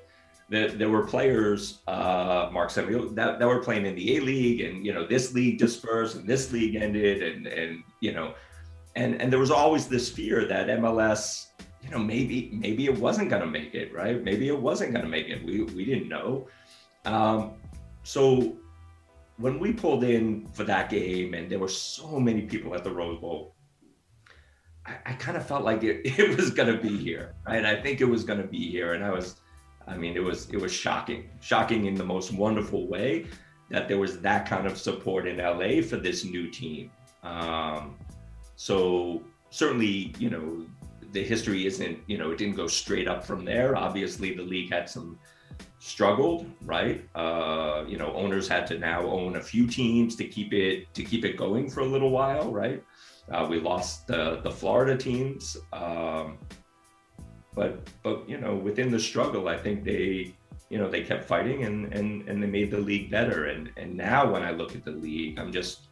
there, 0.49 0.69
there 0.69 0.89
were 0.89 1.05
players, 1.05 1.79
uh, 1.87 2.49
Mark 2.51 2.71
Samuel, 2.71 3.09
that, 3.09 3.39
that 3.39 3.47
were 3.47 3.59
playing 3.59 3.85
in 3.85 3.95
the 3.95 4.17
A 4.17 4.19
League, 4.19 4.61
and 4.61 4.83
you 4.85 4.93
know 4.93 5.05
this 5.05 5.33
league 5.33 5.59
dispersed, 5.59 6.15
and 6.15 6.27
this 6.27 6.51
league 6.51 6.75
ended, 6.75 7.21
and 7.21 7.45
and 7.45 7.83
you 7.99 8.13
know, 8.13 8.33
and 8.95 9.21
and 9.21 9.31
there 9.31 9.39
was 9.39 9.51
always 9.51 9.87
this 9.87 10.09
fear 10.09 10.45
that 10.45 10.67
MLS, 10.79 11.47
you 11.83 11.91
know, 11.91 11.99
maybe 11.99 12.49
maybe 12.51 12.85
it 12.85 12.97
wasn't 12.97 13.29
going 13.29 13.43
to 13.43 13.47
make 13.47 13.75
it, 13.75 13.93
right? 13.93 14.23
Maybe 14.23 14.47
it 14.47 14.59
wasn't 14.59 14.91
going 14.91 15.05
to 15.05 15.09
make 15.09 15.27
it. 15.27 15.45
We 15.45 15.61
we 15.63 15.85
didn't 15.85 16.09
know. 16.09 16.47
Um, 17.05 17.51
so 18.03 18.57
when 19.39 19.59
we 19.59 19.73
pulled 19.73 20.03
in 20.03 20.47
for 20.53 20.63
that 20.65 20.89
game, 20.89 21.33
and 21.33 21.49
there 21.49 21.59
were 21.59 21.67
so 21.69 22.19
many 22.19 22.43
people 22.43 22.75
at 22.75 22.83
the 22.83 22.91
Rose 22.91 23.19
Bowl, 23.19 23.55
I, 24.85 24.95
I 25.05 25.13
kind 25.13 25.37
of 25.37 25.45
felt 25.45 25.63
like 25.63 25.83
it, 25.83 26.01
it 26.19 26.35
was 26.35 26.51
going 26.51 26.73
to 26.73 26.81
be 26.81 26.97
here, 26.97 27.35
right? 27.47 27.65
I 27.65 27.81
think 27.81 28.01
it 28.01 28.05
was 28.05 28.23
going 28.23 28.41
to 28.41 28.47
be 28.47 28.69
here, 28.69 28.93
and 28.93 29.03
I 29.03 29.11
was 29.11 29.39
I 29.89 29.97
mean, 29.97 30.15
it 30.15 30.23
was 30.23 30.49
it 30.49 30.57
was 30.57 30.71
shocking, 30.71 31.29
shocking 31.41 31.85
in 31.85 31.95
the 31.95 32.05
most 32.05 32.31
wonderful 32.31 32.87
way 32.87 33.25
that 33.69 33.87
there 33.87 33.97
was 33.97 34.19
that 34.21 34.47
kind 34.47 34.65
of 34.67 34.77
support 34.77 35.27
in 35.27 35.37
LA 35.37 35.81
for 35.81 35.97
this 35.97 36.23
new 36.23 36.49
team. 36.49 36.91
Um, 37.23 37.95
so 38.55 39.21
certainly, 39.49 40.13
you 40.19 40.29
know, 40.29 40.65
the 41.11 41.23
history 41.23 41.65
isn't, 41.65 41.99
you 42.07 42.17
know, 42.17 42.31
it 42.31 42.37
didn't 42.37 42.55
go 42.55 42.67
straight 42.67 43.07
up 43.07 43.23
from 43.23 43.45
there. 43.45 43.75
Obviously, 43.75 44.33
the 44.33 44.43
league 44.43 44.71
had 44.71 44.89
some 44.89 45.19
struggled, 45.79 46.45
right? 46.63 47.03
Uh, 47.15 47.83
you 47.87 47.97
know, 47.97 48.13
owners 48.13 48.47
had 48.47 48.67
to 48.67 48.77
now 48.77 49.01
own 49.03 49.37
a 49.37 49.41
few 49.41 49.65
teams 49.65 50.15
to 50.17 50.25
keep 50.25 50.53
it 50.53 50.93
to 50.93 51.03
keep 51.03 51.25
it 51.25 51.37
going 51.37 51.69
for 51.69 51.81
a 51.81 51.85
little 51.85 52.11
while, 52.11 52.51
right? 52.51 52.83
Uh, 53.31 53.47
we 53.49 53.59
lost 53.59 54.07
the 54.07 54.41
the 54.43 54.51
Florida 54.51 54.95
teams. 54.97 55.57
Um, 55.73 56.37
but 57.59 57.89
but 58.03 58.27
you 58.29 58.37
know 58.37 58.55
within 58.55 58.89
the 58.91 58.99
struggle 58.99 59.47
i 59.47 59.57
think 59.57 59.83
they 59.83 60.33
you 60.69 60.77
know 60.77 60.89
they 60.89 61.03
kept 61.03 61.25
fighting 61.25 61.63
and 61.63 61.93
and 61.93 62.27
and 62.29 62.41
they 62.41 62.47
made 62.47 62.71
the 62.71 62.77
league 62.77 63.09
better 63.09 63.45
and 63.45 63.71
and 63.77 63.95
now 63.95 64.31
when 64.31 64.43
i 64.43 64.51
look 64.51 64.75
at 64.75 64.85
the 64.85 64.91
league 64.91 65.37
i'm 65.39 65.51
just 65.51 65.87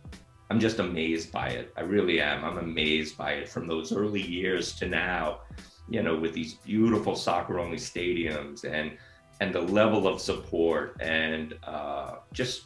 i'm 0.50 0.60
just 0.60 0.80
amazed 0.80 1.32
by 1.32 1.48
it 1.48 1.74
i 1.78 1.82
really 1.82 2.22
am 2.22 2.46
i'm 2.46 2.58
amazed 2.58 3.18
by 3.18 3.32
it 3.32 3.50
from 3.50 3.68
those 3.68 3.92
early 3.92 4.22
years 4.22 4.74
to 4.74 4.88
now 4.88 5.40
you 5.90 6.02
know 6.02 6.16
with 6.16 6.34
these 6.34 6.54
beautiful 6.54 7.16
soccer 7.16 7.60
only 7.60 7.78
stadiums 7.78 8.64
and 8.64 8.98
and 9.40 9.54
the 9.54 9.62
level 9.62 10.08
of 10.08 10.20
support 10.20 10.98
and 11.00 11.56
uh, 11.64 12.16
just 12.34 12.64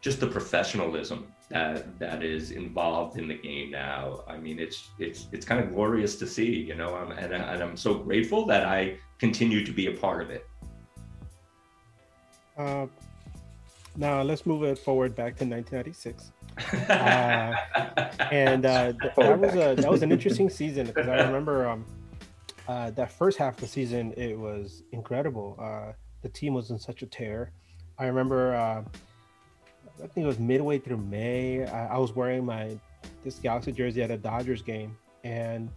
just 0.00 0.18
the 0.18 0.26
professionalism 0.26 1.26
that 1.50 1.98
that 1.98 2.22
is 2.22 2.52
involved 2.52 3.18
in 3.18 3.28
the 3.28 3.34
game 3.34 3.70
now. 3.70 4.24
I 4.26 4.38
mean, 4.38 4.58
it's 4.58 4.90
it's 4.98 5.26
it's 5.32 5.44
kind 5.44 5.62
of 5.62 5.74
glorious 5.74 6.16
to 6.16 6.26
see, 6.26 6.50
you 6.50 6.74
know, 6.74 6.94
I'm, 6.94 7.10
and 7.12 7.32
and 7.34 7.62
I'm 7.62 7.76
so 7.76 7.94
grateful 7.94 8.46
that 8.46 8.64
I 8.64 8.98
continue 9.18 9.64
to 9.64 9.72
be 9.72 9.86
a 9.88 9.92
part 9.92 10.22
of 10.22 10.30
it. 10.30 10.46
Uh, 12.56 12.86
now 13.96 14.22
let's 14.22 14.46
move 14.46 14.62
it 14.62 14.78
forward 14.78 15.14
back 15.14 15.36
to 15.36 15.44
1996. 15.44 16.32
uh, 16.90 17.54
and 18.30 18.66
uh, 18.66 18.92
that 19.16 19.40
was 19.40 19.54
a 19.54 19.74
that 19.74 19.90
was 19.90 20.02
an 20.02 20.12
interesting 20.12 20.48
season 20.50 20.86
because 20.86 21.08
I 21.08 21.16
remember 21.26 21.68
um, 21.68 21.84
uh, 22.70 22.88
that 22.92 23.10
first 23.10 23.36
half 23.36 23.54
of 23.54 23.60
the 23.60 23.66
season 23.66 24.14
it 24.16 24.38
was 24.38 24.84
incredible. 24.92 25.56
Uh, 25.60 25.92
the 26.22 26.28
team 26.28 26.54
was 26.54 26.70
in 26.70 26.78
such 26.78 27.02
a 27.02 27.06
tear. 27.06 27.50
I 27.98 28.06
remember 28.06 28.54
uh, 28.54 28.84
I 30.02 30.06
think 30.06 30.24
it 30.24 30.26
was 30.26 30.38
midway 30.38 30.78
through 30.78 30.98
May. 30.98 31.66
I, 31.66 31.96
I, 31.96 31.98
was 31.98 32.14
wearing 32.14 32.46
my 32.46 32.78
this 33.24 33.40
Galaxy 33.40 33.72
jersey 33.72 34.04
at 34.04 34.12
a 34.12 34.16
Dodgers 34.16 34.62
game, 34.62 34.96
and 35.24 35.68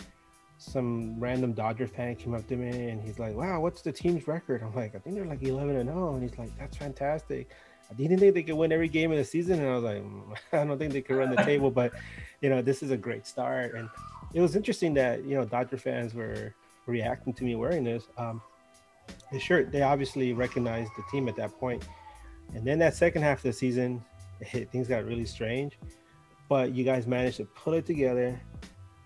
some 0.60 1.20
random 1.20 1.54
Dodger 1.54 1.88
fan 1.88 2.16
came 2.16 2.36
up 2.36 2.46
to 2.48 2.56
me 2.56 2.90
and 2.90 3.02
he's 3.02 3.18
like, 3.18 3.36
"Wow, 3.36 3.60
what's 3.60 3.82
the 3.82 3.92
team's 3.92 4.28
record?" 4.28 4.62
I'm 4.62 4.76
like, 4.76 4.94
"I 4.94 5.00
think 5.00 5.16
they're 5.16 5.26
like 5.26 5.42
11 5.42 5.76
and 5.76 5.90
0," 5.90 6.14
and 6.14 6.22
he's 6.22 6.38
like, 6.38 6.56
"That's 6.60 6.78
fantastic." 6.78 7.50
I 7.90 7.96
didn't 7.96 8.20
think 8.20 8.36
they 8.36 8.44
could 8.44 8.56
win 8.56 8.72
every 8.72 8.88
game 8.88 9.12
of 9.12 9.18
the 9.18 9.26
season, 9.26 9.60
and 9.60 9.68
I 9.68 9.74
was 9.74 9.84
like, 9.84 10.04
mm, 10.04 10.38
"I 10.54 10.64
don't 10.64 10.78
think 10.78 10.94
they 10.94 11.02
could 11.02 11.16
run 11.16 11.32
the 11.32 11.44
table, 11.44 11.72
but 11.72 11.92
you 12.42 12.52
know, 12.52 12.62
this 12.62 12.84
is 12.84 12.92
a 12.92 12.98
great 12.98 13.26
start." 13.26 13.74
And 13.74 13.90
it 14.36 14.42
was 14.42 14.56
interesting 14.56 14.94
that 14.94 15.24
you 15.24 15.34
know 15.34 15.44
Dodger 15.44 15.78
fans 15.78 16.14
were 16.14 16.54
reacting 16.86 17.34
to 17.34 17.44
me 17.44 17.56
wearing 17.56 17.84
this. 17.84 18.04
Um, 18.18 18.42
the 19.32 19.40
shirt, 19.40 19.72
they 19.72 19.82
obviously 19.82 20.34
recognized 20.34 20.92
the 20.96 21.04
team 21.12 21.28
at 21.28 21.36
that 21.38 21.58
point. 21.60 21.88
And 22.56 22.66
then 22.66 22.80
that 22.80 22.96
second 22.96 23.24
half 23.24 23.40
of 23.40 23.44
the 23.44 23.54
season, 23.54 24.04
things 24.72 24.88
got 24.88 25.06
really 25.06 25.26
strange. 25.26 25.78
But 26.50 26.74
you 26.74 26.84
guys 26.84 27.08
managed 27.08 27.38
to 27.38 27.46
pull 27.46 27.74
it 27.74 27.86
together 27.86 28.40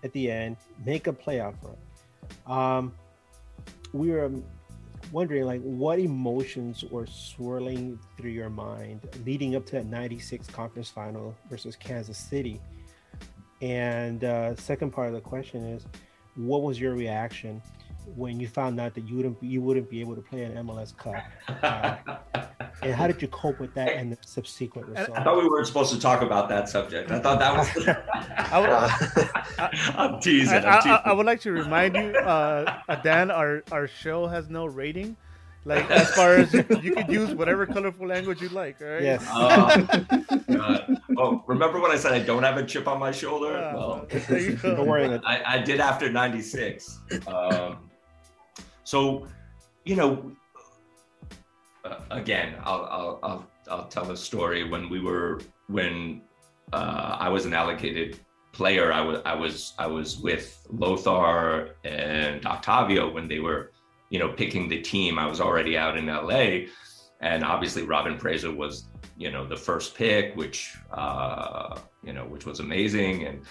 at 0.04 0.12
the 0.12 0.30
end, 0.30 0.56
make 0.84 1.06
a 1.06 1.12
playoff 1.12 1.54
run. 1.62 1.76
Um, 2.46 2.94
we 3.92 4.10
were 4.10 4.30
wondering, 5.12 5.44
like, 5.44 5.62
what 5.62 5.98
emotions 5.98 6.84
were 6.84 7.06
swirling 7.06 7.98
through 8.16 8.30
your 8.30 8.50
mind 8.50 9.00
leading 9.24 9.56
up 9.56 9.64
to 9.66 9.72
that 9.72 9.86
'96 9.86 10.46
conference 10.48 10.90
final 10.90 11.34
versus 11.48 11.76
Kansas 11.76 12.18
City. 12.18 12.60
And 13.60 14.24
uh, 14.24 14.54
second 14.56 14.92
part 14.92 15.08
of 15.08 15.14
the 15.14 15.20
question 15.20 15.64
is, 15.64 15.86
what 16.38 16.62
was 16.62 16.80
your 16.80 16.94
reaction 16.94 17.60
when 18.16 18.40
you 18.40 18.48
found 18.48 18.80
out 18.80 18.94
that 18.94 19.06
you 19.06 19.16
wouldn't 19.16 19.42
you 19.42 19.60
wouldn't 19.60 19.90
be 19.90 20.00
able 20.00 20.14
to 20.14 20.22
play 20.22 20.44
an 20.44 20.54
MLS 20.66 20.96
Cup? 20.96 21.16
Uh, 21.62 21.96
and 22.82 22.94
how 22.94 23.06
did 23.06 23.20
you 23.20 23.28
cope 23.28 23.58
with 23.58 23.74
that 23.74 23.92
and 23.94 24.12
the 24.12 24.18
subsequent 24.24 24.88
results? 24.88 25.10
I 25.14 25.24
thought 25.24 25.42
we 25.42 25.48
weren't 25.48 25.66
supposed 25.66 25.92
to 25.92 26.00
talk 26.00 26.22
about 26.22 26.48
that 26.48 26.68
subject. 26.68 27.10
I 27.10 27.18
thought 27.18 27.38
that 27.40 27.56
was. 27.56 27.88
I 28.52 28.60
would, 28.60 28.70
I'm 29.96 30.20
teasing. 30.20 30.64
I'm 30.64 30.82
teasing. 30.82 30.92
I, 30.92 31.02
I, 31.06 31.12
would 31.12 31.26
like 31.26 31.40
to 31.40 31.52
remind 31.52 31.96
you, 31.96 32.16
uh, 32.16 33.00
Dan, 33.02 33.30
our 33.30 33.62
our 33.72 33.88
show 33.88 34.26
has 34.26 34.48
no 34.48 34.66
rating. 34.66 35.16
Like 35.64 35.90
as 35.90 36.10
far 36.14 36.34
as 36.34 36.52
you 36.54 36.94
could 36.94 37.08
use 37.08 37.34
whatever 37.34 37.66
colorful 37.66 38.06
language 38.06 38.40
you 38.40 38.48
like, 38.50 38.80
right? 38.80 39.02
Yes. 39.02 39.26
Uh, 39.28 40.94
oh, 41.18 41.44
remember 41.46 41.80
when 41.80 41.90
I 41.90 41.96
said 41.96 42.12
I 42.12 42.20
don't 42.20 42.42
have 42.42 42.56
a 42.56 42.64
chip 42.64 42.88
on 42.88 42.98
my 42.98 43.12
shoulder? 43.12 43.56
Uh, 43.56 43.74
well, 43.74 44.06
don't 44.62 44.86
worry. 44.86 45.20
I, 45.26 45.56
I 45.56 45.58
did 45.58 45.80
after 45.80 46.10
'96. 46.10 47.00
Um, 47.26 47.90
so, 48.88 49.26
you 49.84 49.96
know, 49.96 50.32
uh, 51.84 51.96
again, 52.10 52.54
I'll, 52.64 52.88
I'll, 52.90 53.18
I'll, 53.22 53.46
I'll 53.70 53.88
tell 53.88 54.06
the 54.06 54.16
story 54.16 54.66
when 54.66 54.88
we 54.88 54.98
were, 54.98 55.42
when 55.66 56.22
uh, 56.72 57.16
I 57.20 57.28
was 57.28 57.44
an 57.44 57.52
allocated 57.52 58.18
player, 58.52 58.90
I 58.90 59.02
was, 59.02 59.20
I 59.26 59.34
was, 59.34 59.74
I 59.78 59.86
was 59.86 60.18
with 60.20 60.66
Lothar 60.70 61.76
and 61.84 62.46
Octavio 62.46 63.12
when 63.12 63.28
they 63.28 63.40
were, 63.40 63.72
you 64.10 64.18
know, 64.18 64.28
picking 64.28 64.68
the 64.68 64.80
team. 64.80 65.18
I 65.18 65.26
was 65.26 65.40
already 65.40 65.76
out 65.76 65.96
in 65.96 66.06
LA 66.06 66.68
and 67.20 67.44
obviously 67.44 67.82
Robin 67.82 68.18
Fraser 68.18 68.52
was, 68.52 68.84
you 69.16 69.30
know, 69.30 69.44
the 69.44 69.56
first 69.56 69.94
pick, 69.94 70.36
which, 70.36 70.76
uh, 70.92 71.78
you 72.04 72.12
know, 72.12 72.24
which 72.24 72.46
was 72.46 72.60
amazing. 72.60 73.26
And, 73.26 73.42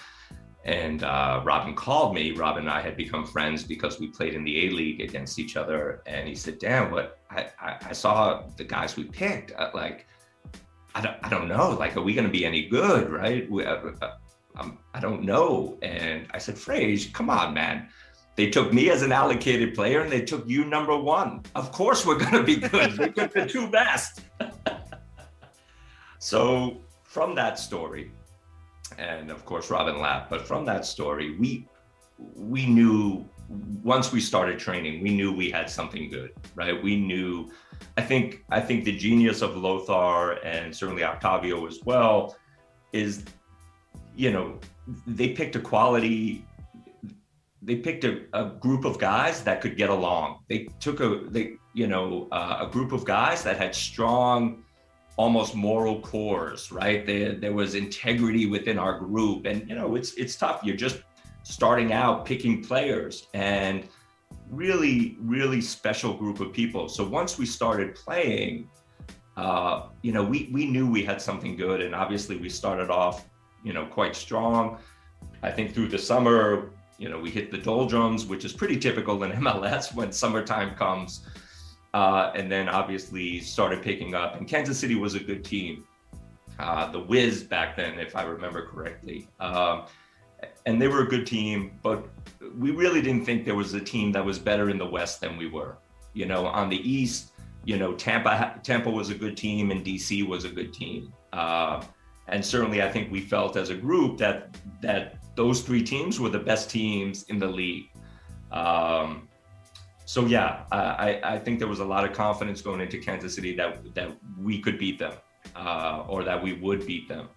and 0.64 1.02
uh, 1.02 1.42
Robin 1.44 1.74
called 1.74 2.14
me. 2.14 2.32
Robin 2.32 2.62
and 2.62 2.70
I 2.70 2.80
had 2.80 2.96
become 2.96 3.26
friends 3.26 3.62
because 3.62 4.00
we 4.00 4.08
played 4.08 4.34
in 4.34 4.42
the 4.42 4.66
A 4.66 4.70
League 4.70 5.00
against 5.00 5.38
each 5.38 5.56
other. 5.56 6.02
And 6.06 6.26
he 6.26 6.34
said, 6.34 6.58
"Damn, 6.58 6.90
what 6.90 7.20
I, 7.30 7.50
I, 7.60 7.76
I 7.88 7.92
saw 7.92 8.44
the 8.56 8.64
guys 8.64 8.96
we 8.96 9.04
picked. 9.04 9.52
Uh, 9.52 9.70
like, 9.72 10.06
I 10.94 11.00
don't, 11.00 11.16
I 11.22 11.28
don't 11.28 11.48
know. 11.48 11.70
Like, 11.70 11.96
are 11.96 12.02
we 12.02 12.12
going 12.12 12.26
to 12.26 12.32
be 12.32 12.44
any 12.44 12.68
good? 12.68 13.10
Right? 13.10 13.50
We, 13.50 13.64
uh, 13.64 13.76
uh, 14.02 14.16
um, 14.56 14.78
I 14.94 15.00
don't 15.00 15.22
know." 15.22 15.78
And 15.82 16.26
I 16.32 16.38
said, 16.38 16.56
"Frage, 16.56 17.12
come 17.12 17.30
on, 17.30 17.54
man." 17.54 17.88
They 18.38 18.48
took 18.48 18.72
me 18.72 18.88
as 18.90 19.02
an 19.02 19.10
allocated 19.10 19.74
player, 19.74 20.02
and 20.02 20.12
they 20.12 20.20
took 20.20 20.48
you 20.48 20.64
number 20.64 20.96
one. 20.96 21.42
Of 21.56 21.72
course, 21.72 22.06
we're 22.06 22.20
going 22.20 22.34
to 22.34 22.44
be 22.44 22.54
good. 22.54 22.96
we 22.96 23.10
took 23.10 23.34
the 23.34 23.44
two 23.44 23.68
best. 23.68 24.20
so 26.20 26.76
from 27.02 27.34
that 27.34 27.58
story, 27.58 28.12
and 28.96 29.32
of 29.32 29.44
course 29.44 29.72
Robin 29.72 29.98
laughed. 29.98 30.30
But 30.30 30.46
from 30.46 30.64
that 30.66 30.86
story, 30.86 31.36
we 31.36 31.66
we 32.36 32.64
knew 32.64 33.28
once 33.82 34.12
we 34.12 34.20
started 34.20 34.56
training, 34.60 35.02
we 35.02 35.10
knew 35.10 35.32
we 35.32 35.50
had 35.50 35.68
something 35.68 36.08
good, 36.08 36.30
right? 36.54 36.80
We 36.80 36.94
knew. 36.94 37.50
I 37.96 38.02
think 38.02 38.44
I 38.50 38.60
think 38.60 38.84
the 38.84 38.96
genius 38.96 39.42
of 39.42 39.56
Lothar 39.56 40.38
and 40.44 40.72
certainly 40.72 41.02
Octavio 41.02 41.66
as 41.66 41.80
well 41.84 42.36
is, 42.92 43.24
you 44.14 44.30
know, 44.30 44.60
they 45.08 45.30
picked 45.30 45.56
a 45.56 45.60
quality. 45.60 46.44
They 47.62 47.76
picked 47.76 48.04
a, 48.04 48.22
a 48.32 48.50
group 48.60 48.84
of 48.84 48.98
guys 48.98 49.42
that 49.44 49.60
could 49.60 49.76
get 49.76 49.90
along. 49.90 50.40
They 50.48 50.68
took 50.80 51.00
a 51.00 51.22
they 51.28 51.54
you 51.74 51.86
know 51.86 52.28
uh, 52.30 52.66
a 52.66 52.70
group 52.70 52.92
of 52.92 53.04
guys 53.04 53.42
that 53.42 53.58
had 53.58 53.74
strong 53.74 54.64
almost 55.18 55.56
moral 55.56 56.00
cores, 56.00 56.70
right? 56.70 57.04
There, 57.04 57.32
there 57.32 57.52
was 57.52 57.74
integrity 57.74 58.46
within 58.46 58.78
our 58.78 58.98
group. 58.98 59.46
And, 59.46 59.68
you 59.68 59.74
know, 59.74 59.96
it's, 59.96 60.14
it's 60.14 60.36
tough. 60.36 60.60
You're 60.62 60.76
just 60.76 61.02
starting 61.42 61.92
out 61.92 62.24
picking 62.24 62.62
players 62.62 63.26
and 63.34 63.88
really, 64.48 65.16
really 65.20 65.60
special 65.60 66.14
group 66.14 66.38
of 66.38 66.52
people. 66.52 66.88
So 66.88 67.06
once 67.06 67.36
we 67.36 67.46
started 67.46 67.96
playing, 67.96 68.70
uh, 69.36 69.88
you 70.02 70.12
know, 70.12 70.22
we, 70.22 70.50
we 70.52 70.66
knew 70.66 70.88
we 70.88 71.02
had 71.02 71.20
something 71.20 71.56
good. 71.56 71.80
And 71.80 71.96
obviously 71.96 72.36
we 72.36 72.48
started 72.48 72.88
off, 72.88 73.26
you 73.64 73.72
know, 73.72 73.86
quite 73.86 74.14
strong. 74.14 74.78
I 75.42 75.50
think 75.50 75.74
through 75.74 75.88
the 75.88 75.98
summer, 75.98 76.70
you 76.98 77.08
know, 77.08 77.18
we 77.18 77.30
hit 77.30 77.50
the 77.50 77.58
doldrums, 77.58 78.26
which 78.26 78.44
is 78.44 78.52
pretty 78.52 78.78
typical 78.78 79.22
in 79.22 79.30
MLS 79.42 79.94
when 79.94 80.12
summertime 80.12 80.74
comes. 80.74 81.26
uh, 81.94 82.32
and 82.34 82.50
then 82.50 82.68
obviously 82.68 83.40
started 83.40 83.82
picking 83.82 84.14
up. 84.14 84.36
And 84.36 84.46
Kansas 84.46 84.78
City 84.78 84.94
was 84.94 85.14
a 85.14 85.20
good 85.20 85.44
team. 85.44 85.84
Uh, 86.58 86.90
the 86.90 86.98
Wiz 86.98 87.44
back 87.44 87.76
then, 87.76 87.98
if 87.98 88.14
I 88.16 88.22
remember 88.24 88.66
correctly. 88.66 89.28
Um, 89.40 89.84
and 90.66 90.80
they 90.80 90.88
were 90.88 91.02
a 91.02 91.08
good 91.08 91.26
team, 91.26 91.78
but 91.82 92.06
we 92.56 92.70
really 92.72 93.00
didn't 93.00 93.24
think 93.24 93.44
there 93.44 93.54
was 93.54 93.74
a 93.74 93.80
team 93.80 94.12
that 94.12 94.24
was 94.24 94.38
better 94.38 94.70
in 94.70 94.78
the 94.78 94.86
West 94.86 95.20
than 95.20 95.36
we 95.36 95.48
were. 95.48 95.78
You 96.14 96.26
know, 96.26 96.46
on 96.46 96.68
the 96.68 96.76
East, 96.76 97.32
you 97.64 97.76
know, 97.78 97.94
Tampa 97.94 98.60
Tampa 98.62 98.90
was 98.90 99.10
a 99.10 99.14
good 99.14 99.36
team 99.36 99.70
and 99.70 99.84
DC 99.84 100.26
was 100.26 100.44
a 100.44 100.48
good 100.48 100.72
team. 100.72 101.12
Uh, 101.32 101.82
and 102.28 102.44
certainly, 102.44 102.82
I 102.82 102.90
think 102.90 103.10
we 103.10 103.20
felt 103.20 103.56
as 103.56 103.70
a 103.70 103.74
group 103.74 104.18
that 104.18 104.56
that 104.82 105.17
those 105.38 105.60
three 105.60 105.84
teams 105.84 106.18
were 106.18 106.32
the 106.38 106.44
best 106.50 106.68
teams 106.68 107.22
in 107.30 107.38
the 107.38 107.46
league. 107.46 107.88
Um, 108.50 109.28
so 110.04 110.26
yeah, 110.26 110.64
I, 110.72 111.20
I 111.22 111.38
think 111.38 111.60
there 111.60 111.68
was 111.68 111.78
a 111.78 111.84
lot 111.84 112.02
of 112.04 112.12
confidence 112.12 112.60
going 112.60 112.80
into 112.80 112.98
Kansas 112.98 113.36
City 113.36 113.54
that 113.54 113.94
that 113.94 114.10
we 114.48 114.60
could 114.64 114.78
beat 114.78 114.98
them 114.98 115.14
uh, 115.54 116.02
or 116.08 116.24
that 116.24 116.42
we 116.42 116.54
would 116.54 116.84
beat 116.90 117.06
them, 117.08 117.28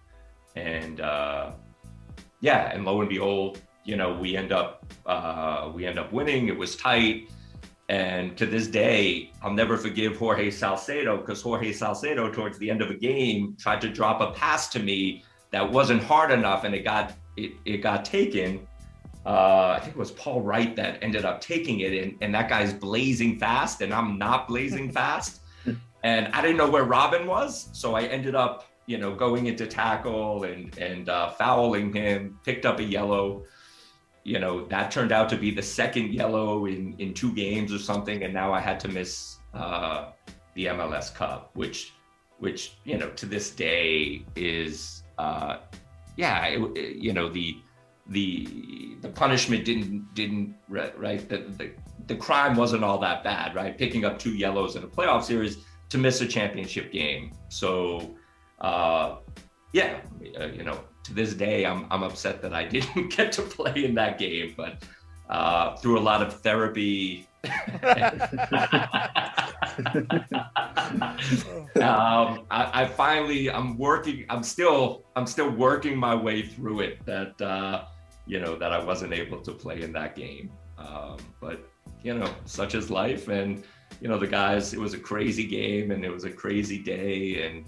and 0.56 1.00
uh, 1.00 1.52
yeah, 2.40 2.72
and 2.72 2.84
lo 2.84 3.00
and 3.02 3.08
behold, 3.08 3.60
you 3.84 3.96
know, 3.96 4.10
we 4.22 4.36
end 4.36 4.50
up 4.60 4.70
uh, 5.06 5.70
we 5.72 5.86
end 5.86 5.98
up 6.02 6.12
winning. 6.12 6.48
It 6.48 6.58
was 6.64 6.74
tight. 6.74 7.30
And 7.88 8.38
to 8.38 8.46
this 8.46 8.68
day, 8.68 9.32
I'll 9.42 9.58
never 9.62 9.76
forgive 9.76 10.16
Jorge 10.16 10.50
Salcedo 10.50 11.18
because 11.18 11.42
Jorge 11.42 11.72
Salcedo, 11.72 12.30
towards 12.32 12.56
the 12.58 12.70
end 12.70 12.80
of 12.80 12.90
a 12.90 12.94
game, 12.94 13.54
tried 13.64 13.80
to 13.82 13.88
drop 13.88 14.22
a 14.22 14.30
pass 14.32 14.68
to 14.74 14.78
me 14.78 15.24
that 15.50 15.64
wasn't 15.78 16.02
hard 16.02 16.30
enough, 16.30 16.64
and 16.64 16.74
it 16.74 16.84
got 16.84 17.12
it, 17.36 17.52
it 17.64 17.78
got 17.78 18.04
taken. 18.04 18.66
Uh, 19.24 19.76
I 19.76 19.80
think 19.80 19.96
it 19.96 19.98
was 19.98 20.10
Paul 20.10 20.40
Wright 20.42 20.74
that 20.76 20.98
ended 21.02 21.24
up 21.24 21.40
taking 21.40 21.80
it, 21.80 21.92
and, 21.92 22.16
and 22.20 22.34
that 22.34 22.48
guy's 22.48 22.72
blazing 22.72 23.38
fast, 23.38 23.80
and 23.80 23.92
I'm 23.94 24.18
not 24.18 24.48
blazing 24.48 24.90
fast, 25.00 25.40
and 26.02 26.28
I 26.28 26.42
didn't 26.42 26.56
know 26.56 26.70
where 26.70 26.84
Robin 26.84 27.26
was, 27.26 27.68
so 27.72 27.94
I 27.94 28.02
ended 28.02 28.34
up, 28.34 28.68
you 28.86 28.98
know, 28.98 29.14
going 29.14 29.46
into 29.46 29.66
tackle 29.66 30.44
and 30.44 30.76
and 30.78 31.08
uh, 31.08 31.30
fouling 31.30 31.92
him, 31.92 32.38
picked 32.44 32.66
up 32.66 32.80
a 32.80 32.84
yellow 32.84 33.44
you 34.24 34.38
know 34.38 34.64
that 34.66 34.90
turned 34.90 35.12
out 35.12 35.28
to 35.28 35.36
be 35.36 35.50
the 35.50 35.62
second 35.62 36.12
yellow 36.12 36.66
in 36.66 36.94
in 36.98 37.12
two 37.12 37.32
games 37.34 37.72
or 37.72 37.78
something 37.78 38.22
and 38.22 38.32
now 38.32 38.52
i 38.52 38.60
had 38.60 38.78
to 38.78 38.88
miss 38.88 39.38
uh 39.54 40.10
the 40.54 40.66
mls 40.66 41.14
cup 41.14 41.50
which 41.54 41.92
which 42.38 42.76
you 42.84 42.96
know 42.96 43.10
to 43.10 43.26
this 43.26 43.50
day 43.50 44.24
is 44.36 45.02
uh 45.18 45.58
yeah 46.16 46.46
it, 46.46 46.60
it, 46.76 46.96
you 46.96 47.12
know 47.12 47.28
the 47.28 47.56
the 48.08 48.96
the 49.00 49.08
punishment 49.08 49.64
didn't 49.64 50.06
didn't 50.14 50.54
right 50.68 51.28
the, 51.28 51.38
the 51.58 51.70
the 52.06 52.16
crime 52.16 52.56
wasn't 52.56 52.82
all 52.82 52.98
that 52.98 53.22
bad 53.22 53.54
right 53.54 53.78
picking 53.78 54.04
up 54.04 54.18
two 54.18 54.34
yellows 54.34 54.76
in 54.76 54.82
a 54.82 54.86
playoff 54.86 55.22
series 55.22 55.58
to 55.88 55.98
miss 55.98 56.20
a 56.20 56.26
championship 56.26 56.92
game 56.92 57.32
so 57.48 58.14
uh 58.60 59.16
yeah 59.72 60.00
uh, 60.40 60.46
you 60.46 60.64
know 60.64 60.80
to 61.04 61.14
this 61.14 61.34
day, 61.34 61.66
I'm 61.66 61.86
I'm 61.90 62.02
upset 62.02 62.42
that 62.42 62.54
I 62.54 62.64
didn't 62.68 63.16
get 63.16 63.32
to 63.32 63.42
play 63.42 63.84
in 63.84 63.94
that 63.94 64.18
game, 64.18 64.54
but 64.56 64.84
uh, 65.28 65.76
through 65.76 65.98
a 65.98 66.00
lot 66.00 66.22
of 66.22 66.40
therapy. 66.40 67.26
um, 71.76 72.46
I, 72.50 72.70
I, 72.72 72.86
finally 72.86 73.50
I'm 73.50 73.78
working 73.78 74.24
I'm 74.28 74.42
still 74.42 75.04
I'm 75.16 75.26
still 75.26 75.50
working 75.50 75.96
my 75.96 76.14
way 76.14 76.42
through 76.42 76.80
it 76.80 77.04
that 77.06 77.40
uh, 77.40 77.84
you 78.26 78.40
know 78.40 78.56
that 78.56 78.72
I 78.72 78.82
wasn't 78.82 79.12
able 79.12 79.40
to 79.40 79.52
play 79.52 79.82
in 79.82 79.92
that 79.92 80.14
game 80.16 80.50
um, 80.78 81.16
but 81.40 81.66
you 82.02 82.14
know 82.14 82.32
such 82.44 82.74
is 82.74 82.90
life 82.90 83.28
and 83.28 83.62
you 84.00 84.08
know 84.08 84.18
the 84.18 84.26
guys 84.26 84.74
it 84.74 84.80
was 84.80 84.94
a 84.94 84.98
crazy 84.98 85.46
game 85.46 85.90
and 85.90 86.04
it 86.04 86.10
was 86.10 86.24
a 86.24 86.30
crazy 86.30 86.78
day 86.78 87.46
and 87.46 87.64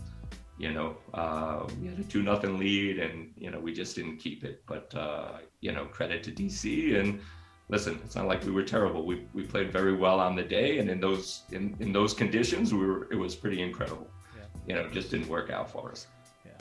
you 0.59 0.73
know, 0.73 0.97
uh, 1.13 1.67
we 1.81 1.89
had 1.89 1.99
a 1.99 2.05
two 2.05 2.23
nothing 2.23 2.59
lead, 2.59 2.99
and 2.99 3.33
you 3.37 3.51
know 3.51 3.59
we 3.59 3.73
just 3.73 3.97
didn't 3.97 4.19
keep 4.19 4.45
it. 4.45 4.63
But 4.67 4.95
uh, 4.95 5.39
you 5.61 5.73
know, 5.73 5.87
credit 5.87 6.23
to 6.25 6.31
DC 6.31 6.99
and 6.99 7.21
listen, 7.69 8.01
it's 8.05 8.17
not 8.17 8.27
like 8.27 8.45
we 8.45 8.53
were 8.53 8.63
terrible. 8.63 9.05
We 9.05 9.27
we 9.33 9.43
played 9.45 9.73
very 9.73 9.95
well 9.95 10.21
on 10.21 10.37
the 10.37 10.43
day, 10.43 10.79
and 10.79 10.91
in 10.91 11.01
those 11.01 11.43
in, 11.53 11.77
in 11.81 11.93
those 11.93 12.15
conditions, 12.15 12.73
we 12.73 12.87
were 12.87 13.09
it 13.11 13.17
was 13.17 13.35
pretty 13.35 13.63
incredible. 13.63 14.09
Yeah. 14.37 14.43
You 14.67 14.75
know, 14.75 14.91
just 14.91 15.11
didn't 15.11 15.29
work 15.29 15.51
out 15.51 15.71
for 15.71 15.91
us. 15.91 16.07
Yeah. 16.45 16.53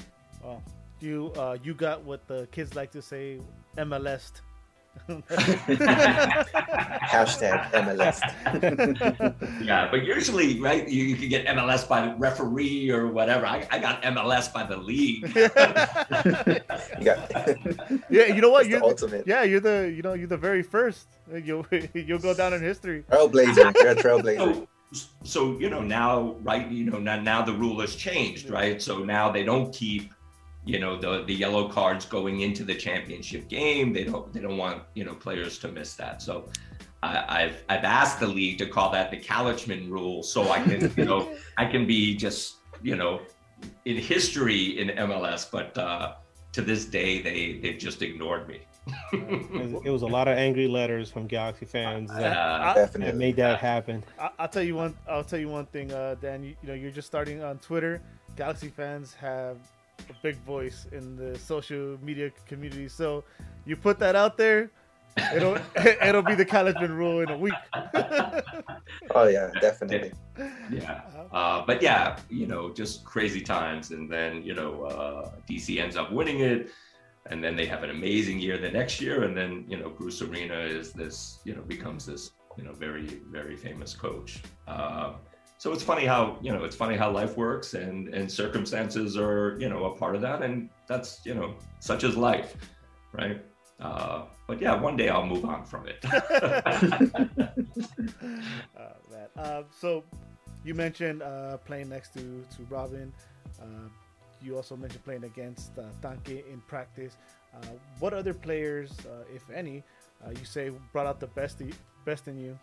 Well, 0.44 0.64
you 1.00 1.32
uh, 1.38 1.58
you 1.64 1.74
got 1.74 2.04
what 2.04 2.28
the 2.28 2.48
kids 2.52 2.76
like 2.76 2.92
to 2.92 3.02
say, 3.02 3.40
MLS 3.78 4.32
Hashtag 7.10 7.72
MLS. 7.72 8.22
yeah, 9.64 9.90
but 9.92 10.04
usually, 10.04 10.60
right, 10.62 10.88
you, 10.88 11.04
you 11.04 11.16
can 11.16 11.30
get 11.30 11.46
MLS 11.48 11.88
by 11.88 12.08
the 12.08 12.16
referee 12.16 12.90
or 12.90 13.08
whatever. 13.08 13.46
I, 13.46 13.68
I 13.70 13.80
got 13.80 14.02
MLS 14.04 14.52
by 14.54 14.64
the 14.64 14.78
league. 14.78 15.24
you 15.36 15.50
got, 17.04 17.32
yeah, 18.10 18.28
you 18.28 18.42
know 18.42 18.50
what? 18.50 18.68
You're 18.68 18.80
the 18.80 18.86
ultimate. 18.86 19.28
Yeah, 19.28 19.44
you're 19.44 19.60
the 19.60 19.92
you 19.94 20.02
know 20.02 20.14
you're 20.14 20.28
the 20.28 20.38
very 20.38 20.64
first. 20.64 21.08
You'll 21.32 21.66
you'll 21.94 22.20
go 22.20 22.34
down 22.34 22.54
in 22.54 22.62
history. 22.62 23.04
Trailblazer. 23.12 23.74
You're 23.82 23.92
a 23.92 23.96
trailblazer. 23.96 24.68
So, 24.94 25.08
so 25.24 25.58
you 25.58 25.72
know 25.72 25.82
now, 25.82 26.36
right? 26.44 26.70
You 26.70 26.84
know 26.86 27.00
now, 27.00 27.20
now 27.20 27.42
the 27.42 27.54
rule 27.54 27.82
has 27.82 27.96
changed, 27.96 28.52
right? 28.52 28.80
So 28.80 29.04
now 29.04 29.32
they 29.32 29.44
don't 29.44 29.74
keep 29.74 30.14
you 30.66 30.80
know 30.80 30.98
the 30.98 31.24
the 31.26 31.34
yellow 31.34 31.68
cards 31.68 32.06
going 32.06 32.42
into 32.42 32.64
the 32.64 32.76
championship 32.76 33.48
game. 33.50 33.94
They 33.94 34.04
don't 34.04 34.32
they 34.34 34.40
don't 34.40 34.58
want 34.58 34.84
you 34.94 35.04
know 35.04 35.14
players 35.14 35.58
to 35.60 35.68
miss 35.68 35.96
that. 35.96 36.22
So 36.22 36.50
I, 37.02 37.42
have 37.42 37.64
I've 37.68 37.84
asked 37.84 38.20
the 38.20 38.28
league 38.28 38.58
to 38.60 38.66
call 38.66 38.90
that 38.92 39.12
the 39.12 39.18
Calichman 39.18 39.90
rule, 39.90 40.24
so 40.24 40.50
I 40.52 40.62
can 40.62 40.94
you 40.96 41.06
know 41.06 41.36
I 41.58 41.66
can 41.66 41.86
be 41.86 42.16
just 42.16 42.58
you 42.82 42.96
know 42.96 43.22
in 43.86 43.98
history 43.98 44.80
in 44.80 44.90
MLS, 44.90 45.50
but 45.50 45.78
uh, 45.78 46.14
to 46.54 46.62
this 46.62 46.86
day 46.86 47.22
they 47.22 47.60
they've 47.62 47.80
just 47.80 48.02
ignored 48.02 48.48
me. 48.48 48.62
it 49.14 49.90
was 49.90 50.02
a 50.02 50.08
lot 50.08 50.28
of 50.28 50.38
angry 50.38 50.68
letters 50.68 51.10
from 51.10 51.26
Galaxy 51.26 51.66
fans 51.66 52.10
that, 52.10 52.36
uh, 52.36 52.74
that 52.74 53.16
made 53.16 53.38
that 53.38 53.60
happen. 53.60 54.04
I, 54.20 54.30
will 54.38 54.48
tell 54.50 54.64
you 54.64 54.76
one. 54.76 54.96
I'll 55.08 55.24
tell 55.24 55.40
you 55.40 55.48
one 55.48 55.68
thing, 55.68 55.92
uh, 55.94 56.16
Dan. 56.20 56.44
You, 56.44 56.56
you 56.62 56.68
know, 56.68 56.74
you're 56.74 56.92
just 56.92 57.08
starting 57.08 57.42
on 57.42 57.60
Twitter. 57.60 58.02
Galaxy 58.36 58.68
fans 58.68 59.14
have 59.14 59.58
a 60.10 60.14
big 60.22 60.36
voice 60.44 60.88
in 60.92 61.16
the 61.16 61.38
social 61.38 61.98
media 62.02 62.32
community. 62.48 62.88
So 62.88 63.24
you 63.66 63.76
put 63.76 64.00
that 64.00 64.16
out 64.16 64.38
there, 64.38 64.72
it'll 65.36 65.58
it'll 66.04 66.22
be 66.22 66.36
the 66.36 66.46
Calichman 66.46 66.90
rule 66.90 67.22
in 67.22 67.30
a 67.30 67.38
week. 67.38 67.54
oh 69.16 69.28
yeah, 69.28 69.52
definitely. 69.62 70.12
Yeah, 70.72 71.02
uh, 71.32 71.64
but 71.66 71.82
yeah, 71.82 72.18
you 72.30 72.48
know, 72.48 72.74
just 72.74 73.06
crazy 73.06 73.42
times, 73.42 73.92
and 73.92 74.12
then 74.12 74.44
you 74.44 74.54
know, 74.54 74.84
uh, 74.84 75.32
DC 75.50 75.80
ends 75.80 75.96
up 75.96 76.12
winning 76.12 76.40
it, 76.40 76.70
and 77.28 77.44
then 77.44 77.56
they 77.56 77.66
have 77.66 77.84
an 77.84 77.90
amazing 77.90 78.40
year 78.40 78.58
the 78.58 78.72
next 78.72 79.02
year, 79.02 79.24
and 79.24 79.36
then 79.36 79.66
you 79.68 79.78
know, 79.78 79.90
Bruce 79.90 80.22
Arena 80.22 80.60
is 80.60 80.92
this, 80.92 81.40
you 81.46 81.56
know, 81.56 81.62
becomes 81.62 82.06
this, 82.06 82.32
you 82.58 82.64
know, 82.64 82.74
very 82.74 83.22
very 83.32 83.56
famous 83.56 83.94
coach. 83.94 84.42
Uh, 84.68 85.14
so 85.64 85.72
it's 85.72 85.82
funny 85.82 86.06
how 86.06 86.38
you 86.42 86.52
know 86.52 86.66
it's 86.66 86.76
funny 86.76 86.98
how 86.98 87.10
life 87.10 87.38
works 87.38 87.74
and 87.74 88.14
and 88.14 88.30
circumstances 88.30 89.16
are 89.16 89.56
you 89.62 89.70
know 89.70 89.86
a 89.86 89.96
part 89.96 90.14
of 90.14 90.20
that. 90.20 90.42
And 90.42 90.70
that's 90.88 91.26
you 91.26 91.34
know 91.34 91.56
such 91.80 92.04
is 92.04 92.18
life 92.18 92.58
right? 93.14 93.42
Uh, 93.80 94.26
but 94.46 94.60
yeah 94.60 94.76
one 94.76 94.98
day 94.98 95.08
i'll 95.08 95.26
move 95.26 95.46
on 95.46 95.64
from 95.66 95.88
it. 95.88 96.00
Uh, 98.78 99.40
uh, 99.40 99.64
so 99.80 100.04
you 100.66 100.74
mentioned 100.74 101.22
uh, 101.22 101.56
playing 101.58 101.88
next 101.88 102.14
to 102.14 102.44
to 102.54 102.60
robin. 102.70 103.14
Uh, 103.62 103.88
you 104.42 104.58
also 104.58 104.76
mentioned 104.76 105.06
playing 105.06 105.24
against 105.24 105.72
uh, 105.80 105.84
in 106.28 106.62
practice. 106.68 107.16
Uh, 107.56 107.74
what 108.00 108.14
other 108.14 108.34
players 108.34 108.92
if 109.34 109.50
any 109.50 109.82
you 110.40 110.46
say 110.46 110.72
brought 110.92 111.08
out 111.08 111.20
the 111.22 111.32
best 111.40 111.62
best 112.04 112.28
in 112.28 112.38
you 112.38 112.60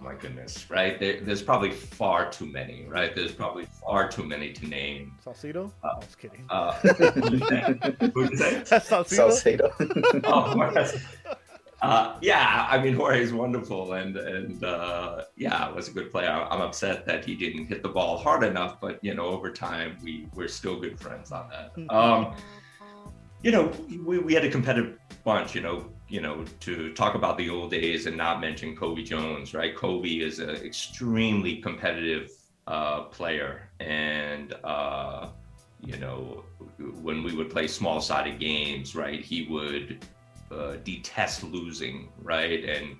my 0.00 0.14
goodness, 0.14 0.70
right? 0.70 0.98
There, 0.98 1.20
there's 1.20 1.42
probably 1.42 1.70
far 1.70 2.30
too 2.30 2.46
many, 2.46 2.86
right? 2.88 3.14
There's 3.14 3.32
probably 3.32 3.66
far 3.66 4.08
too 4.08 4.24
many 4.24 4.52
to 4.52 4.66
name. 4.66 5.12
Salcedo? 5.22 5.72
Uh, 5.82 5.88
I 5.88 5.96
was 5.96 6.14
kidding. 6.14 6.44
Uh, 6.48 6.72
who 6.72 8.22
did 8.22 8.30
you 8.30 8.36
say? 8.36 8.62
Salcedo. 8.64 9.30
Salcedo. 9.30 9.72
oh, 10.24 10.86
uh, 11.80 12.18
yeah, 12.20 12.66
I 12.68 12.78
mean 12.78 12.94
Jorge's 12.94 13.32
wonderful, 13.32 13.92
and 13.92 14.16
and 14.16 14.64
uh, 14.64 15.24
yeah, 15.36 15.70
was 15.70 15.88
a 15.88 15.92
good 15.92 16.10
player. 16.10 16.28
I'm 16.28 16.60
upset 16.60 17.06
that 17.06 17.24
he 17.24 17.36
didn't 17.36 17.66
hit 17.66 17.82
the 17.82 17.88
ball 17.88 18.18
hard 18.18 18.42
enough, 18.42 18.80
but 18.80 19.02
you 19.02 19.14
know, 19.14 19.26
over 19.26 19.50
time 19.52 19.96
we 20.02 20.26
we're 20.34 20.48
still 20.48 20.80
good 20.80 20.98
friends 20.98 21.30
on 21.30 21.48
that. 21.50 21.72
Hmm. 21.74 21.90
Um, 21.90 22.34
you 23.42 23.52
know, 23.52 23.72
we, 24.04 24.18
we 24.18 24.34
had 24.34 24.44
a 24.44 24.50
competitive 24.50 24.98
bunch. 25.22 25.54
You 25.54 25.60
know, 25.60 25.92
you 26.08 26.20
know, 26.20 26.44
to 26.60 26.92
talk 26.94 27.14
about 27.14 27.36
the 27.38 27.48
old 27.50 27.70
days 27.70 28.06
and 28.06 28.16
not 28.16 28.40
mention 28.40 28.76
Cobi 28.76 29.04
Jones, 29.04 29.54
right? 29.54 29.76
Cobi 29.76 30.22
is 30.22 30.38
an 30.38 30.50
extremely 30.50 31.56
competitive 31.56 32.30
uh, 32.66 33.02
player, 33.04 33.70
and 33.80 34.54
uh, 34.64 35.28
you 35.84 35.96
know, 35.98 36.44
when 37.02 37.22
we 37.22 37.34
would 37.34 37.50
play 37.50 37.66
small-sided 37.66 38.38
games, 38.38 38.94
right, 38.96 39.20
he 39.20 39.46
would 39.48 40.04
uh, 40.50 40.76
detest 40.84 41.44
losing, 41.44 42.08
right, 42.22 42.64
and 42.64 42.96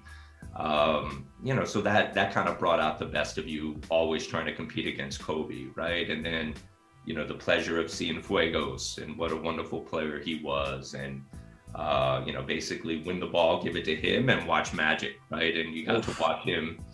Um, 0.56 1.26
you 1.44 1.54
know, 1.54 1.64
so 1.64 1.80
that 1.82 2.14
that 2.14 2.28
kind 2.36 2.48
of 2.48 2.58
brought 2.58 2.80
out 2.80 2.98
the 2.98 3.10
best 3.18 3.38
of 3.38 3.46
you, 3.46 3.62
always 3.90 4.26
trying 4.26 4.46
to 4.46 4.54
compete 4.54 4.86
against 4.94 5.16
Cobi, 5.26 5.62
right? 5.76 6.08
And 6.10 6.24
then, 6.24 6.54
you 7.06 7.14
know, 7.16 7.26
the 7.26 7.38
pleasure 7.46 7.80
of 7.80 7.90
seeing 7.90 8.20
Fuegos 8.22 8.98
and 9.02 9.16
what 9.18 9.30
a 9.32 9.36
wonderful 9.36 9.80
player 9.90 10.18
he 10.28 10.34
was, 10.42 10.94
and 10.94 11.22
uh, 11.74 12.22
you 12.26 12.33
know, 12.33 12.42
basically 12.42 13.02
win 13.02 13.20
the 13.20 13.26
ball, 13.26 13.62
give 13.62 13.76
it 13.76 13.85
to 13.85 13.94
him, 13.94 14.28
and 14.31 14.46
watch 14.46 14.72
magic, 14.72 15.12
right? 15.31 15.57
And 15.57 15.74
you 15.74 15.87
got 15.87 16.02
to 16.02 16.16
watch 16.20 16.44
him. 16.44 16.85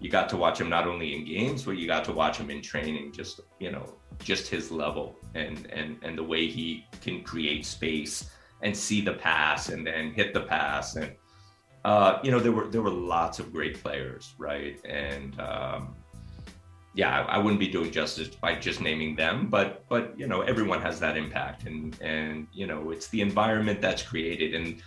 You 0.00 0.10
got 0.10 0.28
to 0.30 0.36
watch 0.36 0.60
him 0.60 0.68
not 0.68 0.86
only 0.86 1.14
in 1.14 1.24
games, 1.24 1.62
but 1.62 1.72
you 1.72 1.86
got 1.86 2.04
to 2.06 2.12
watch 2.12 2.36
him 2.38 2.50
in 2.50 2.60
training. 2.60 3.12
Just 3.12 3.40
you 3.60 3.70
know, 3.70 3.98
just 4.18 4.48
his 4.48 4.70
level 4.70 5.16
and 5.34 5.66
and 5.72 5.98
and 6.02 6.16
the 6.16 6.22
way 6.22 6.48
he 6.48 6.86
can 7.00 7.22
create 7.22 7.64
space 7.64 8.30
and 8.62 8.76
see 8.76 9.00
the 9.00 9.14
pass 9.14 9.68
and 9.68 9.86
then 9.86 10.12
hit 10.12 10.32
the 10.32 10.40
pass 10.40 10.96
and 10.96 11.12
uh, 11.84 12.18
you 12.22 12.30
know 12.30 12.38
there 12.38 12.52
were 12.52 12.68
there 12.68 12.82
were 12.82 12.90
lots 12.90 13.38
of 13.38 13.52
great 13.52 13.82
players 13.82 14.34
right 14.38 14.80
and 14.84 15.38
um, 15.40 15.96
yeah 16.94 17.24
I, 17.28 17.38
wouldn't 17.38 17.60
be 17.60 17.68
doing 17.68 17.90
justice 17.90 18.28
by 18.28 18.54
just 18.54 18.80
naming 18.80 19.16
them 19.16 19.48
but 19.48 19.84
but 19.88 20.18
you 20.18 20.26
know 20.26 20.42
everyone 20.42 20.80
has 20.82 21.00
that 21.00 21.16
impact 21.16 21.66
and 21.66 21.98
and 22.00 22.46
you 22.52 22.66
know 22.66 22.90
it's 22.90 23.08
the 23.08 23.20
environment 23.20 23.80
that's 23.80 24.02
created 24.02 24.54
and 24.54 24.82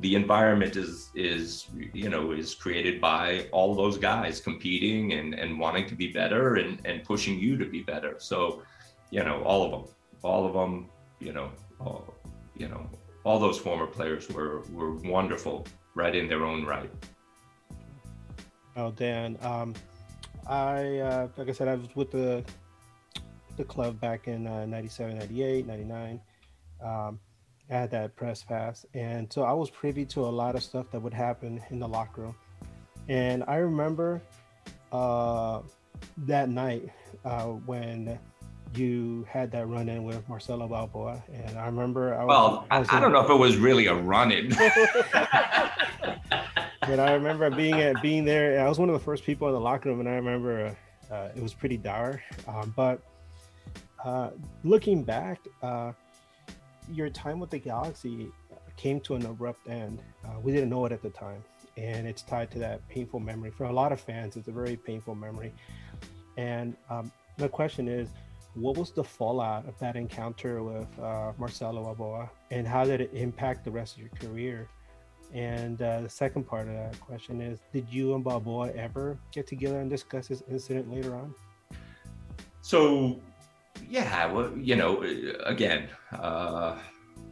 the 0.00 0.14
environment 0.14 0.76
is 0.76 1.10
is 1.14 1.66
you 1.94 2.10
know 2.10 2.32
is 2.32 2.54
created 2.54 3.00
by 3.00 3.46
all 3.52 3.74
those 3.74 3.96
guys 3.96 4.40
competing 4.40 5.12
and 5.14 5.34
and 5.34 5.58
wanting 5.58 5.86
to 5.88 5.94
be 5.94 6.12
better 6.12 6.56
and 6.56 6.80
and 6.84 7.04
pushing 7.04 7.38
you 7.38 7.56
to 7.56 7.64
be 7.64 7.82
better 7.82 8.16
so 8.18 8.62
you 9.10 9.24
know 9.24 9.42
all 9.44 9.64
of 9.64 9.70
them 9.70 9.94
all 10.22 10.46
of 10.46 10.52
them 10.52 10.90
you 11.20 11.32
know 11.32 11.50
all, 11.80 12.14
you 12.56 12.68
know 12.68 12.88
all 13.24 13.38
those 13.38 13.58
former 13.58 13.86
players 13.86 14.28
were 14.28 14.62
were 14.72 14.94
wonderful 14.96 15.66
right 15.96 16.14
in 16.14 16.28
their 16.28 16.44
own 16.44 16.64
right. 16.64 16.90
Oh, 18.76 18.90
Dan, 18.90 19.38
um, 19.40 19.74
I 20.48 20.98
uh, 20.98 21.28
like 21.36 21.48
I 21.48 21.52
said, 21.52 21.68
I 21.68 21.74
was 21.74 21.88
with 21.94 22.10
the 22.10 22.44
the 23.56 23.64
club 23.64 23.98
back 24.00 24.28
in 24.28 24.46
uh, 24.46 24.66
97, 24.66 25.18
98, 25.18 25.66
99. 25.66 26.20
Um, 26.84 27.18
I 27.70 27.74
had 27.74 27.90
that 27.92 28.14
press 28.14 28.42
pass, 28.42 28.86
and 28.94 29.32
so 29.32 29.42
I 29.42 29.52
was 29.52 29.70
privy 29.70 30.04
to 30.06 30.20
a 30.20 30.28
lot 30.28 30.54
of 30.54 30.62
stuff 30.62 30.90
that 30.92 31.00
would 31.00 31.14
happen 31.14 31.60
in 31.70 31.80
the 31.80 31.88
locker 31.88 32.22
room. 32.22 32.34
And 33.08 33.42
I 33.48 33.56
remember 33.56 34.20
uh, 34.92 35.62
that 36.18 36.48
night 36.48 36.90
uh, 37.24 37.44
when 37.44 38.18
you 38.74 39.26
had 39.28 39.50
that 39.52 39.68
run 39.68 39.88
in 39.88 40.04
with 40.04 40.28
Marcelo 40.28 40.68
Balboa, 40.68 41.24
and 41.32 41.58
I 41.58 41.66
remember. 41.66 42.14
I 42.14 42.24
was, 42.24 42.28
well, 42.28 42.66
I, 42.70 42.78
was 42.80 42.88
I, 42.90 42.98
I 42.98 43.00
don't 43.00 43.12
know 43.12 43.24
if 43.24 43.30
it 43.30 43.38
was 43.38 43.56
really 43.56 43.86
a 43.86 43.94
run 43.94 44.30
in. 44.30 44.52
but 46.86 47.00
I 47.00 47.14
remember 47.14 47.50
being 47.50 47.74
at 47.74 48.00
being 48.00 48.24
there. 48.24 48.64
I 48.64 48.68
was 48.68 48.78
one 48.78 48.88
of 48.88 48.92
the 48.92 49.04
first 49.04 49.24
people 49.24 49.48
in 49.48 49.54
the 49.54 49.60
locker 49.60 49.88
room, 49.88 50.00
and 50.00 50.08
I 50.08 50.14
remember 50.14 50.76
uh, 51.10 51.28
it 51.34 51.42
was 51.42 51.52
pretty 51.52 51.76
dour. 51.76 52.22
Um, 52.46 52.72
but 52.76 53.00
uh, 54.04 54.30
looking 54.62 55.02
back, 55.02 55.40
uh, 55.62 55.92
your 56.92 57.10
time 57.10 57.40
with 57.40 57.50
the 57.50 57.58
Galaxy 57.58 58.28
came 58.76 59.00
to 59.00 59.14
an 59.14 59.26
abrupt 59.26 59.68
end. 59.68 60.00
Uh, 60.24 60.38
we 60.42 60.52
didn't 60.52 60.70
know 60.70 60.84
it 60.86 60.92
at 60.92 61.02
the 61.02 61.10
time, 61.10 61.42
and 61.76 62.06
it's 62.06 62.22
tied 62.22 62.50
to 62.52 62.58
that 62.60 62.86
painful 62.88 63.20
memory 63.20 63.50
for 63.50 63.64
a 63.64 63.72
lot 63.72 63.90
of 63.90 64.00
fans. 64.00 64.36
It's 64.36 64.48
a 64.48 64.52
very 64.52 64.76
painful 64.76 65.14
memory, 65.14 65.52
and 66.36 66.76
um, 66.88 67.10
the 67.36 67.48
question 67.48 67.88
is 67.88 68.08
what 68.54 68.76
was 68.76 68.90
the 68.90 69.04
fallout 69.04 69.68
of 69.68 69.78
that 69.80 69.96
encounter 69.96 70.62
with 70.62 70.86
uh, 71.00 71.32
Marcelo 71.36 71.82
Balboa, 71.82 72.30
and 72.50 72.66
how 72.66 72.84
did 72.84 73.00
it 73.00 73.10
impact 73.12 73.64
the 73.64 73.70
rest 73.70 73.96
of 73.96 74.02
your 74.02 74.10
career? 74.20 74.68
And 75.36 75.82
uh, 75.82 76.00
the 76.00 76.08
second 76.08 76.44
part 76.44 76.66
of 76.66 76.72
that 76.72 76.98
question 76.98 77.42
is, 77.42 77.60
did 77.70 77.86
you 77.90 78.14
and 78.14 78.24
Balboa 78.24 78.70
ever 78.72 79.18
get 79.32 79.46
together 79.46 79.80
and 79.80 79.90
discuss 79.90 80.28
this 80.28 80.42
incident 80.50 80.90
later 80.90 81.14
on? 81.14 81.34
So, 82.62 83.20
yeah, 83.86 84.32
well, 84.32 84.50
you 84.56 84.76
know, 84.76 85.04
again, 85.44 85.90
uh, 86.18 86.78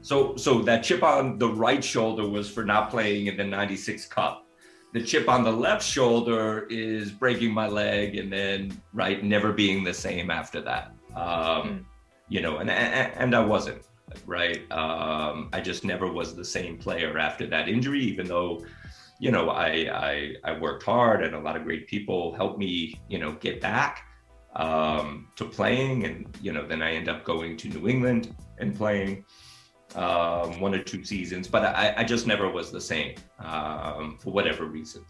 so 0.03 0.37
so 0.37 0.61
that 0.63 0.85
chip 0.85 1.03
on 1.03 1.39
the 1.39 1.49
right 1.49 1.83
shoulder 1.83 2.29
was 2.29 2.51
for 2.51 2.63
not 2.63 2.91
playing 2.91 3.29
in 3.29 3.39
the 3.39 3.45
'96 3.45 4.05
Cup. 4.09 4.47
The 4.93 5.03
chip 5.03 5.27
on 5.27 5.43
the 5.43 5.51
left 5.51 5.83
shoulder 5.83 6.67
is 6.69 7.11
breaking 7.11 7.55
my 7.55 7.69
leg, 7.69 8.17
and 8.17 8.31
then 8.31 8.83
right, 8.93 9.25
never 9.25 9.51
being 9.51 9.83
the 9.83 9.95
same 9.95 10.31
after 10.31 10.61
that. 10.61 10.95
Um, 11.17 11.25
mm. 11.25 11.85
You 12.29 12.43
know, 12.43 12.59
and, 12.59 12.69
and 12.71 13.13
and 13.17 13.35
I 13.35 13.41
wasn't 13.41 13.83
right. 14.27 14.71
Um, 14.73 15.49
I 15.53 15.61
just 15.61 15.85
never 15.85 16.11
was 16.11 16.35
the 16.35 16.45
same 16.45 16.79
player 16.79 17.19
after 17.19 17.47
that 17.49 17.69
injury, 17.69 18.01
even 18.01 18.27
though, 18.27 18.65
you 19.19 19.31
know, 19.31 19.51
I 19.51 19.89
I, 19.93 20.35
I 20.45 20.59
worked 20.59 20.83
hard 20.83 21.23
and 21.23 21.35
a 21.35 21.41
lot 21.41 21.57
of 21.57 21.65
great 21.65 21.87
people 21.87 22.35
helped 22.35 22.59
me, 22.59 23.01
you 23.09 23.19
know, 23.19 23.33
get 23.33 23.61
back 23.61 24.05
um, 24.57 25.29
to 25.37 25.45
playing, 25.45 26.05
and 26.05 26.37
you 26.41 26.53
know, 26.53 26.67
then 26.67 26.83
I 26.83 26.93
end 26.93 27.09
up 27.09 27.25
going 27.25 27.57
to 27.59 27.69
New 27.69 27.89
England 27.89 28.35
and 28.59 28.77
playing 28.77 29.25
um, 29.95 30.61
one 30.61 30.75
or 30.75 30.83
two 30.83 31.05
seasons, 31.05 31.49
but 31.49 31.65
I, 31.65 31.95
I 31.99 32.05
just 32.05 32.27
never 32.27 32.51
was 32.51 32.71
the 32.71 32.81
same 32.81 33.15
um, 33.41 34.19
for 34.21 34.31
whatever 34.31 34.67
reason 34.67 35.05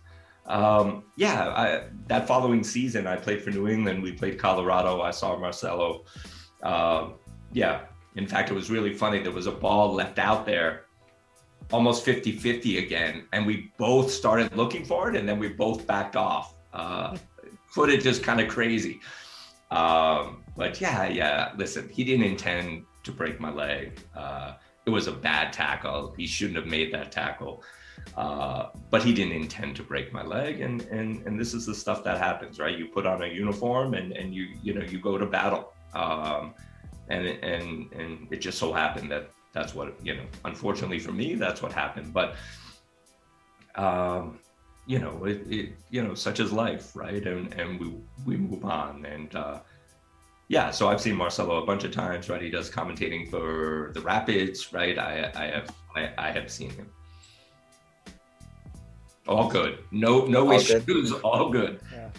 um, 0.47 1.05
yeah, 1.17 1.49
I, 1.49 1.85
that 2.09 2.27
following 2.27 2.63
season, 2.65 3.07
I 3.07 3.17
played 3.17 3.43
for 3.43 3.51
New 3.51 3.69
England. 3.69 4.03
We 4.03 4.13
played 4.13 4.39
Colorado. 4.39 5.01
I 5.01 5.11
saw 5.11 5.37
Marcelo. 5.39 6.05
Uh, 6.63 7.11
yeah, 7.53 7.83
in 8.17 8.27
fact, 8.27 8.51
it 8.51 8.55
was 8.55 8.71
really 8.71 8.95
funny. 8.95 9.19
There 9.19 9.33
was 9.33 9.47
a 9.47 9.53
ball 9.53 9.93
left 9.93 10.19
out 10.19 10.47
there, 10.47 10.85
almost 11.73 12.05
50 12.05 12.33
50 12.33 12.79
again. 12.79 13.27
And 13.33 13.47
we 13.47 13.73
both 13.77 14.11
started 14.11 14.57
looking 14.57 14.85
for 14.85 15.11
it 15.11 15.17
and 15.17 15.29
then 15.29 15.39
we 15.39 15.49
both 15.49 15.87
backed 15.87 16.17
off. 16.17 16.55
Uh, 16.73 17.17
footage 17.67 18.07
is 18.07 18.19
kind 18.19 18.41
of 18.41 18.49
crazy. 18.49 19.01
Um, 19.71 20.43
but 20.57 20.81
yeah, 20.81 21.09
yeah, 21.09 21.53
listen, 21.57 21.89
he 21.89 22.05
didn't 22.05 22.27
intend 22.27 22.85
to 23.03 23.13
break 23.13 23.41
my 23.41 23.51
leg. 23.51 24.01
Uh, 24.15 24.55
it 24.87 24.91
was 24.91 25.09
a 25.09 25.13
bad 25.13 25.53
tackle. 25.53 26.15
He 26.17 26.27
shouldn't 26.27 26.57
have 26.57 26.67
made 26.67 26.93
that 26.93 27.11
tackle. 27.11 27.65
Uh, 28.17 28.69
but 28.91 29.03
he 29.03 29.13
didn't 29.13 29.33
intend 29.33 29.75
to 29.77 29.83
break 29.83 30.13
my 30.13 30.23
leg, 30.23 30.61
and 30.61 30.83
and 30.83 31.27
and 31.27 31.41
this 31.41 31.55
is 31.55 31.65
the 31.65 31.75
stuff 31.75 32.05
that 32.05 32.19
happens, 32.19 32.59
right? 32.59 32.77
You 32.77 32.87
put 32.87 33.07
on 33.07 33.23
a 33.23 33.27
uniform 33.27 33.95
and 33.95 34.13
and 34.13 34.35
you 34.35 34.49
you 34.63 34.75
know 34.75 34.83
you 34.85 35.01
go 35.01 35.17
to 35.17 35.25
battle, 35.25 35.73
um, 35.95 36.55
and 37.09 37.27
and 37.27 37.93
and 37.93 38.29
it 38.31 38.39
just 38.39 38.59
so 38.59 38.73
happened 38.73 39.11
that 39.11 39.31
that's 39.53 39.75
what 39.75 39.95
you 40.03 40.17
know. 40.17 40.25
Unfortunately 40.45 40.99
for 40.99 41.13
me, 41.13 41.35
that's 41.35 41.63
what 41.63 41.73
happened, 41.73 42.13
but. 42.13 42.37
Um, 43.77 44.39
you 44.87 44.99
know, 44.99 45.25
it, 45.25 45.47
it, 45.49 45.73
you 45.91 46.03
know, 46.03 46.15
such 46.15 46.41
is 46.41 46.53
life, 46.53 46.95
right? 46.95 47.27
And 47.27 47.53
and 47.55 47.81
we 47.81 47.95
we 48.27 48.37
move 48.37 48.65
on, 48.65 49.07
and 49.07 49.35
uh, 49.35 49.61
yeah. 50.49 50.71
So 50.71 50.89
I've 50.89 51.01
seen 51.01 51.17
Marcelo 51.17 51.63
a 51.63 51.67
bunch 51.67 51.85
of 51.85 51.93
times, 51.93 52.29
right? 52.29 52.43
He 52.43 52.51
does 52.51 52.71
commentating 52.71 53.31
for 53.31 53.93
the 53.95 54.01
Rapids, 54.01 54.73
right? 54.73 54.99
I 54.99 55.31
I 55.35 55.47
have 55.47 55.71
I, 55.97 56.13
I 56.19 56.31
have 56.33 56.51
seen 56.51 56.71
him. 56.71 56.89
All 59.27 59.49
good. 59.49 59.79
No, 59.91 60.27
no 60.27 60.45
all 60.45 60.53
issues. 60.53 60.85
Good. 60.85 61.13
All 61.23 61.49
good. 61.49 61.81
Yeah, 61.91 62.11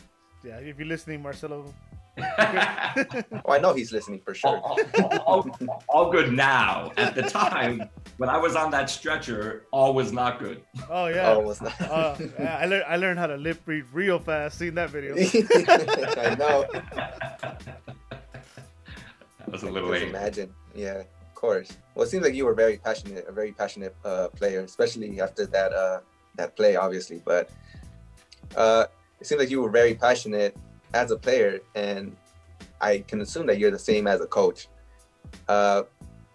yeah. 0.44 0.58
If 0.58 0.80
you're 0.80 0.88
listening, 0.88 1.22
Marcelo. 1.22 1.72
oh, 2.18 3.50
I 3.50 3.60
know 3.60 3.74
he's 3.74 3.92
listening 3.92 4.22
for 4.22 4.34
sure. 4.34 4.58
All, 4.58 4.80
all, 5.26 5.84
all, 5.90 6.12
good 6.12 6.32
now. 6.32 6.92
At 6.96 7.14
the 7.14 7.24
time, 7.24 7.84
when 8.18 8.30
I 8.30 8.38
was 8.38 8.56
on 8.56 8.72
that 8.72 8.90
stretcher, 8.90 9.66
all 9.72 9.94
was 9.94 10.14
not 10.14 10.40
good. 10.40 10.62
Oh 10.90 11.08
yeah, 11.08 11.34
all 11.34 11.44
was 11.44 11.62
not. 11.62 11.74
Uh, 11.82 12.16
I 12.40 12.66
learned 12.66 12.86
I 12.88 12.96
learned 12.96 13.20
how 13.20 13.28
to 13.28 13.36
lip 13.36 13.62
read 13.66 13.84
real 13.92 14.18
fast. 14.20 14.60
Seeing 14.60 14.76
that 14.76 14.92
video. 14.92 15.16
I 15.18 16.36
know. 16.36 16.66
That 19.40 19.52
was 19.52 19.64
a 19.64 19.70
little 19.70 19.90
late. 19.90 20.08
Imagine, 20.08 20.54
yeah, 20.74 21.00
of 21.00 21.36
course. 21.36 21.78
Well, 21.96 22.06
it 22.06 22.10
seems 22.10 22.24
like 22.24 22.34
you 22.34 22.46
were 22.46 22.56
very 22.56 22.78
passionate, 22.78 23.26
a 23.28 23.32
very 23.32 23.52
passionate 23.52 23.96
uh, 24.06 24.30
player, 24.30 24.62
especially 24.62 25.20
after 25.20 25.46
that 25.48 25.74
uh, 25.74 26.00
that 26.36 26.56
play, 26.56 26.78
obviously, 26.78 27.22
but 27.26 27.50
uh, 28.56 28.86
it 29.20 29.28
seems 29.28 29.40
like 29.40 29.50
you 29.50 29.62
were 29.62 29.70
very 29.70 29.96
passionate 29.96 30.56
as 30.94 31.12
a 31.12 31.18
player, 31.18 31.60
and 31.76 32.16
I 32.82 33.00
can 33.00 33.22
assume 33.22 33.46
that 33.48 33.58
you're 33.60 33.72
the 33.72 33.80
same 33.80 34.08
as 34.08 34.22
a 34.22 34.28
coach. 34.28 34.68
Uh, 35.48 35.84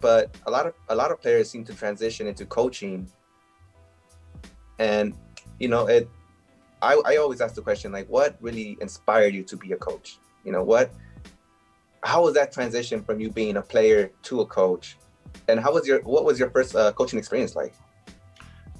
but 0.00 0.34
a 0.46 0.50
lot 0.50 0.66
of 0.66 0.74
a 0.88 0.94
lot 0.94 1.10
of 1.10 1.20
players 1.20 1.50
seem 1.50 1.64
to 1.64 1.74
transition 1.74 2.26
into 2.26 2.46
coaching, 2.46 3.08
and 4.78 5.14
you 5.58 5.68
know, 5.68 5.86
it. 5.86 6.08
I, 6.82 7.00
I 7.04 7.16
always 7.16 7.42
ask 7.42 7.54
the 7.54 7.60
question 7.60 7.92
like, 7.92 8.08
what 8.08 8.36
really 8.40 8.78
inspired 8.80 9.34
you 9.34 9.42
to 9.44 9.56
be 9.56 9.72
a 9.72 9.76
coach? 9.76 10.18
You 10.44 10.52
know, 10.52 10.64
what? 10.64 10.90
How 12.02 12.22
was 12.22 12.32
that 12.34 12.52
transition 12.52 13.04
from 13.04 13.20
you 13.20 13.30
being 13.30 13.58
a 13.58 13.62
player 13.62 14.10
to 14.22 14.40
a 14.40 14.46
coach? 14.46 14.96
And 15.48 15.60
how 15.60 15.74
was 15.74 15.86
your 15.86 16.00
what 16.00 16.24
was 16.24 16.38
your 16.38 16.50
first 16.50 16.74
uh, 16.74 16.92
coaching 16.92 17.18
experience 17.18 17.54
like? 17.54 17.74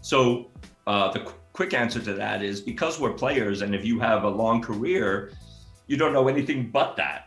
So 0.00 0.50
uh, 0.86 1.12
the 1.12 1.20
qu- 1.20 1.34
quick 1.52 1.74
answer 1.74 2.00
to 2.00 2.14
that 2.14 2.42
is 2.42 2.62
because 2.62 2.98
we're 2.98 3.12
players, 3.12 3.60
and 3.60 3.74
if 3.74 3.84
you 3.84 4.00
have 4.00 4.24
a 4.24 4.28
long 4.28 4.62
career, 4.62 5.32
you 5.90 5.96
don't 5.96 6.12
know 6.12 6.28
anything 6.28 6.70
but 6.70 6.94
that. 6.96 7.26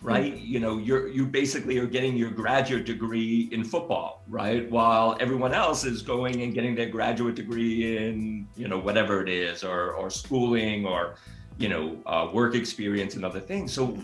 right? 0.00 0.36
You 0.36 0.60
know, 0.60 0.78
you're 0.78 1.08
you 1.08 1.26
basically 1.26 1.78
are 1.78 1.86
getting 1.86 2.16
your 2.16 2.30
graduate 2.30 2.86
degree 2.86 3.48
in 3.52 3.64
football, 3.64 4.22
right? 4.28 4.68
While 4.70 5.16
everyone 5.20 5.54
else 5.54 5.84
is 5.84 6.02
going 6.02 6.42
and 6.42 6.54
getting 6.54 6.74
their 6.74 6.88
graduate 6.88 7.36
degree 7.36 7.96
in, 7.96 8.48
you 8.56 8.68
know, 8.68 8.78
whatever 8.78 9.22
it 9.22 9.28
is, 9.28 9.64
or 9.64 9.92
or 9.92 10.10
schooling, 10.10 10.86
or 10.86 11.16
you 11.58 11.68
know, 11.68 11.96
uh, 12.06 12.28
work 12.32 12.54
experience 12.54 13.16
and 13.16 13.24
other 13.24 13.40
things. 13.40 13.72
So, 13.72 13.96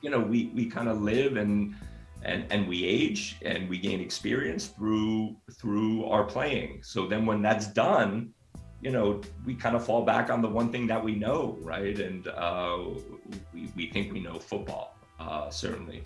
you 0.00 0.10
know, 0.10 0.20
we 0.20 0.50
we 0.54 0.66
kind 0.66 0.88
of 0.88 1.02
live 1.02 1.36
and 1.36 1.74
and 2.22 2.46
and 2.50 2.68
we 2.68 2.84
age 2.84 3.36
and 3.42 3.68
we 3.68 3.78
gain 3.78 4.00
experience 4.00 4.68
through 4.68 5.36
through 5.60 6.06
our 6.06 6.24
playing. 6.24 6.82
So 6.82 7.06
then 7.06 7.26
when 7.26 7.42
that's 7.42 7.66
done, 7.66 8.32
you 8.82 8.90
know, 8.90 9.20
we 9.46 9.54
kind 9.54 9.76
of 9.76 9.86
fall 9.86 10.04
back 10.04 10.28
on 10.28 10.42
the 10.42 10.48
one 10.48 10.70
thing 10.72 10.88
that 10.88 11.02
we 11.02 11.14
know, 11.14 11.56
right? 11.60 11.98
And 12.00 12.26
uh, 12.26 12.78
we, 13.54 13.70
we 13.76 13.86
think 13.86 14.12
we 14.12 14.18
know 14.18 14.40
football, 14.40 14.96
uh, 15.20 15.48
certainly. 15.50 16.02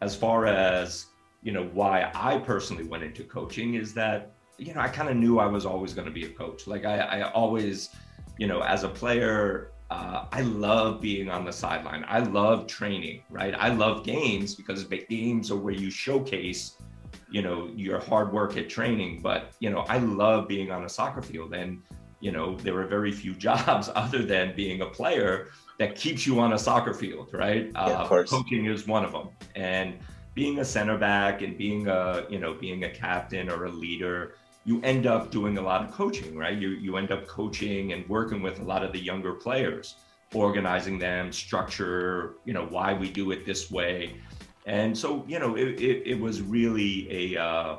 As 0.00 0.16
far 0.16 0.46
as, 0.46 1.06
you 1.44 1.52
know, 1.52 1.70
why 1.72 2.10
I 2.14 2.38
personally 2.38 2.82
went 2.82 3.04
into 3.04 3.22
coaching 3.22 3.74
is 3.74 3.94
that, 3.94 4.32
you 4.58 4.74
know, 4.74 4.80
I 4.80 4.88
kind 4.88 5.08
of 5.08 5.16
knew 5.16 5.38
I 5.38 5.46
was 5.46 5.64
always 5.64 5.94
going 5.94 6.06
to 6.06 6.12
be 6.12 6.24
a 6.24 6.30
coach. 6.30 6.66
Like 6.66 6.84
I, 6.84 6.98
I 6.98 7.30
always, 7.30 7.90
you 8.36 8.48
know, 8.48 8.62
as 8.62 8.82
a 8.82 8.88
player, 8.88 9.70
uh, 9.90 10.24
I 10.32 10.40
love 10.40 11.00
being 11.00 11.30
on 11.30 11.44
the 11.44 11.52
sideline. 11.52 12.04
I 12.08 12.18
love 12.18 12.66
training, 12.66 13.22
right? 13.30 13.54
I 13.56 13.68
love 13.68 14.04
games 14.04 14.56
because 14.56 14.82
games 14.84 15.52
are 15.52 15.56
where 15.56 15.72
you 15.72 15.88
showcase, 15.88 16.82
you 17.30 17.42
know, 17.42 17.70
your 17.76 18.00
hard 18.00 18.32
work 18.32 18.56
at 18.56 18.68
training. 18.68 19.20
But, 19.22 19.52
you 19.60 19.70
know, 19.70 19.80
I 19.88 19.98
love 19.98 20.48
being 20.48 20.72
on 20.72 20.84
a 20.84 20.88
soccer 20.88 21.22
field. 21.22 21.54
And, 21.54 21.80
you 22.20 22.32
know, 22.32 22.56
there 22.56 22.78
are 22.78 22.86
very 22.86 23.12
few 23.12 23.34
jobs 23.34 23.90
other 23.94 24.22
than 24.22 24.54
being 24.54 24.82
a 24.82 24.86
player 24.86 25.48
that 25.78 25.94
keeps 25.94 26.26
you 26.26 26.40
on 26.40 26.52
a 26.52 26.58
soccer 26.58 26.92
field, 26.92 27.30
right? 27.32 27.70
Yeah, 27.72 27.80
uh, 27.80 28.02
of 28.02 28.08
course. 28.08 28.30
Coaching 28.30 28.66
is 28.66 28.86
one 28.86 29.04
of 29.04 29.12
them, 29.12 29.28
and 29.54 29.98
being 30.34 30.58
a 30.58 30.64
center 30.64 30.98
back 30.98 31.42
and 31.42 31.56
being 31.56 31.88
a, 31.88 32.24
you 32.28 32.38
know, 32.38 32.54
being 32.54 32.84
a 32.84 32.90
captain 32.90 33.48
or 33.50 33.64
a 33.66 33.70
leader, 33.70 34.34
you 34.64 34.80
end 34.82 35.06
up 35.06 35.30
doing 35.30 35.58
a 35.58 35.60
lot 35.62 35.84
of 35.84 35.92
coaching, 35.92 36.36
right? 36.36 36.58
You 36.58 36.70
you 36.70 36.96
end 36.96 37.10
up 37.12 37.26
coaching 37.26 37.92
and 37.92 38.08
working 38.08 38.42
with 38.42 38.60
a 38.60 38.64
lot 38.64 38.84
of 38.84 38.92
the 38.92 38.98
younger 38.98 39.34
players, 39.34 39.96
organizing 40.34 40.98
them, 40.98 41.32
structure, 41.32 42.34
you 42.44 42.52
know, 42.52 42.66
why 42.66 42.92
we 42.92 43.10
do 43.10 43.30
it 43.30 43.46
this 43.46 43.70
way, 43.70 44.20
and 44.66 44.96
so 44.96 45.24
you 45.28 45.38
know, 45.38 45.56
it 45.56 45.80
it, 45.80 46.06
it 46.06 46.20
was 46.20 46.42
really 46.42 47.34
a 47.34 47.40
uh, 47.40 47.76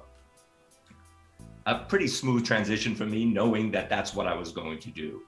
a 1.69 1.85
pretty 1.87 2.07
smooth 2.07 2.45
transition 2.45 2.95
for 2.95 3.05
me, 3.05 3.25
knowing 3.25 3.71
that 3.71 3.89
that's 3.89 4.15
what 4.15 4.27
I 4.27 4.35
was 4.35 4.51
going 4.51 4.79
to 4.79 4.89
do. 4.89 5.21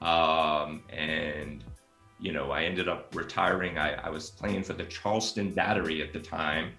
Um, 0.00 0.82
and, 0.88 1.62
you 2.18 2.32
know, 2.32 2.50
I 2.50 2.64
ended 2.64 2.88
up 2.88 3.14
retiring. 3.14 3.78
I, 3.78 3.94
I 3.94 4.08
was 4.08 4.30
playing 4.30 4.62
for 4.62 4.72
the 4.72 4.84
Charleston 4.84 5.52
Battery 5.52 6.02
at 6.02 6.12
the 6.12 6.20
time 6.20 6.72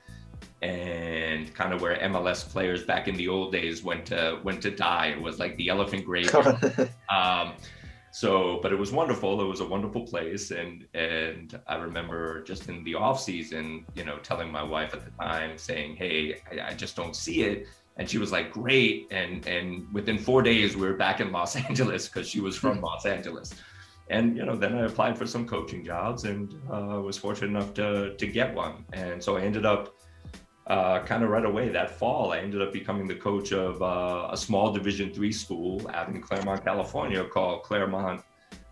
and 0.64 1.53
kind 1.53 1.74
of 1.74 1.82
where 1.82 1.95
MLS 1.97 2.47
players 2.49 2.84
back 2.84 3.07
in 3.07 3.16
the 3.16 3.28
old 3.28 3.51
days 3.51 3.84
went 3.84 4.05
to 4.07 4.39
went 4.43 4.61
to 4.64 4.72
die. 4.72 5.07
It 5.07 5.22
was 5.22 5.38
like 5.38 5.55
the 5.57 5.70
elephant 5.70 6.05
grave. 6.05 6.34
um, 7.09 7.53
so, 8.11 8.59
but 8.61 8.72
it 8.72 8.78
was 8.78 8.91
wonderful. 8.91 9.41
It 9.41 9.45
was 9.45 9.59
a 9.59 9.66
wonderful 9.66 10.03
place, 10.07 10.51
and 10.51 10.86
and 10.93 11.59
I 11.68 11.76
remember 11.76 12.43
just 12.43 12.70
in 12.70 12.84
the 12.84 12.95
off 12.95 13.20
season, 13.20 13.86
you 13.95 14.05
know, 14.05 14.18
telling 14.20 14.51
my 14.51 14.64
wife 14.64 14.93
at 14.93 15.03
the 15.03 15.11
time, 15.11 15.57
saying, 15.57 15.97
"Hey, 15.97 16.41
I, 16.51 16.70
I 16.70 16.74
just 16.74 16.95
don't 16.95 17.16
see 17.16 17.43
it." 17.43 17.68
And 17.97 18.09
she 18.09 18.17
was 18.17 18.31
like 18.31 18.51
great. 18.51 19.07
And 19.11 19.45
and 19.47 19.91
within 19.93 20.17
four 20.17 20.41
days 20.41 20.75
we 20.75 20.87
were 20.87 20.95
back 20.95 21.19
in 21.19 21.31
los 21.31 21.55
angeles 21.67 22.07
because 22.07 22.27
she 22.27 22.39
was 22.39 22.55
from 22.57 22.81
los 22.81 23.05
angeles. 23.05 23.53
And 24.09 24.35
you 24.37 24.45
know 24.45 24.55
then 24.55 24.75
i 24.75 24.85
applied 24.85 25.17
for 25.17 25.25
some 25.25 25.47
coaching 25.47 25.83
jobs 25.83 26.25
and 26.25 26.53
uh, 26.71 27.01
was 27.01 27.17
fortunate 27.17 27.49
enough 27.49 27.73
to 27.75 28.15
to 28.15 28.27
get 28.27 28.53
one. 28.53 28.85
And 28.93 29.23
so 29.23 29.37
i 29.37 29.41
ended 29.41 29.65
up 29.65 29.95
uh, 30.67 31.03
kind 31.03 31.23
of 31.23 31.29
right 31.29 31.43
away 31.43 31.67
that 31.67 31.89
fall 31.99 32.31
i 32.31 32.37
ended 32.39 32.61
up 32.61 32.71
becoming 32.71 33.05
the 33.05 33.15
coach 33.15 33.51
of 33.51 33.81
uh, 33.81 34.29
a 34.31 34.37
small 34.37 34.71
division 34.71 35.13
three 35.13 35.31
school 35.31 35.81
out 35.93 36.07
in 36.07 36.21
claremont 36.21 36.63
california 36.63 37.21
called 37.25 37.63
claremont 37.63 38.23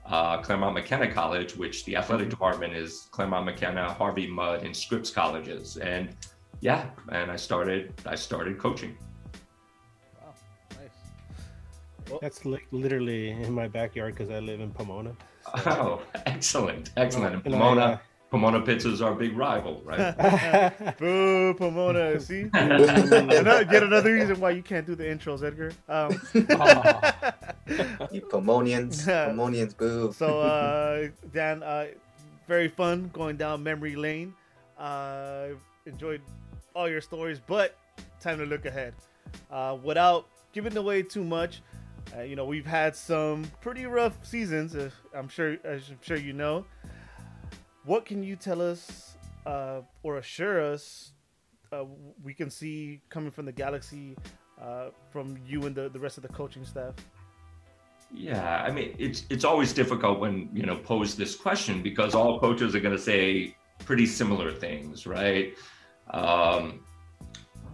uh, 0.06 0.42
Claremont 0.42 0.74
McKenna 0.74 1.12
College, 1.12 1.56
which 1.56 1.86
the 1.86 1.96
athletic 1.96 2.30
department 2.30 2.74
is 2.74 3.08
Claremont 3.12 3.46
McKenna, 3.46 3.94
Harvey 3.94 4.28
Mudd, 4.28 4.64
and 4.64 4.76
Scripps 4.76 5.10
colleges. 5.10 5.78
And 5.78 6.16
yeah, 6.60 6.90
and 7.10 7.32
I 7.32 7.36
started 7.36 7.94
I 8.06 8.16
started 8.16 8.58
coaching. 8.58 8.98
That's 12.22 12.46
like 12.46 12.66
literally 12.72 13.32
in 13.32 13.54
my 13.54 13.68
backyard 13.68 14.16
because 14.16 14.30
I 14.30 14.40
live 14.40 14.60
in 14.60 14.72
Pomona. 14.72 15.14
Oh, 15.66 16.02
excellent, 16.28 16.92
excellent. 16.98 17.36
And 17.36 17.46
And 17.46 17.56
I, 17.56 17.58
Pomona, 17.60 18.02
Pomona 18.30 18.64
is 18.70 19.02
our 19.02 19.14
big 19.14 19.36
rival, 19.36 19.82
right? 19.84 20.00
uh, 20.00 20.70
Boo, 21.00 21.54
Pomona. 21.56 22.20
See? 22.20 22.46
Another- 22.54 23.68
Yet 23.72 23.84
another 23.84 24.14
reason 24.14 24.40
why 24.40 24.52
you 24.52 24.62
can't 24.64 24.86
do 24.86 24.96
the 24.96 25.04
intros, 25.04 25.44
Edgar. 25.44 25.72
Um, 25.90 26.12
you 28.12 28.22
Pomonians, 28.22 29.06
Pomonians, 29.06 29.76
boo. 29.76 30.14
so, 30.14 30.40
uh, 30.40 31.08
Dan, 31.34 31.64
uh, 31.64 31.88
very 32.48 32.68
fun 32.68 33.10
going 33.14 33.38
down 33.38 33.64
memory 33.64 33.96
lane. 33.96 34.34
Uh, 34.78 35.48
enjoyed 35.86 36.22
all 36.76 36.90
your 36.90 37.02
stories, 37.02 37.40
but 37.46 37.76
time 38.20 38.38
to 38.38 38.46
look 38.46 38.66
ahead. 38.66 38.94
Uh, 39.50 39.78
without 39.84 40.28
giving 40.54 40.76
away 40.78 41.02
too 41.04 41.24
much, 41.24 41.62
uh, 42.16 42.22
you 42.22 42.36
know 42.36 42.46
we've 42.46 42.66
had 42.66 42.96
some 42.96 43.44
pretty 43.62 43.86
rough 43.86 44.26
seasons. 44.26 44.76
I'm 45.16 45.30
sure, 45.30 45.58
I'm 45.66 45.82
sure 46.02 46.18
you 46.18 46.34
know. 46.34 46.66
What 47.84 48.06
can 48.06 48.24
you 48.24 48.36
tell 48.36 48.62
us 48.62 49.16
uh, 49.46 49.82
or 50.04 50.18
assure 50.18 50.62
us 50.62 51.14
uh, 51.72 51.86
we 52.24 52.34
can 52.34 52.50
see 52.50 53.02
coming 53.10 53.32
from 53.32 53.46
the 53.46 53.52
Galaxy 53.52 54.16
uh, 54.62 54.90
from 55.10 55.38
you 55.48 55.66
and 55.66 55.76
the, 55.76 55.90
the 55.90 56.00
rest 56.00 56.18
of 56.18 56.24
the 56.24 56.30
coaching 56.30 56.66
staff? 56.66 56.94
Yeah, 58.14 58.62
I 58.68 58.72
mean 58.72 58.94
it's 59.00 59.24
it's 59.30 59.46
always 59.46 59.72
difficult 59.72 60.20
when 60.20 60.50
you 60.54 60.66
know 60.66 60.76
pose 60.76 61.16
this 61.16 61.36
question 61.36 61.82
because 61.82 62.14
all 62.14 62.40
coaches 62.40 62.76
are 62.76 62.82
going 62.82 62.96
to 62.96 63.02
say 63.02 63.56
pretty 63.86 64.06
similar 64.06 64.52
things, 64.52 65.08
right? 65.08 65.54
Um, 66.10 66.84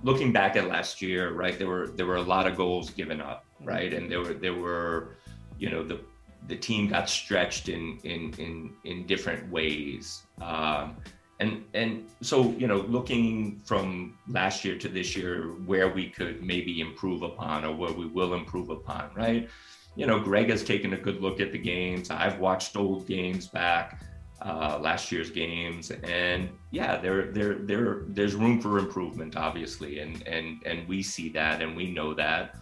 looking 0.03 0.31
back 0.31 0.55
at 0.55 0.67
last 0.67 1.01
year, 1.01 1.33
right, 1.33 1.57
there 1.57 1.67
were 1.67 1.87
there 1.87 2.05
were 2.05 2.17
a 2.17 2.21
lot 2.21 2.45
of 2.45 2.55
goals 2.55 2.91
given 2.91 3.19
up, 3.19 3.45
right, 3.63 3.93
and 3.93 4.11
there 4.11 4.21
were 4.21 4.33
there 4.33 4.53
were, 4.53 5.15
you 5.57 5.69
know, 5.69 5.83
the 5.83 5.99
the 6.47 6.55
team 6.55 6.87
got 6.87 7.09
stretched 7.09 7.69
in 7.69 7.99
in 8.03 8.33
in 8.37 8.73
in 8.83 9.05
different 9.05 9.51
ways, 9.51 10.23
um, 10.41 10.97
and 11.39 11.63
and 11.73 12.07
so 12.21 12.51
you 12.51 12.67
know, 12.67 12.77
looking 12.77 13.61
from 13.65 14.17
last 14.27 14.65
year 14.65 14.77
to 14.77 14.89
this 14.89 15.15
year, 15.15 15.53
where 15.65 15.89
we 15.89 16.09
could 16.09 16.43
maybe 16.43 16.81
improve 16.81 17.21
upon 17.21 17.65
or 17.65 17.75
where 17.75 17.93
we 17.93 18.05
will 18.05 18.33
improve 18.33 18.69
upon, 18.69 19.09
right? 19.15 19.49
you 19.97 20.05
know, 20.05 20.19
Greg 20.19 20.49
has 20.51 20.63
taken 20.63 20.93
a 20.93 20.97
good 20.97 21.21
look 21.21 21.41
at 21.41 21.51
the 21.51 21.57
games. 21.57 22.11
I've 22.11 22.37
watched 22.37 22.77
old 22.77 23.07
games 23.07 23.47
back, 23.47 23.99
uh, 24.43 24.77
last 24.79 25.11
year's 25.11 25.31
games, 25.31 25.89
and 25.89 26.49
yeah, 26.69 26.97
there, 26.97 27.31
there, 27.31 27.55
there, 27.55 28.03
there's 28.09 28.35
room 28.35 28.61
for 28.61 28.77
improvement, 28.77 29.35
obviously, 29.35 29.97
and 29.99 30.25
and 30.27 30.61
and 30.67 30.87
we 30.87 31.01
see 31.01 31.29
that, 31.29 31.63
and 31.63 31.75
we 31.75 31.91
know 31.91 32.13
that. 32.13 32.55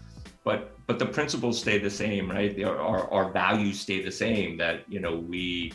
But 0.45 0.77
but 0.87 0.99
the 0.99 1.05
principles 1.05 1.59
stay 1.59 1.79
the 1.79 1.89
same, 1.89 2.29
right? 2.29 2.63
Our 2.63 2.77
our, 2.77 3.11
our 3.11 3.31
values 3.33 3.81
stay 3.81 4.01
the 4.01 4.11
same. 4.11 4.57
That 4.57 4.85
you 4.87 5.01
know 5.01 5.17
we. 5.17 5.73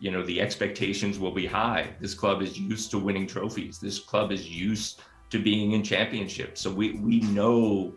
You 0.00 0.12
know 0.12 0.22
the 0.22 0.40
expectations 0.40 1.18
will 1.18 1.32
be 1.32 1.44
high. 1.44 1.90
This 1.98 2.14
club 2.14 2.40
is 2.40 2.56
used 2.56 2.92
to 2.92 3.00
winning 3.00 3.26
trophies. 3.26 3.80
This 3.80 3.98
club 3.98 4.30
is 4.30 4.48
used 4.48 5.00
to 5.30 5.42
being 5.42 5.72
in 5.72 5.82
championships. 5.82 6.60
So 6.60 6.70
we 6.70 6.92
we 7.00 7.18
know 7.22 7.94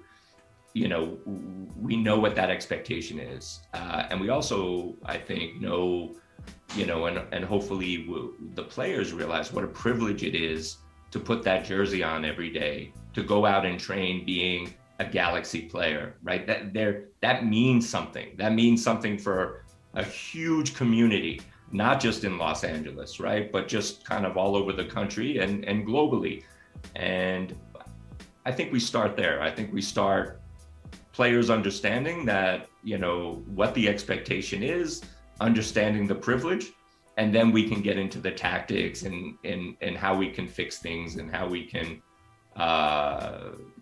you 0.73 0.87
know 0.87 1.17
we 1.79 1.95
know 1.95 2.17
what 2.17 2.35
that 2.35 2.49
expectation 2.49 3.19
is 3.19 3.59
uh, 3.73 4.05
and 4.09 4.19
we 4.21 4.29
also 4.29 4.95
i 5.05 5.17
think 5.17 5.59
know 5.59 6.15
you 6.75 6.85
know 6.85 7.05
and 7.07 7.21
and 7.33 7.43
hopefully 7.43 8.07
the 8.55 8.63
players 8.63 9.13
realize 9.13 9.51
what 9.51 9.63
a 9.63 9.67
privilege 9.67 10.23
it 10.23 10.35
is 10.35 10.77
to 11.11 11.19
put 11.19 11.43
that 11.43 11.65
jersey 11.65 12.03
on 12.03 12.23
every 12.23 12.49
day 12.49 12.93
to 13.13 13.21
go 13.23 13.45
out 13.45 13.65
and 13.65 13.79
train 13.79 14.25
being 14.25 14.73
a 15.01 15.05
galaxy 15.05 15.63
player 15.63 16.15
right? 16.23 16.45
That 16.47 16.73
there 16.73 17.05
that 17.21 17.45
means 17.45 17.89
something. 17.89 18.27
That 18.37 18.53
means 18.53 18.83
something 18.83 19.17
for 19.17 19.65
a 19.93 20.03
huge 20.03 20.75
community 20.75 21.41
not 21.73 22.01
just 22.01 22.25
in 22.25 22.37
los 22.37 22.63
angeles 22.63 23.19
right? 23.19 23.51
But 23.51 23.67
just 23.67 24.05
kind 24.05 24.25
of 24.25 24.37
all 24.37 24.55
over 24.55 24.71
the 24.73 24.85
country 24.85 25.39
and 25.39 25.65
and 25.65 25.85
globally. 25.85 26.43
And 26.95 27.55
i 28.45 28.51
think 28.51 28.71
we 28.71 28.79
start 28.79 29.11
there. 29.15 29.41
I 29.41 29.51
think 29.55 29.67
we 29.73 29.81
start 29.81 30.41
players 31.17 31.49
understanding 31.49 32.25
that 32.25 32.67
you 32.83 32.97
know 32.97 33.43
what 33.59 33.73
the 33.73 33.85
expectation 33.93 34.63
is 34.63 35.01
understanding 35.49 36.05
the 36.07 36.19
privilege 36.29 36.65
and 37.17 37.33
then 37.35 37.51
we 37.51 37.67
can 37.67 37.81
get 37.81 37.97
into 37.97 38.19
the 38.19 38.31
tactics 38.31 39.03
and 39.03 39.17
and 39.43 39.75
and 39.81 39.97
how 39.97 40.13
we 40.15 40.29
can 40.37 40.47
fix 40.47 40.79
things 40.79 41.17
and 41.17 41.27
how 41.35 41.45
we 41.47 41.61
can 41.73 42.01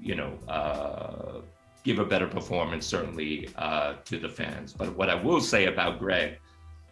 you 0.09 0.15
know 0.19 0.31
uh 0.57 1.41
give 1.87 1.99
a 1.99 2.05
better 2.13 2.27
performance 2.37 2.85
certainly 2.95 3.31
uh 3.65 3.89
to 4.09 4.15
the 4.25 4.29
fans 4.39 4.73
but 4.79 4.87
what 4.99 5.09
i 5.09 5.15
will 5.27 5.41
say 5.53 5.61
about 5.73 5.93
greg 6.03 6.29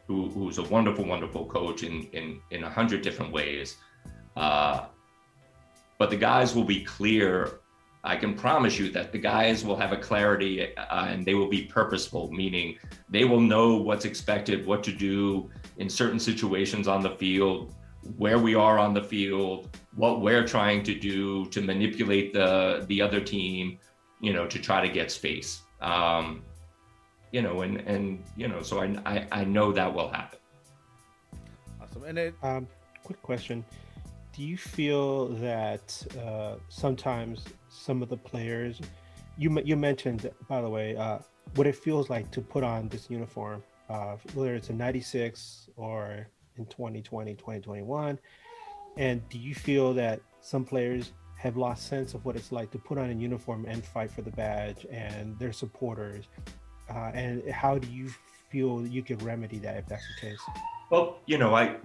who, 0.07 0.17
who's 0.35 0.57
a 0.57 0.67
wonderful 0.75 1.05
wonderful 1.05 1.45
coach 1.57 1.79
in 1.89 1.95
in 2.19 2.25
in 2.55 2.61
a 2.69 2.71
hundred 2.79 2.99
different 3.07 3.31
ways 3.39 3.69
Uh, 4.38 4.77
but 5.99 6.09
the 6.09 6.21
guys 6.31 6.49
will 6.55 6.63
be 6.77 6.81
clear. 6.83 7.29
I 8.03 8.15
can 8.23 8.33
promise 8.35 8.75
you 8.79 8.88
that 8.97 9.07
the 9.11 9.17
guys 9.33 9.57
will 9.65 9.75
have 9.83 9.91
a 9.99 10.01
clarity 10.09 10.53
uh, 10.77 11.05
and 11.11 11.25
they 11.27 11.33
will 11.39 11.49
be 11.59 11.63
purposeful, 11.63 12.23
meaning 12.31 12.67
they 13.15 13.25
will 13.25 13.41
know 13.53 13.67
what's 13.88 14.05
expected, 14.05 14.57
what 14.71 14.81
to 14.83 14.91
do 15.09 15.49
in 15.81 15.89
certain 15.89 16.19
situations 16.19 16.85
on 16.88 17.01
the 17.07 17.13
field, 17.23 17.73
where 18.18 18.39
we 18.39 18.55
are 18.55 18.80
on 18.80 18.93
the 18.93 19.03
field, 19.03 19.78
what 19.95 20.22
we're 20.22 20.45
trying 20.45 20.84
to 20.84 20.97
do 20.97 21.45
to 21.47 21.62
manipulate 21.62 22.34
the 22.34 22.86
the 22.88 23.01
other 23.01 23.20
team, 23.20 23.78
you 24.22 24.34
know, 24.34 24.47
to 24.47 24.60
try 24.60 24.86
to 24.86 24.91
get 24.91 25.12
space. 25.12 25.62
Um, 25.82 26.43
you 27.32 27.41
know, 27.41 27.62
and 27.62 27.78
and 27.82 28.24
you 28.36 28.47
know, 28.47 28.62
so 28.62 28.80
I 28.80 28.95
I, 29.05 29.28
I 29.32 29.43
know 29.43 29.72
that 29.72 29.93
will 29.93 30.10
happen. 30.10 30.39
Awesome. 31.82 32.03
And 32.03 32.18
it 32.18 32.36
Um, 32.41 32.68
quick 33.03 33.22
question: 33.22 33.66
Do 34.36 34.43
you 34.43 34.58
feel 34.58 35.28
that 35.39 36.05
uh, 36.20 36.55
sometimes 36.70 37.45
some 37.70 38.01
of 38.01 38.10
the 38.10 38.18
players, 38.18 38.80
you 39.38 39.49
you 39.62 39.76
mentioned 39.76 40.30
by 40.47 40.62
the 40.62 40.70
way, 40.70 40.95
uh, 40.95 41.20
what 41.55 41.68
it 41.68 41.76
feels 41.76 42.10
like 42.10 42.32
to 42.32 42.41
put 42.41 42.64
on 42.64 42.88
this 42.89 43.10
uniform, 43.10 43.64
uh, 43.89 44.16
whether 44.34 44.55
it's 44.55 44.70
a 44.70 44.74
'96 44.74 45.70
or 45.76 46.28
in 46.58 46.66
2020, 46.66 47.34
2021, 47.36 48.20
and 48.97 49.28
do 49.30 49.38
you 49.38 49.53
feel 49.53 49.93
that 49.93 50.20
some 50.41 50.64
players 50.64 51.12
have 51.38 51.55
lost 51.55 51.88
sense 51.88 52.14
of 52.14 52.26
what 52.26 52.36
it's 52.36 52.51
like 52.51 52.72
to 52.72 52.80
put 52.80 52.97
on 52.97 53.10
a 53.10 53.14
uniform 53.14 53.66
and 53.68 53.86
fight 53.86 54.10
for 54.10 54.24
the 54.24 54.32
badge 54.32 54.86
and 54.91 55.38
their 55.38 55.53
supporters? 55.53 56.26
Uh, 56.89 57.12
and 57.14 57.47
how 57.49 57.78
do 57.78 57.88
you 57.89 58.10
feel 58.49 58.86
you 58.88 59.03
could 59.03 59.22
remedy 59.22 59.60
that 59.60 59.78
if 59.78 59.86
that's 59.86 60.03
the 60.16 60.30
case? 60.30 60.39
Well, 60.89 61.20
you 61.26 61.38
know, 61.38 61.53
I, 61.53 61.76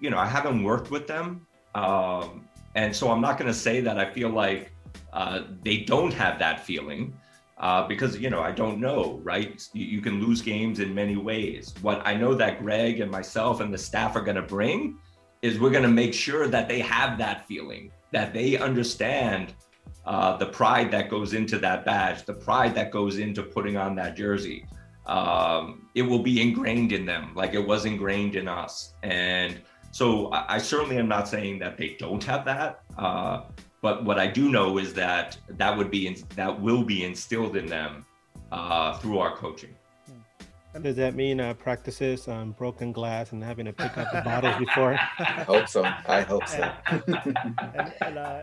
you 0.00 0.10
know, 0.10 0.18
I 0.18 0.26
haven't 0.26 0.62
worked 0.62 0.90
with 0.90 1.06
them, 1.06 1.46
um, 1.74 2.46
and 2.74 2.94
so 2.94 3.10
I'm 3.10 3.20
not 3.20 3.38
going 3.38 3.50
to 3.50 3.58
say 3.58 3.80
that 3.80 3.98
I 3.98 4.10
feel 4.12 4.28
like 4.28 4.70
uh, 5.12 5.42
they 5.62 5.78
don't 5.78 6.12
have 6.12 6.38
that 6.38 6.64
feeling, 6.64 7.14
uh, 7.58 7.86
because 7.86 8.18
you 8.18 8.30
know 8.30 8.40
I 8.40 8.52
don't 8.52 8.80
know, 8.80 9.20
right? 9.22 9.62
You, 9.72 9.86
you 9.86 10.00
can 10.00 10.20
lose 10.20 10.42
games 10.42 10.80
in 10.80 10.94
many 10.94 11.16
ways. 11.16 11.74
What 11.82 12.02
I 12.06 12.14
know 12.14 12.34
that 12.34 12.60
Greg 12.60 13.00
and 13.00 13.10
myself 13.10 13.60
and 13.60 13.72
the 13.72 13.78
staff 13.78 14.16
are 14.16 14.22
going 14.22 14.36
to 14.36 14.42
bring 14.42 14.98
is 15.42 15.58
we're 15.58 15.70
going 15.70 15.82
to 15.82 15.88
make 15.88 16.14
sure 16.14 16.48
that 16.48 16.68
they 16.68 16.80
have 16.80 17.18
that 17.18 17.46
feeling, 17.46 17.92
that 18.12 18.32
they 18.32 18.56
understand 18.56 19.54
uh, 20.06 20.36
the 20.36 20.46
pride 20.46 20.90
that 20.90 21.10
goes 21.10 21.34
into 21.34 21.58
that 21.58 21.84
badge, 21.84 22.24
the 22.24 22.32
pride 22.32 22.74
that 22.74 22.90
goes 22.90 23.18
into 23.18 23.42
putting 23.42 23.76
on 23.76 23.94
that 23.96 24.16
jersey 24.16 24.66
um, 25.06 25.86
it 25.94 26.02
will 26.02 26.20
be 26.20 26.40
ingrained 26.40 26.92
in 26.92 27.04
them 27.04 27.32
like 27.34 27.54
it 27.54 27.66
was 27.66 27.84
ingrained 27.84 28.36
in 28.36 28.48
us. 28.48 28.94
And 29.02 29.60
so 29.90 30.32
I, 30.32 30.58
certainly 30.58 30.98
am 30.98 31.08
not 31.08 31.28
saying 31.28 31.58
that 31.60 31.76
they 31.76 31.96
don't 31.98 32.24
have 32.24 32.44
that. 32.46 32.80
Uh, 32.98 33.42
but 33.84 34.02
what 34.02 34.18
I 34.18 34.26
do 34.26 34.48
know 34.48 34.78
is 34.78 34.94
that 34.94 35.36
that 35.58 35.76
would 35.76 35.90
be 35.90 36.06
in, 36.06 36.16
that 36.36 36.58
will 36.58 36.82
be 36.82 37.04
instilled 37.04 37.54
in 37.54 37.66
them 37.66 38.06
uh, 38.50 38.96
through 38.96 39.18
our 39.18 39.36
coaching. 39.36 39.74
Does 40.80 40.96
that 40.96 41.14
mean 41.14 41.38
uh, 41.38 41.52
practices 41.52 42.26
on 42.26 42.52
broken 42.52 42.92
glass 42.92 43.32
and 43.32 43.44
having 43.44 43.66
to 43.66 43.74
pick 43.74 43.98
up 43.98 44.10
the 44.10 44.22
bottles 44.24 44.56
before? 44.56 44.94
I 45.18 45.44
hope 45.46 45.68
so. 45.68 45.84
I 45.84 46.22
hope 46.22 46.48
so. 46.48 46.72
and, 46.86 47.92
and 48.00 48.18
uh, 48.18 48.40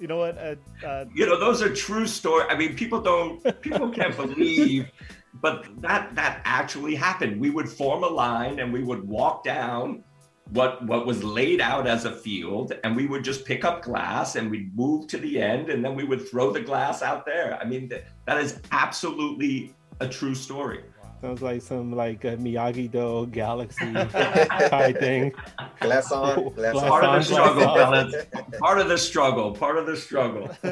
you 0.00 0.08
know 0.08 0.16
what? 0.16 0.36
Uh, 0.36 0.56
uh, 0.84 1.04
You 1.14 1.24
know, 1.24 1.38
those 1.38 1.62
are 1.62 1.72
true 1.72 2.08
stories. 2.08 2.48
I 2.50 2.56
mean, 2.56 2.74
people 2.74 3.00
don't, 3.00 3.60
people 3.60 3.90
can't 3.90 4.16
believe, 4.16 4.90
but 5.34 5.68
that 5.82 6.16
that 6.16 6.42
actually 6.44 6.96
happened. 6.96 7.40
We 7.40 7.50
would 7.50 7.68
form 7.68 8.02
a 8.02 8.08
line 8.08 8.58
and 8.58 8.72
we 8.72 8.82
would 8.82 9.06
walk 9.06 9.44
down 9.44 10.02
what 10.50 10.84
what 10.84 11.06
was 11.06 11.22
laid 11.22 11.60
out 11.60 11.86
as 11.86 12.04
a 12.04 12.12
field, 12.12 12.72
and 12.82 12.96
we 12.96 13.06
would 13.06 13.24
just 13.24 13.44
pick 13.44 13.64
up 13.64 13.82
glass 13.82 14.36
and 14.36 14.50
we'd 14.50 14.76
move 14.76 15.06
to 15.08 15.18
the 15.18 15.40
end, 15.40 15.70
and 15.70 15.84
then 15.84 15.94
we 15.94 16.04
would 16.04 16.28
throw 16.28 16.50
the 16.52 16.60
glass 16.60 17.02
out 17.02 17.24
there. 17.24 17.58
I 17.60 17.64
mean, 17.64 17.88
that, 17.88 18.04
that 18.26 18.38
is 18.38 18.60
absolutely 18.72 19.74
a 20.00 20.08
true 20.08 20.34
story. 20.34 20.82
Sounds 21.20 21.42
like 21.42 21.60
some 21.60 21.92
like 21.92 22.24
a 22.24 22.36
Miyagi 22.38 22.90
Do 22.90 23.26
Galaxy 23.26 23.92
type 23.92 24.98
thing. 24.98 25.32
Glass 25.80 26.10
on, 26.10 26.48
glass 26.54 26.72
Glass 26.72 26.76
on. 26.76 26.88
Part 26.88 27.04
of 27.04 27.12
the 27.12 27.22
struggle, 27.22 27.74
fellas. 27.74 28.26
Part 28.58 28.78
of 28.80 28.88
the 28.88 28.98
struggle. 28.98 29.52
Part 29.52 29.76
of 29.76 29.86
the 29.86 29.96
struggle. 29.96 30.50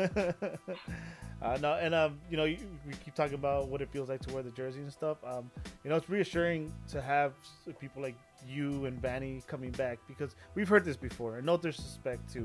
uh, 1.42 1.58
no, 1.60 1.74
and 1.74 1.94
um, 1.94 2.18
you 2.30 2.38
know, 2.38 2.44
you, 2.44 2.56
we 2.86 2.94
keep 3.04 3.14
talking 3.14 3.34
about 3.34 3.68
what 3.68 3.82
it 3.82 3.90
feels 3.90 4.08
like 4.08 4.20
to 4.22 4.32
wear 4.32 4.42
the 4.42 4.50
jersey 4.52 4.80
and 4.80 4.90
stuff. 4.90 5.18
Um, 5.22 5.50
you 5.84 5.90
know, 5.90 5.96
it's 5.96 6.08
reassuring 6.08 6.72
to 6.88 7.02
have 7.02 7.34
people 7.78 8.00
like 8.00 8.16
you 8.46 8.86
and 8.86 9.00
Vanney 9.00 9.46
coming 9.46 9.70
back 9.72 9.98
because 10.06 10.34
we've 10.54 10.68
heard 10.68 10.84
this 10.84 10.96
before. 10.96 11.36
And 11.36 11.46
no 11.46 11.56
disrespect 11.56 12.32
to 12.34 12.44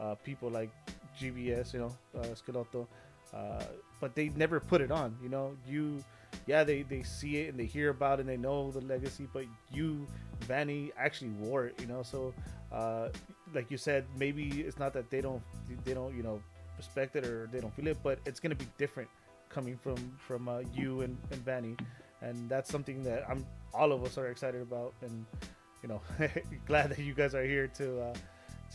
uh, 0.00 0.14
people 0.16 0.50
like 0.50 0.70
GBS, 1.20 1.72
you 1.72 1.80
know, 1.80 1.96
uh, 2.18 3.36
uh, 3.36 3.62
but 4.00 4.14
they 4.14 4.28
never 4.30 4.60
put 4.60 4.80
it 4.80 4.90
on. 4.90 5.16
You 5.22 5.28
know, 5.28 5.56
you, 5.66 6.04
yeah, 6.46 6.64
they 6.64 6.82
they 6.82 7.02
see 7.02 7.38
it 7.38 7.50
and 7.50 7.58
they 7.58 7.66
hear 7.66 7.90
about 7.90 8.18
it 8.18 8.22
and 8.22 8.28
they 8.28 8.36
know 8.36 8.70
the 8.70 8.80
legacy, 8.82 9.26
but 9.32 9.44
you, 9.72 10.06
Vanney, 10.46 10.90
actually 10.98 11.30
wore 11.30 11.66
it. 11.66 11.80
You 11.80 11.86
know, 11.86 12.02
so 12.02 12.34
uh, 12.72 13.08
like 13.54 13.70
you 13.70 13.76
said, 13.78 14.04
maybe 14.18 14.62
it's 14.62 14.78
not 14.78 14.92
that 14.94 15.10
they 15.10 15.20
don't 15.20 15.42
they 15.84 15.94
don't 15.94 16.14
you 16.16 16.22
know 16.22 16.42
respect 16.76 17.16
it 17.16 17.24
or 17.26 17.48
they 17.52 17.60
don't 17.60 17.74
feel 17.74 17.86
it, 17.86 17.98
but 18.02 18.18
it's 18.26 18.40
gonna 18.40 18.54
be 18.54 18.66
different 18.78 19.08
coming 19.48 19.76
from 19.76 19.96
from 20.18 20.48
uh, 20.48 20.60
you 20.74 21.02
and 21.02 21.16
and 21.30 21.44
Vanney, 21.44 21.78
and 22.20 22.48
that's 22.48 22.70
something 22.70 23.02
that 23.04 23.24
I'm 23.28 23.46
all 23.74 23.92
of 23.92 24.04
us 24.04 24.18
are 24.18 24.28
excited 24.28 24.62
about, 24.62 24.94
and 25.02 25.24
you 25.82 25.88
know 25.88 26.00
glad 26.66 26.90
that 26.90 26.98
you 26.98 27.14
guys 27.14 27.34
are 27.34 27.44
here 27.44 27.66
to 27.68 28.00
uh, 28.00 28.14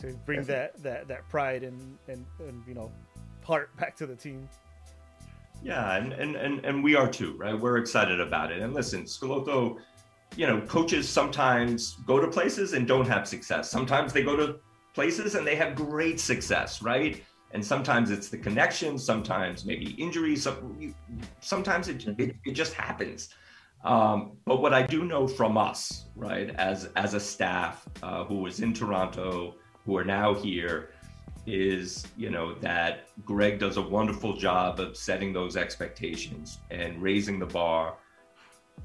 to 0.00 0.12
bring 0.26 0.42
that 0.44 0.80
that 0.82 1.08
that 1.08 1.28
pride 1.28 1.62
and 1.62 1.98
and 2.08 2.24
and 2.40 2.62
you 2.66 2.74
know 2.74 2.90
heart 3.44 3.74
back 3.80 3.96
to 3.96 4.06
the 4.06 4.16
team. 4.16 4.48
Yeah, 5.62 5.96
and, 5.96 6.12
and 6.12 6.36
and 6.36 6.64
and 6.64 6.84
we 6.84 6.94
are 6.94 7.08
too, 7.08 7.34
right? 7.36 7.58
We're 7.58 7.78
excited 7.78 8.20
about 8.20 8.52
it. 8.52 8.60
And 8.62 8.74
listen, 8.74 9.04
Schelotto, 9.04 9.78
you 10.36 10.46
know, 10.46 10.60
coaches 10.62 11.08
sometimes 11.08 11.96
go 12.06 12.20
to 12.20 12.28
places 12.28 12.74
and 12.74 12.86
don't 12.86 13.08
have 13.08 13.26
success. 13.26 13.70
Sometimes 13.70 14.12
they 14.12 14.22
go 14.22 14.36
to 14.36 14.60
places 14.94 15.34
and 15.34 15.46
they 15.46 15.56
have 15.56 15.74
great 15.74 16.20
success, 16.20 16.80
right? 16.82 17.22
And 17.52 17.64
sometimes 17.64 18.10
it's 18.10 18.28
the 18.28 18.36
connection, 18.36 18.98
sometimes 18.98 19.64
maybe 19.64 19.92
injuries, 19.92 20.46
sometimes 21.40 21.88
it, 21.88 22.06
it, 22.18 22.36
it 22.44 22.52
just 22.52 22.74
happens. 22.74 23.30
Um, 23.84 24.32
but 24.44 24.60
what 24.60 24.74
I 24.74 24.82
do 24.82 25.04
know 25.04 25.26
from 25.26 25.56
us, 25.56 26.06
right, 26.16 26.50
as 26.56 26.86
as 26.96 27.14
a 27.14 27.20
staff 27.20 27.86
uh, 28.02 28.24
who 28.24 28.36
was 28.36 28.60
in 28.60 28.72
Toronto, 28.72 29.54
who 29.84 29.96
are 29.96 30.04
now 30.04 30.34
here, 30.34 30.90
is 31.46 32.06
you 32.16 32.30
know 32.30 32.54
that 32.54 33.08
Greg 33.24 33.58
does 33.58 33.76
a 33.76 33.82
wonderful 33.82 34.36
job 34.36 34.80
of 34.80 34.96
setting 34.96 35.32
those 35.32 35.56
expectations 35.56 36.58
and 36.70 37.00
raising 37.00 37.38
the 37.38 37.46
bar 37.46 37.96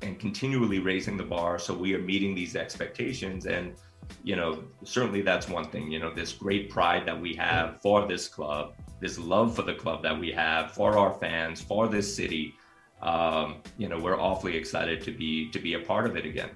and 0.01 0.19
continually 0.19 0.79
raising 0.79 1.17
the 1.17 1.23
bar. 1.23 1.57
So 1.57 1.73
we 1.73 1.93
are 1.95 1.99
meeting 1.99 2.35
these 2.35 2.55
expectations. 2.55 3.45
And 3.45 3.75
you 4.23 4.35
know 4.35 4.63
certainly 4.83 5.21
that's 5.21 5.47
one 5.47 5.69
thing 5.69 5.91
you 5.91 5.99
know 5.99 6.13
this 6.13 6.33
great 6.33 6.69
pride 6.69 7.05
that 7.05 7.19
we 7.19 7.33
have 7.33 7.81
for 7.81 8.07
this 8.07 8.27
club 8.27 8.73
this 8.99 9.17
love 9.17 9.55
for 9.55 9.63
the 9.63 9.73
club 9.73 10.03
that 10.03 10.17
we 10.17 10.31
have 10.31 10.71
for 10.71 10.97
our 10.97 11.13
fans 11.13 11.61
for 11.61 11.87
this 11.87 12.13
city 12.15 12.55
um, 13.03 13.57
you 13.77 13.87
know 13.87 13.99
we're 13.99 14.19
awfully 14.19 14.55
excited 14.55 15.01
to 15.01 15.11
be 15.11 15.49
to 15.51 15.59
be 15.59 15.73
a 15.75 15.79
part 15.79 16.05
of 16.05 16.15
it 16.15 16.25
again 16.25 16.49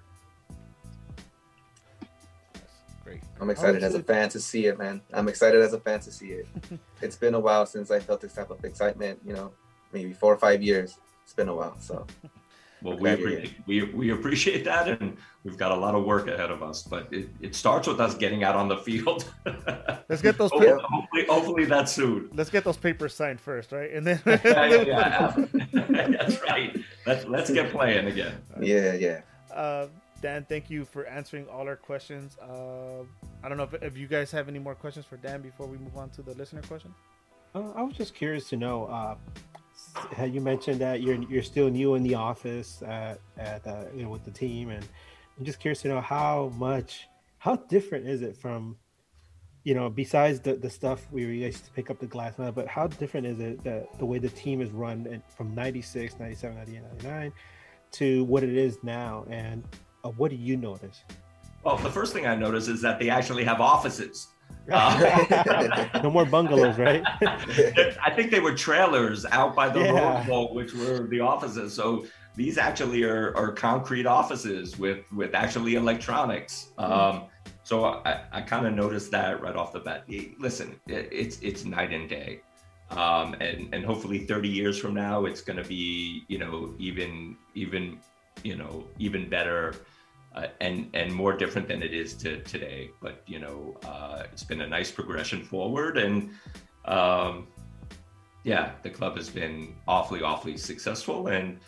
Great. 3.07 3.21
I'm 3.39 3.49
excited 3.49 3.83
as 3.83 3.95
a 3.95 4.03
fan 4.03 4.27
to 4.29 4.39
see 4.39 4.65
it, 4.65 4.77
man. 4.77 5.01
I'm 5.13 5.29
excited 5.29 5.61
as 5.61 5.71
a 5.71 5.79
fan 5.79 6.01
to 6.01 6.11
see 6.11 6.31
it. 6.31 6.45
it's 7.01 7.15
been 7.15 7.35
a 7.35 7.39
while 7.39 7.65
since 7.65 7.89
I 7.89 8.01
felt 8.01 8.19
this 8.19 8.33
type 8.33 8.49
of 8.49 8.65
excitement. 8.65 9.21
You 9.25 9.31
know, 9.31 9.53
maybe 9.93 10.11
four 10.11 10.33
or 10.33 10.37
five 10.37 10.61
years. 10.61 10.97
It's 11.23 11.31
been 11.31 11.47
a 11.47 11.55
while. 11.55 11.77
So 11.79 12.05
well 12.81 12.93
I'm 12.93 12.99
we, 12.99 13.09
glad 13.09 13.19
appre- 13.19 13.53
we 13.65 13.83
we 13.83 14.11
appreciate 14.11 14.63
that 14.65 14.87
and 14.87 15.17
we've 15.43 15.57
got 15.57 15.71
a 15.71 15.75
lot 15.75 15.95
of 15.95 16.03
work 16.05 16.27
ahead 16.27 16.51
of 16.51 16.61
us 16.61 16.83
but 16.83 17.07
it, 17.11 17.29
it 17.41 17.55
starts 17.55 17.87
with 17.87 17.99
us 17.99 18.15
getting 18.15 18.43
out 18.43 18.55
on 18.55 18.67
the 18.67 18.77
field 18.77 19.31
Let's 20.09 20.21
get 20.21 20.37
those 20.37 20.51
hopefully, 20.51 20.73
pa- 20.79 20.87
hopefully, 20.89 21.25
hopefully 21.27 21.65
that's 21.65 21.91
soon 21.91 22.29
let's 22.33 22.49
get 22.49 22.63
those 22.63 22.77
papers 22.77 23.13
signed 23.13 23.39
first, 23.41 23.71
right? 23.71 23.91
And 23.91 24.05
then 24.05 24.21
yeah, 24.25 24.65
yeah, 24.65 24.81
yeah. 24.83 25.35
that's 26.17 26.41
right 26.41 26.77
let's 27.05 27.25
let's 27.25 27.49
get 27.49 27.71
playing 27.71 28.07
again 28.07 28.33
yeah, 28.61 28.93
yeah. 28.93 29.21
uh, 29.53 29.87
Dan, 30.19 30.45
thank 30.49 30.69
you 30.71 30.83
for 30.83 31.05
answering 31.05 31.47
all 31.47 31.67
our 31.67 31.75
questions. 31.75 32.37
Uh, 32.39 33.03
I 33.43 33.47
don't 33.47 33.55
know 33.57 33.69
if, 33.71 33.75
if 33.83 33.95
you 33.97 34.07
guys 34.07 34.31
have 34.31 34.47
any 34.49 34.57
more 34.57 34.73
questions 34.73 35.05
for 35.05 35.15
Dan 35.17 35.43
before 35.43 35.67
we 35.67 35.77
move 35.77 35.95
on 35.95 36.09
to 36.09 36.23
the 36.23 36.33
listener 36.33 36.63
question. 36.63 36.91
Uh, 37.53 37.69
I 37.75 37.83
was 37.83 37.95
just 37.95 38.15
curious 38.15 38.49
to 38.49 38.57
know. 38.57 38.85
Uh, 38.85 39.15
s- 39.33 39.43
had 39.53 39.56
you 40.29 40.41
mentioned 40.41 40.79
that 40.81 41.01
you're 41.01 41.21
you're 41.23 41.43
still 41.43 41.69
new 41.69 41.95
in 41.95 42.03
the 42.03 42.15
office 42.15 42.81
at, 42.83 43.19
at 43.37 43.65
uh, 43.65 43.85
you 43.95 44.03
know 44.03 44.09
with 44.09 44.25
the 44.25 44.31
team, 44.31 44.69
and 44.69 44.85
I'm 45.37 45.45
just 45.45 45.59
curious 45.59 45.81
to 45.83 45.87
know 45.87 46.01
how 46.01 46.51
much, 46.57 47.07
how 47.37 47.55
different 47.55 48.07
is 48.07 48.21
it 48.21 48.35
from, 48.35 48.75
you 49.63 49.75
know, 49.75 49.89
besides 49.89 50.39
the, 50.39 50.55
the 50.55 50.69
stuff 50.69 51.05
we 51.11 51.23
used 51.25 51.65
to 51.65 51.71
pick 51.71 51.91
up 51.91 51.99
the 51.99 52.07
glass 52.07 52.39
now, 52.39 52.51
but 52.51 52.67
how 52.67 52.87
different 52.87 53.27
is 53.27 53.39
it 53.39 53.63
that 53.63 53.97
the 53.99 54.05
way 54.05 54.17
the 54.17 54.29
team 54.29 54.61
is 54.61 54.71
run 54.71 55.21
from 55.35 55.53
96, 55.53 56.19
97, 56.19 56.57
98, 56.57 56.81
99 57.03 57.33
to 57.89 58.23
what 58.25 58.43
it 58.43 58.55
is 58.55 58.79
now, 58.83 59.25
and 59.29 59.63
uh, 60.03 60.09
what 60.09 60.31
do 60.31 60.37
you 60.37 60.57
notice? 60.57 61.03
well 61.63 61.77
the 61.77 61.89
first 61.89 62.13
thing 62.13 62.25
i 62.25 62.35
noticed 62.35 62.69
is 62.69 62.81
that 62.81 62.99
they 62.99 63.09
actually 63.09 63.43
have 63.43 63.59
offices 63.59 64.27
Uh, 64.71 65.87
no 66.03 66.11
more 66.11 66.25
bungalows, 66.25 66.77
right? 66.77 67.03
I 67.21 68.11
think 68.15 68.31
they 68.31 68.39
were 68.39 68.53
trailers 68.53 69.25
out 69.25 69.55
by 69.55 69.69
the 69.69 69.79
Yeah. 69.79 70.27
Rose 70.27 70.49
which 70.51 70.73
were 70.73 71.07
the 71.07 71.21
offices. 71.21 71.73
So 71.73 72.05
these 72.35 72.57
actually 72.57 73.03
are, 73.03 73.35
are 73.35 73.51
concrete 73.51 74.05
offices 74.05 74.77
with 74.77 74.99
with 75.11 75.33
actually 75.33 75.75
electronics. 75.75 76.71
Um, 76.77 77.23
so 77.63 77.85
I, 77.85 78.21
I 78.31 78.41
kind 78.41 78.65
of 78.65 78.73
noticed 78.73 79.11
that 79.11 79.41
right 79.41 79.55
off 79.55 79.73
the 79.73 79.79
bat. 79.79 80.03
Listen, 80.39 80.79
it, 80.87 81.09
it's 81.11 81.39
it's 81.41 81.65
night 81.65 81.91
and 81.91 82.07
day, 82.07 82.41
um, 82.91 83.33
and 83.41 83.73
and 83.73 83.83
hopefully 83.83 84.19
30 84.19 84.47
years 84.47 84.77
from 84.77 84.93
now, 84.93 85.25
it's 85.25 85.41
going 85.41 85.57
to 85.61 85.67
be 85.67 86.23
you 86.27 86.37
know 86.37 86.73
even 86.77 87.35
even 87.55 87.99
you 88.43 88.55
know 88.55 88.85
even 88.99 89.29
better. 89.29 89.73
Uh, 90.35 90.47
and 90.61 90.89
and 90.93 91.11
more 91.11 91.35
different 91.35 91.67
than 91.67 91.81
it 91.81 91.93
is 91.93 92.13
to 92.13 92.39
today, 92.43 92.91
but 93.01 93.23
you 93.25 93.39
know, 93.39 93.75
uh, 93.85 94.23
it's 94.31 94.43
been 94.43 94.61
a 94.61 94.67
nice 94.67 94.91
progression 94.91 95.43
forward, 95.43 95.97
and 95.97 96.29
um, 96.85 97.47
yeah, 98.43 98.71
the 98.83 98.89
club 98.89 99.17
has 99.17 99.29
been 99.29 99.75
awfully, 99.87 100.21
awfully 100.21 100.55
successful, 100.57 101.27
and 101.27 101.59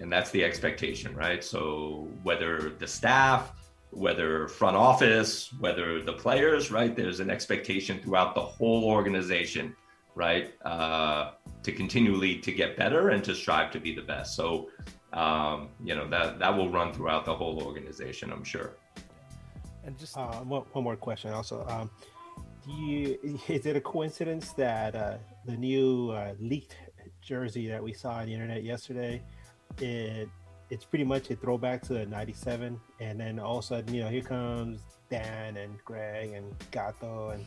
and 0.00 0.10
that's 0.12 0.30
the 0.30 0.42
expectation, 0.42 1.14
right? 1.14 1.44
So 1.44 2.08
whether 2.22 2.70
the 2.70 2.86
staff, 2.86 3.52
whether 3.90 4.48
front 4.48 4.76
office, 4.76 5.52
whether 5.60 6.02
the 6.02 6.12
players, 6.12 6.70
right? 6.70 6.94
There's 6.94 7.20
an 7.20 7.30
expectation 7.30 8.00
throughout 8.00 8.34
the 8.34 8.40
whole 8.40 8.84
organization, 8.84 9.76
right? 10.14 10.54
Uh, 10.64 11.32
to 11.62 11.72
continually 11.72 12.38
to 12.38 12.52
get 12.52 12.76
better 12.76 13.10
and 13.10 13.22
to 13.24 13.34
strive 13.34 13.70
to 13.72 13.80
be 13.80 13.94
the 13.94 14.02
best. 14.02 14.34
So 14.34 14.68
um, 15.14 15.68
you 15.82 15.94
know 15.94 16.08
that 16.08 16.38
that 16.38 16.54
will 16.54 16.70
run 16.70 16.92
throughout 16.92 17.24
the 17.24 17.34
whole 17.34 17.62
organization, 17.62 18.32
I'm 18.32 18.44
sure. 18.44 18.72
And 19.84 19.96
just 19.98 20.16
Uh, 20.16 20.32
one, 20.40 20.62
one 20.72 20.84
more 20.84 20.96
question 20.96 21.30
also. 21.32 21.64
Um, 21.68 21.90
do 22.64 22.72
you, 22.72 23.18
is 23.48 23.66
it 23.66 23.76
a 23.76 23.80
coincidence 23.80 24.52
that 24.52 24.94
uh, 24.94 25.18
the 25.44 25.56
new 25.56 26.10
uh, 26.10 26.34
leaked 26.40 26.76
jersey 27.20 27.68
that 27.68 27.82
we 27.82 27.92
saw 27.92 28.14
on 28.14 28.26
the 28.26 28.32
internet 28.32 28.62
yesterday, 28.62 29.22
it 29.78 30.28
it's 30.70 30.84
pretty 30.84 31.04
much 31.04 31.30
a 31.30 31.36
throwback 31.36 31.82
to 31.82 32.06
'97, 32.06 32.80
and 33.00 33.20
then 33.20 33.38
all 33.38 33.58
of 33.58 33.64
a 33.64 33.66
sudden, 33.66 33.94
you 33.94 34.02
know, 34.02 34.08
here 34.08 34.22
comes 34.22 34.80
Dan 35.10 35.56
and 35.56 35.78
Greg 35.84 36.32
and 36.32 36.46
Gato, 36.70 37.30
and 37.30 37.44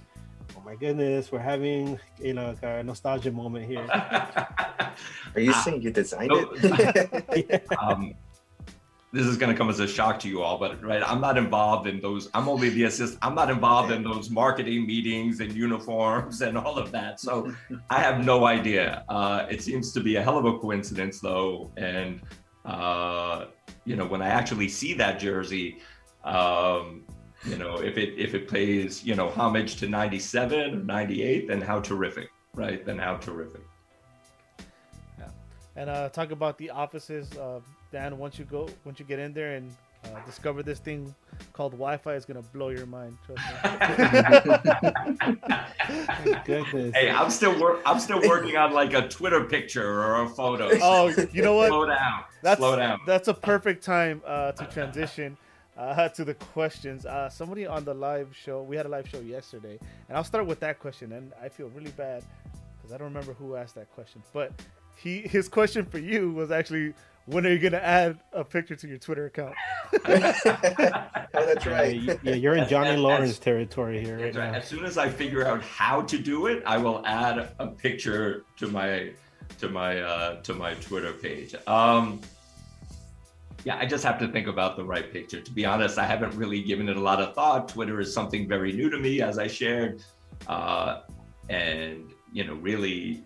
oh 0.57 0.61
my 0.65 0.75
goodness, 0.75 1.31
we're 1.31 1.39
having 1.39 1.99
you 2.19 2.33
know 2.33 2.49
like 2.49 2.63
a 2.63 2.83
nostalgia 2.83 3.31
moment 3.31 3.65
here. 3.65 3.85
Are 5.35 5.41
you 5.41 5.51
Ah, 5.53 5.61
saying 5.63 5.81
you 5.81 5.91
designed 5.91 6.29
no. 6.29 6.51
it? 6.55 7.67
um, 7.81 8.13
this 9.13 9.25
is 9.25 9.37
going 9.37 9.51
to 9.51 9.57
come 9.57 9.69
as 9.69 9.79
a 9.79 9.87
shock 9.87 10.19
to 10.19 10.27
you 10.27 10.41
all, 10.41 10.57
but 10.57 10.83
right, 10.83 11.01
I'm 11.05 11.21
not 11.21 11.37
involved 11.37 11.87
in 11.87 12.01
those. 12.01 12.29
I'm 12.33 12.49
only 12.49 12.69
the 12.69 12.83
assist. 12.85 13.17
I'm 13.21 13.35
not 13.35 13.49
involved 13.49 13.91
in 13.91 14.03
those 14.03 14.29
marketing 14.29 14.85
meetings 14.85 15.39
and 15.39 15.53
uniforms 15.53 16.41
and 16.41 16.57
all 16.57 16.77
of 16.77 16.91
that. 16.91 17.19
So 17.19 17.53
I 17.89 17.99
have 17.99 18.25
no 18.25 18.45
idea. 18.45 19.05
Uh, 19.07 19.45
it 19.49 19.61
seems 19.61 19.93
to 19.93 20.01
be 20.01 20.15
a 20.17 20.23
hell 20.23 20.37
of 20.37 20.45
a 20.45 20.57
coincidence, 20.57 21.19
though. 21.19 21.71
And 21.77 22.21
uh, 22.65 23.45
you 23.85 23.95
know, 23.95 24.05
when 24.05 24.21
I 24.21 24.27
actually 24.27 24.67
see 24.67 24.93
that 24.95 25.19
jersey, 25.19 25.77
um, 26.25 27.05
you 27.47 27.57
know, 27.57 27.77
if 27.77 27.97
it 27.97 28.13
if 28.17 28.33
it 28.33 28.47
pays 28.49 29.03
you 29.03 29.15
know 29.15 29.29
homage 29.29 29.77
to 29.77 29.87
'97 29.87 30.59
or 30.59 30.75
'98, 30.75 31.47
then 31.47 31.61
how 31.61 31.79
terrific, 31.79 32.29
right? 32.53 32.85
Then 32.85 32.97
how 32.97 33.15
terrific. 33.17 33.61
and 35.75 35.89
uh, 35.89 36.09
talk 36.09 36.31
about 36.31 36.57
the 36.57 36.69
offices. 36.69 37.35
Uh, 37.37 37.59
Dan, 37.91 38.17
once 38.17 38.37
you 38.37 38.45
go, 38.45 38.67
once 38.83 38.99
you 38.99 39.05
get 39.05 39.19
in 39.19 39.31
there 39.33 39.55
and 39.55 39.73
uh, 40.03 40.19
discover 40.25 40.61
this 40.61 40.79
thing 40.79 41.13
called 41.53 41.71
Wi-Fi, 41.73 42.15
is 42.15 42.25
gonna 42.25 42.41
blow 42.41 42.69
your 42.69 42.85
mind. 42.85 43.17
Trust 43.25 43.41
me. 43.41 43.53
Goodness. 46.45 46.95
Hey, 46.95 47.09
I'm 47.09 47.29
still 47.29 47.57
work. 47.61 47.81
I'm 47.85 47.99
still 47.99 48.21
working 48.27 48.57
on 48.57 48.73
like 48.73 48.93
a 48.93 49.07
Twitter 49.07 49.45
picture 49.45 49.87
or 49.87 50.23
a 50.23 50.29
photo. 50.29 50.69
oh, 50.81 51.13
you 51.31 51.43
know 51.43 51.53
what? 51.53 51.69
Slow 51.69 51.85
down. 51.85 52.23
That's 52.41 52.59
Slow 52.59 52.75
down. 52.75 52.99
that's 53.05 53.27
a 53.29 53.33
perfect 53.33 53.83
time 53.83 54.21
uh, 54.25 54.51
to 54.53 54.65
transition 54.65 55.37
uh, 55.77 56.09
to 56.15 56.25
the 56.25 56.33
questions. 56.33 57.05
Uh, 57.05 57.29
somebody 57.29 57.65
on 57.65 57.85
the 57.85 57.93
live 57.93 58.35
show, 58.35 58.61
we 58.61 58.75
had 58.75 58.85
a 58.85 58.89
live 58.89 59.07
show 59.07 59.19
yesterday, 59.19 59.77
and 60.09 60.17
I'll 60.17 60.23
start 60.23 60.45
with 60.45 60.59
that 60.61 60.79
question. 60.79 61.11
And 61.13 61.31
I 61.41 61.49
feel 61.49 61.69
really 61.69 61.91
bad 61.91 62.23
because 62.77 62.93
I 62.93 62.97
don't 62.97 63.07
remember 63.07 63.33
who 63.33 63.55
asked 63.55 63.75
that 63.75 63.89
question, 63.93 64.21
but 64.33 64.51
he 64.95 65.19
his 65.21 65.47
question 65.47 65.85
for 65.85 65.99
you 65.99 66.31
was 66.31 66.51
actually, 66.51 66.93
when 67.25 67.45
are 67.45 67.51
you 67.51 67.59
gonna 67.59 67.77
add 67.77 68.19
a 68.33 68.43
picture 68.43 68.75
to 68.75 68.87
your 68.87 68.97
Twitter 68.97 69.25
account? 69.25 69.55
oh, 69.93 70.35
that's 71.33 71.65
right. 71.65 71.95
you- 71.95 72.19
yeah, 72.23 72.33
you're 72.35 72.55
in 72.55 72.67
Johnny 72.67 72.91
As- 72.91 72.99
Lawrence 72.99 73.39
territory 73.39 74.03
here 74.03 74.17
right 74.17 74.35
right. 74.35 74.51
now. 74.51 74.57
As 74.57 74.67
soon 74.67 74.85
as 74.85 74.97
I 74.97 75.09
figure 75.09 75.45
out 75.45 75.61
how 75.61 76.01
to 76.03 76.17
do 76.17 76.47
it, 76.47 76.63
I 76.65 76.77
will 76.77 77.05
add 77.05 77.49
a 77.59 77.67
picture 77.67 78.45
to 78.57 78.67
my 78.67 79.11
to 79.59 79.69
my 79.69 79.99
uh, 80.01 80.41
to 80.41 80.53
my 80.53 80.73
Twitter 80.75 81.13
page. 81.13 81.55
Um, 81.67 82.21
yeah, 83.63 83.77
I 83.77 83.85
just 83.85 84.03
have 84.03 84.19
to 84.19 84.27
think 84.27 84.47
about 84.47 84.77
the 84.77 84.83
right 84.83 85.11
picture. 85.11 85.41
To 85.41 85.51
be 85.51 85.65
honest, 85.65 85.97
I 85.97 86.05
haven't 86.05 86.35
really 86.35 86.61
given 86.61 86.89
it 86.89 86.97
a 86.97 87.01
lot 87.01 87.21
of 87.21 87.33
thought. 87.35 87.67
Twitter 87.67 87.99
is 87.99 88.13
something 88.13 88.47
very 88.47 88.71
new 88.71 88.89
to 88.89 88.97
me, 88.97 89.21
as 89.21 89.37
I 89.39 89.47
shared, 89.47 90.01
uh, 90.47 91.01
and 91.49 92.11
you 92.31 92.43
know, 92.43 92.55
really, 92.55 93.23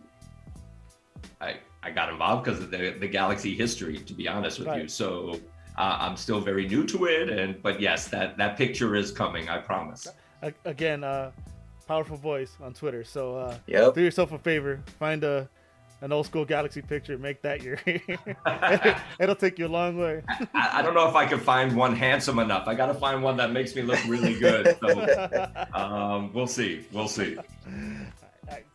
I 1.40 1.58
I 1.84 1.92
got 1.92 2.10
involved 2.10 2.46
because 2.46 2.60
of 2.60 2.72
the 2.72 2.96
the 3.00 3.08
Galaxy 3.08 3.56
history. 3.56 3.98
To 3.98 4.14
be 4.14 4.28
honest 4.28 4.60
with 4.60 4.76
you, 4.76 4.88
so. 4.88 5.40
Uh, 5.78 5.98
I'm 6.02 6.18
still 6.18 6.42
very 6.42 6.68
new 6.68 6.86
to 6.88 7.06
it, 7.06 7.30
and 7.30 7.64
but 7.64 7.80
yes, 7.80 8.10
that 8.10 8.38
that 8.38 8.58
picture 8.58 8.94
is 8.94 9.10
coming. 9.10 9.48
I 9.48 9.58
promise. 9.58 10.06
Again, 10.66 11.02
uh, 11.06 11.32
powerful 11.88 12.18
voice 12.18 12.58
on 12.62 12.74
Twitter. 12.74 13.04
So 13.04 13.38
uh, 13.38 13.56
Yep. 13.68 13.96
do 13.96 14.02
yourself 14.02 14.32
a 14.34 14.38
favor, 14.38 14.82
find 15.00 15.24
a 15.24 15.50
an 16.02 16.12
old 16.12 16.26
school 16.26 16.46
Galaxy 16.46 16.82
picture, 16.82 17.18
make 17.18 17.42
that 17.44 17.62
your. 17.62 17.80
It'll 19.20 19.36
take 19.36 19.60
you 19.60 19.68
a 19.68 19.70
long 19.70 19.98
way. 19.98 20.24
I, 20.54 20.80
I 20.80 20.82
don't 20.82 20.94
know 20.94 21.08
if 21.08 21.16
I 21.16 21.26
can 21.26 21.40
find 21.40 21.76
one 21.76 21.96
handsome 21.96 22.40
enough. 22.40 22.68
I 22.68 22.74
got 22.74 22.88
to 22.88 22.94
find 22.94 23.24
one 23.24 23.38
that 23.38 23.52
makes 23.52 23.76
me 23.76 23.84
look 23.84 24.00
really 24.08 24.38
good. 24.40 24.78
So 24.80 25.56
um, 25.74 26.34
we'll 26.34 26.48
see. 26.48 26.86
We'll 26.92 27.08
see. 27.08 27.38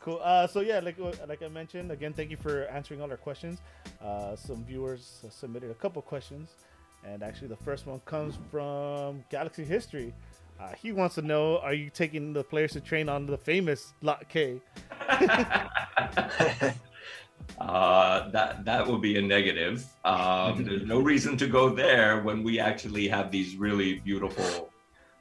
Cool. 0.00 0.20
Uh, 0.22 0.46
so 0.46 0.60
yeah, 0.60 0.78
like 0.78 0.96
like 1.28 1.42
I 1.42 1.48
mentioned, 1.48 1.90
again, 1.90 2.12
thank 2.12 2.30
you 2.30 2.36
for 2.36 2.64
answering 2.66 3.02
all 3.02 3.10
our 3.10 3.16
questions. 3.16 3.60
Uh, 4.02 4.36
some 4.36 4.64
viewers 4.64 5.24
submitted 5.30 5.70
a 5.70 5.74
couple 5.74 6.00
questions, 6.00 6.54
and 7.04 7.22
actually, 7.22 7.48
the 7.48 7.56
first 7.56 7.86
one 7.86 8.00
comes 8.06 8.38
from 8.50 9.24
Galaxy 9.30 9.64
History. 9.64 10.14
Uh, 10.58 10.72
he 10.80 10.92
wants 10.92 11.16
to 11.16 11.22
know: 11.22 11.58
Are 11.58 11.74
you 11.74 11.90
taking 11.90 12.32
the 12.32 12.44
players 12.44 12.72
to 12.72 12.80
train 12.80 13.08
on 13.08 13.26
the 13.26 13.36
famous 13.36 13.92
Lot 14.00 14.28
K? 14.28 14.62
Uh, 17.58 18.28
that 18.30 18.64
that 18.64 18.86
will 18.86 18.98
be 18.98 19.16
a 19.18 19.22
negative. 19.22 19.86
Um, 20.04 20.64
there's 20.68 20.86
no 20.86 21.00
reason 21.00 21.36
to 21.38 21.46
go 21.46 21.70
there 21.70 22.22
when 22.22 22.42
we 22.42 22.60
actually 22.60 23.08
have 23.08 23.30
these 23.30 23.56
really 23.56 24.00
beautiful 24.00 24.70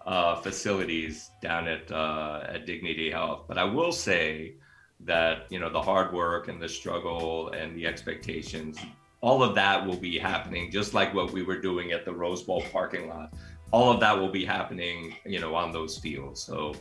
uh, 0.06 0.36
facilities 0.36 1.32
down 1.42 1.68
at 1.68 1.92
uh, 1.92 2.44
at 2.48 2.66
Dignity 2.66 3.10
Health. 3.10 3.46
But 3.48 3.58
I 3.58 3.64
will 3.64 3.92
say 3.92 4.56
that 5.02 5.46
you 5.50 5.60
know 5.60 5.70
the 5.70 5.82
hard 5.82 6.14
work 6.14 6.48
and 6.48 6.62
the 6.62 6.70
struggle 6.70 7.50
and 7.50 7.76
the 7.76 7.88
expectations, 7.88 8.78
all 9.22 9.42
of 9.42 9.56
that 9.56 9.86
will 9.86 9.98
be 9.98 10.18
happening 10.18 10.72
just 10.72 10.94
like 10.94 11.14
what 11.14 11.32
we 11.32 11.42
were 11.42 11.60
doing 11.60 11.92
at 11.92 12.06
the 12.06 12.14
Rose 12.14 12.44
Bowl 12.44 12.64
parking 12.72 13.08
lot. 13.08 13.34
All 13.72 13.92
of 13.92 14.00
that 14.00 14.18
will 14.18 14.30
be 14.30 14.46
happening, 14.46 15.16
you 15.26 15.40
know, 15.40 15.56
on 15.56 15.72
those 15.72 15.98
fields. 15.98 16.42
So 16.42 16.76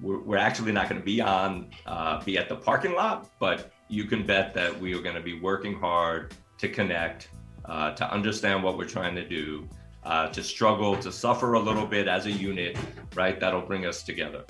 we're, 0.00 0.20
we're 0.20 0.36
actually 0.36 0.72
not 0.72 0.88
going 0.88 1.00
to 1.00 1.04
be 1.04 1.20
on 1.20 1.70
uh, 1.86 2.22
be 2.24 2.38
at 2.38 2.48
the 2.48 2.56
parking 2.56 2.94
lot, 2.94 3.28
but 3.38 3.72
you 3.90 4.04
can 4.04 4.24
bet 4.24 4.54
that 4.54 4.78
we 4.80 4.94
are 4.94 5.02
going 5.02 5.16
to 5.16 5.20
be 5.20 5.38
working 5.38 5.74
hard 5.74 6.32
to 6.58 6.68
connect, 6.68 7.28
uh, 7.64 7.92
to 7.92 8.10
understand 8.10 8.62
what 8.62 8.78
we're 8.78 8.84
trying 8.84 9.16
to 9.16 9.26
do, 9.26 9.68
uh, 10.04 10.28
to 10.28 10.42
struggle, 10.42 10.96
to 10.96 11.10
suffer 11.10 11.54
a 11.54 11.58
little 11.58 11.86
bit 11.86 12.06
as 12.06 12.26
a 12.26 12.30
unit, 12.30 12.78
right? 13.14 13.40
That'll 13.40 13.60
bring 13.60 13.86
us 13.86 14.04
together. 14.04 14.44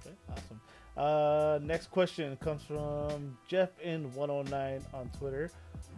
Okay, 0.00 0.16
awesome. 0.28 0.60
Uh, 0.96 1.60
next 1.62 1.90
question 1.92 2.36
comes 2.38 2.62
from 2.64 3.38
Jeff 3.46 3.78
in 3.78 4.12
109 4.12 4.84
on 4.92 5.10
Twitter. 5.16 5.50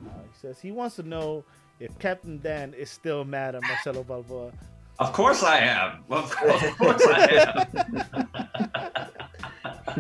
Uh, 0.07 0.11
he 0.30 0.38
says 0.38 0.61
he 0.61 0.70
wants 0.70 0.97
to 0.97 1.03
know 1.03 1.45
if 1.80 1.99
Captain 1.99 2.38
Dan 2.38 2.74
is 2.74 2.90
still 2.90 3.24
mad 3.24 3.55
at 3.55 3.62
Marcelo 3.62 4.05
Balboa. 4.05 4.53
Of 4.99 5.12
course 5.12 5.42
I 5.42 5.59
am. 5.59 6.05
Of 6.11 6.30
course, 6.30 6.62
of 6.62 6.78
course 6.78 7.07
I 7.07 8.28
am. 8.92 9.09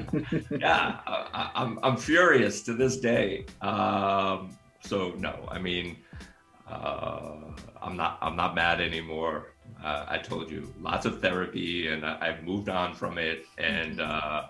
yeah, 0.60 0.98
I, 1.06 1.28
I- 1.34 1.50
I'm, 1.54 1.78
I'm 1.82 1.96
furious 1.96 2.62
to 2.62 2.74
this 2.74 2.98
day. 2.98 3.46
Um, 3.62 4.56
so 4.80 5.12
no, 5.18 5.48
I 5.50 5.58
mean, 5.58 5.96
uh, 6.68 7.36
I'm 7.82 7.96
not 7.96 8.18
I'm 8.20 8.36
not 8.36 8.54
mad 8.54 8.80
anymore. 8.80 9.52
Uh, 9.82 10.04
I 10.08 10.18
told 10.18 10.50
you, 10.50 10.72
lots 10.80 11.04
of 11.06 11.20
therapy, 11.20 11.88
and 11.88 12.04
I, 12.04 12.18
I've 12.20 12.42
moved 12.42 12.68
on 12.68 12.94
from 12.94 13.18
it. 13.18 13.46
And 13.58 14.00
uh, 14.00 14.44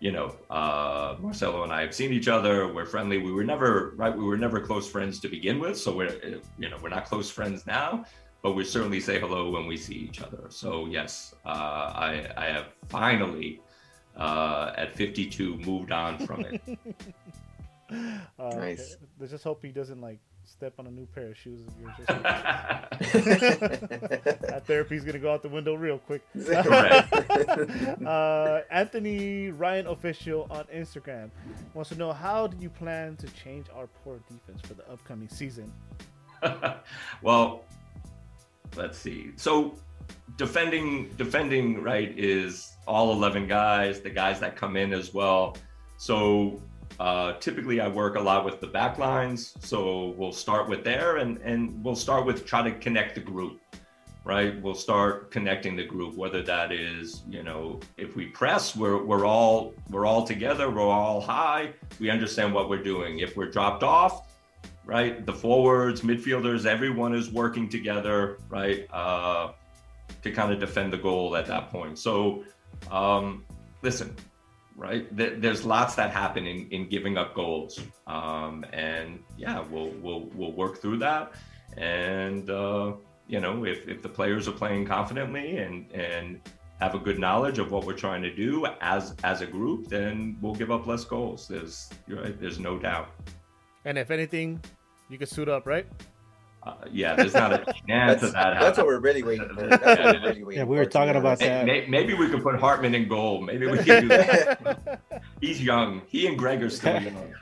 you 0.00 0.12
know, 0.12 0.34
uh, 0.50 1.16
Marcelo 1.20 1.62
and 1.62 1.72
I 1.72 1.82
have 1.82 1.94
seen 1.94 2.12
each 2.12 2.28
other. 2.28 2.72
We're 2.72 2.86
friendly. 2.86 3.18
We 3.18 3.32
were 3.32 3.44
never 3.44 3.92
right. 3.96 4.16
We 4.16 4.24
were 4.24 4.38
never 4.38 4.60
close 4.60 4.88
friends 4.88 5.20
to 5.20 5.28
begin 5.28 5.58
with. 5.58 5.78
So 5.78 5.94
we're 5.94 6.40
you 6.58 6.68
know 6.70 6.76
we're 6.82 6.88
not 6.90 7.04
close 7.06 7.30
friends 7.30 7.66
now 7.66 8.04
but 8.42 8.52
we 8.52 8.64
certainly 8.64 9.00
say 9.00 9.20
hello 9.20 9.50
when 9.50 9.66
we 9.66 9.76
see 9.76 9.94
each 9.94 10.20
other. 10.20 10.46
So 10.48 10.86
yes, 10.86 11.34
uh, 11.46 11.48
I, 11.94 12.26
I 12.36 12.46
have 12.46 12.66
finally 12.88 13.60
uh, 14.16 14.72
at 14.76 14.94
52 14.94 15.58
moved 15.58 15.92
on 15.92 16.18
from 16.26 16.44
it. 16.44 16.62
Uh, 18.38 18.44
okay. 18.44 18.56
Nice. 18.56 18.96
Let's 19.20 19.32
just 19.32 19.44
hope 19.44 19.62
he 19.62 19.68
doesn't 19.68 20.00
like 20.00 20.18
step 20.44 20.74
on 20.78 20.86
a 20.86 20.90
new 20.90 21.06
pair 21.14 21.28
of 21.28 21.36
shoes. 21.36 21.60
If 21.66 21.74
you're 21.80 21.92
just 21.96 22.08
that 24.40 24.62
therapy's 24.66 25.04
gonna 25.04 25.18
go 25.18 25.32
out 25.32 25.42
the 25.42 25.48
window 25.48 25.74
real 25.74 25.98
quick. 25.98 26.22
Uh, 28.02 28.62
Anthony 28.70 29.50
Ryan 29.50 29.86
official 29.86 30.46
on 30.50 30.64
Instagram 30.74 31.30
wants 31.74 31.90
to 31.90 31.96
know 31.96 32.12
how 32.12 32.46
do 32.46 32.56
you 32.60 32.68
plan 32.68 33.16
to 33.16 33.26
change 33.28 33.66
our 33.74 33.86
poor 34.02 34.18
defense 34.30 34.60
for 34.62 34.74
the 34.74 34.88
upcoming 34.90 35.28
season? 35.28 35.72
well, 37.22 37.64
let's 38.76 38.98
see. 38.98 39.32
So 39.36 39.74
defending 40.36 41.08
defending 41.16 41.82
right 41.82 42.16
is 42.18 42.76
all 42.86 43.12
11 43.12 43.46
guys, 43.46 44.00
the 44.00 44.10
guys 44.10 44.40
that 44.40 44.56
come 44.56 44.76
in 44.76 44.92
as 44.92 45.14
well. 45.14 45.56
So 45.98 46.60
uh, 46.98 47.34
typically 47.34 47.80
I 47.80 47.88
work 47.88 48.16
a 48.16 48.20
lot 48.20 48.44
with 48.44 48.60
the 48.60 48.66
back 48.66 48.98
lines. 48.98 49.54
So 49.60 50.14
we'll 50.16 50.32
start 50.32 50.68
with 50.68 50.84
there 50.84 51.18
and, 51.18 51.38
and 51.38 51.82
we'll 51.84 51.96
start 51.96 52.26
with 52.26 52.46
try 52.46 52.62
to 52.62 52.76
connect 52.78 53.14
the 53.14 53.20
group, 53.20 53.60
right? 54.24 54.60
We'll 54.60 54.74
start 54.74 55.30
connecting 55.30 55.76
the 55.76 55.84
group, 55.84 56.16
whether 56.16 56.42
that 56.42 56.72
is, 56.72 57.22
you 57.28 57.42
know, 57.42 57.80
if 57.96 58.16
we 58.16 58.26
press, 58.26 58.76
we're, 58.76 59.02
we're 59.02 59.24
all, 59.24 59.74
we're 59.90 60.06
all 60.06 60.24
together, 60.26 60.70
we're 60.70 60.82
all 60.82 61.20
high. 61.20 61.72
We 62.00 62.10
understand 62.10 62.52
what 62.52 62.68
we're 62.68 62.82
doing. 62.82 63.20
If 63.20 63.36
we're 63.36 63.50
dropped 63.50 63.82
off, 63.82 64.28
right? 64.84 65.24
The 65.24 65.32
forwards, 65.32 66.00
midfielders, 66.00 66.66
everyone 66.66 67.14
is 67.14 67.30
working 67.30 67.68
together, 67.68 68.38
right? 68.48 68.86
Uh, 68.92 69.52
to 70.22 70.30
kind 70.30 70.52
of 70.52 70.60
defend 70.60 70.92
the 70.92 70.98
goal 70.98 71.36
at 71.36 71.46
that 71.46 71.70
point. 71.70 71.98
So, 71.98 72.44
um, 72.90 73.44
listen, 73.82 74.14
right? 74.76 75.14
Th- 75.16 75.34
there's 75.38 75.64
lots 75.64 75.94
that 75.96 76.10
happen 76.10 76.46
in, 76.46 76.68
in 76.70 76.88
giving 76.88 77.16
up 77.16 77.34
goals, 77.34 77.80
um, 78.06 78.64
and 78.72 79.20
yeah, 79.36 79.64
we'll 79.70 79.90
we'll 80.02 80.28
we'll 80.34 80.52
work 80.52 80.80
through 80.80 80.98
that. 80.98 81.32
And 81.76 82.48
uh, 82.50 82.94
you 83.26 83.40
know, 83.40 83.64
if 83.64 83.88
if 83.88 84.02
the 84.02 84.08
players 84.08 84.48
are 84.48 84.52
playing 84.52 84.86
confidently 84.86 85.58
and 85.58 85.90
and 85.92 86.40
have 86.80 86.94
a 86.94 86.98
good 86.98 87.18
knowledge 87.18 87.58
of 87.58 87.70
what 87.70 87.84
we're 87.86 87.92
trying 87.94 88.22
to 88.22 88.34
do 88.34 88.66
as 88.80 89.14
as 89.24 89.40
a 89.40 89.46
group, 89.46 89.88
then 89.88 90.36
we'll 90.40 90.54
give 90.54 90.70
up 90.70 90.86
less 90.86 91.04
goals. 91.04 91.48
There's 91.48 91.90
right, 92.08 92.38
there's 92.40 92.58
no 92.58 92.78
doubt. 92.78 93.08
And 93.84 93.98
if 93.98 94.10
anything, 94.10 94.60
you 95.08 95.18
can 95.18 95.26
suit 95.26 95.48
up, 95.48 95.66
right? 95.66 95.86
Uh, 96.64 96.74
yeah, 96.92 97.16
there's 97.16 97.34
not 97.34 97.52
a 97.52 97.58
chance 97.88 98.20
That's, 98.20 98.22
of 98.22 98.32
that 98.34 98.60
that's 98.60 98.78
what 98.78 98.86
we're 98.86 99.00
really 99.00 99.24
waiting 99.24 99.48
for. 99.48 99.66
That's 99.66 99.82
what 99.84 99.98
we're 100.14 100.28
really 100.28 100.44
waiting 100.44 100.58
Yeah, 100.60 100.64
we 100.64 100.76
were 100.76 100.84
for, 100.84 100.90
talking 100.90 101.16
about 101.16 101.26
honest. 101.26 101.40
that. 101.42 101.66
May- 101.66 101.80
may- 101.80 102.02
Maybe 102.02 102.14
we 102.14 102.28
could 102.28 102.40
put 102.42 102.54
Hartman 102.60 102.94
in 102.94 103.08
goal. 103.08 103.40
Maybe 103.40 103.66
we 103.66 103.78
can 103.78 104.02
do 104.02 104.08
that. 104.08 105.00
He's 105.40 105.60
young. 105.60 106.02
He 106.06 106.28
and 106.28 106.38
Greg 106.38 106.62
are 106.62 106.70
still 106.70 107.02
young. 107.02 107.32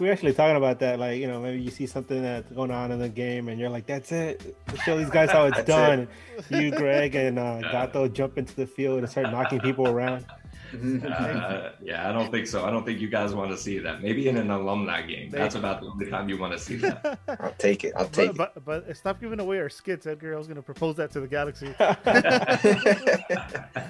we 0.00 0.06
were 0.06 0.12
actually 0.12 0.32
talking 0.32 0.56
about 0.56 0.80
that. 0.80 0.98
Like, 0.98 1.20
you 1.20 1.28
know, 1.28 1.40
maybe 1.40 1.62
you 1.62 1.70
see 1.70 1.86
something 1.86 2.20
that's 2.20 2.50
going 2.50 2.72
on 2.72 2.90
in 2.90 2.98
the 2.98 3.08
game 3.08 3.48
and 3.48 3.60
you're 3.60 3.70
like, 3.70 3.86
that's 3.86 4.10
it. 4.10 4.56
Show 4.84 4.98
these 4.98 5.10
guys 5.10 5.30
how 5.30 5.46
it's 5.46 5.56
That's 5.58 5.68
done. 5.68 6.08
You, 6.50 6.72
Greg, 6.72 7.14
and 7.14 7.38
uh, 7.38 7.60
Yeah. 7.62 7.70
Gato 7.70 8.08
jump 8.08 8.38
into 8.38 8.56
the 8.56 8.66
field 8.66 8.98
and 8.98 9.08
start 9.08 9.30
knocking 9.30 9.60
people 9.60 9.86
around. 9.86 10.26
Uh, 10.74 11.72
yeah, 11.82 12.08
I 12.08 12.12
don't 12.12 12.30
think 12.30 12.46
so. 12.46 12.64
I 12.64 12.70
don't 12.70 12.84
think 12.84 13.00
you 13.00 13.08
guys 13.08 13.34
want 13.34 13.50
to 13.50 13.56
see 13.56 13.78
that. 13.78 14.02
Maybe 14.02 14.28
in 14.28 14.36
an 14.36 14.50
alumni 14.50 15.02
game. 15.02 15.30
That's 15.30 15.54
about 15.54 15.80
the 15.80 15.86
only 15.88 16.10
time 16.10 16.28
you 16.28 16.38
want 16.38 16.52
to 16.52 16.58
see 16.58 16.76
that. 16.76 17.18
I'll 17.40 17.54
take 17.58 17.84
it. 17.84 17.92
I'll 17.96 18.08
take 18.08 18.34
but, 18.36 18.54
but 18.64 18.86
but 18.86 18.96
stop 18.96 19.20
giving 19.20 19.40
away 19.40 19.58
our 19.60 19.68
skits, 19.68 20.06
Edgar. 20.06 20.34
I 20.34 20.38
was 20.38 20.48
gonna 20.48 20.62
propose 20.62 20.96
that 20.96 21.10
to 21.12 21.20
the 21.20 21.28
Galaxy. 21.28 21.74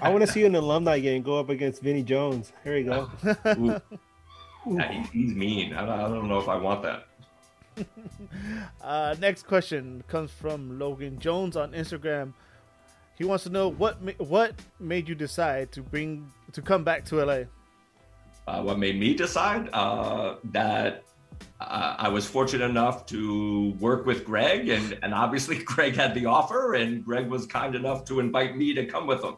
I 0.03 0.09
want 0.11 0.21
to 0.23 0.27
see 0.27 0.41
you 0.41 0.47
an 0.47 0.55
alumni 0.55 0.99
game 0.99 1.23
go 1.23 1.39
up 1.39 1.49
against 1.49 1.83
Vinny 1.83 2.03
Jones. 2.03 2.53
Here 2.65 2.75
we 2.75 2.83
go. 2.85 3.11
Ooh. 3.59 3.81
Yeah, 4.67 4.93
he- 4.93 5.21
he's 5.21 5.35
mean. 5.35 5.75
I 5.75 5.81
don't, 5.87 6.01
I 6.01 6.09
don't 6.09 6.29
know 6.29 6.39
if 6.39 6.49
I 6.49 6.57
want 6.57 6.83
that. 6.83 7.07
Uh, 8.81 9.15
next 9.21 9.47
question 9.47 10.03
comes 10.09 10.31
from 10.31 10.79
Logan 10.79 11.19
Jones 11.19 11.57
on 11.57 11.73
Instagram. 11.73 12.33
He 13.17 13.25
wants 13.25 13.45
to 13.45 13.51
know 13.51 13.69
what 13.69 14.03
ma- 14.03 14.13
what 14.19 14.55
made 14.81 15.09
you 15.09 15.15
decide 15.15 15.73
to 15.73 15.83
bring 15.83 16.31
to 16.53 16.63
come 16.63 16.85
back 16.85 17.05
to 17.07 17.25
LA. 17.25 17.45
Uh, 18.47 18.63
what 18.63 18.79
made 18.79 18.99
me 18.99 19.15
decide 19.15 19.71
uh, 19.73 20.37
that 20.53 21.05
uh, 21.61 21.97
I 21.99 22.09
was 22.09 22.27
fortunate 22.27 22.69
enough 22.69 23.07
to 23.07 23.71
work 23.81 24.05
with 24.05 24.25
Greg, 24.25 24.69
and, 24.69 24.99
and 25.03 25.15
obviously 25.15 25.59
Greg 25.65 25.95
had 25.95 26.15
the 26.15 26.27
offer, 26.27 26.75
and 26.75 27.05
Greg 27.05 27.29
was 27.29 27.47
kind 27.47 27.75
enough 27.75 28.05
to 28.07 28.21
invite 28.21 28.57
me 28.57 28.75
to 28.75 28.85
come 28.85 29.07
with 29.07 29.23
him. 29.23 29.37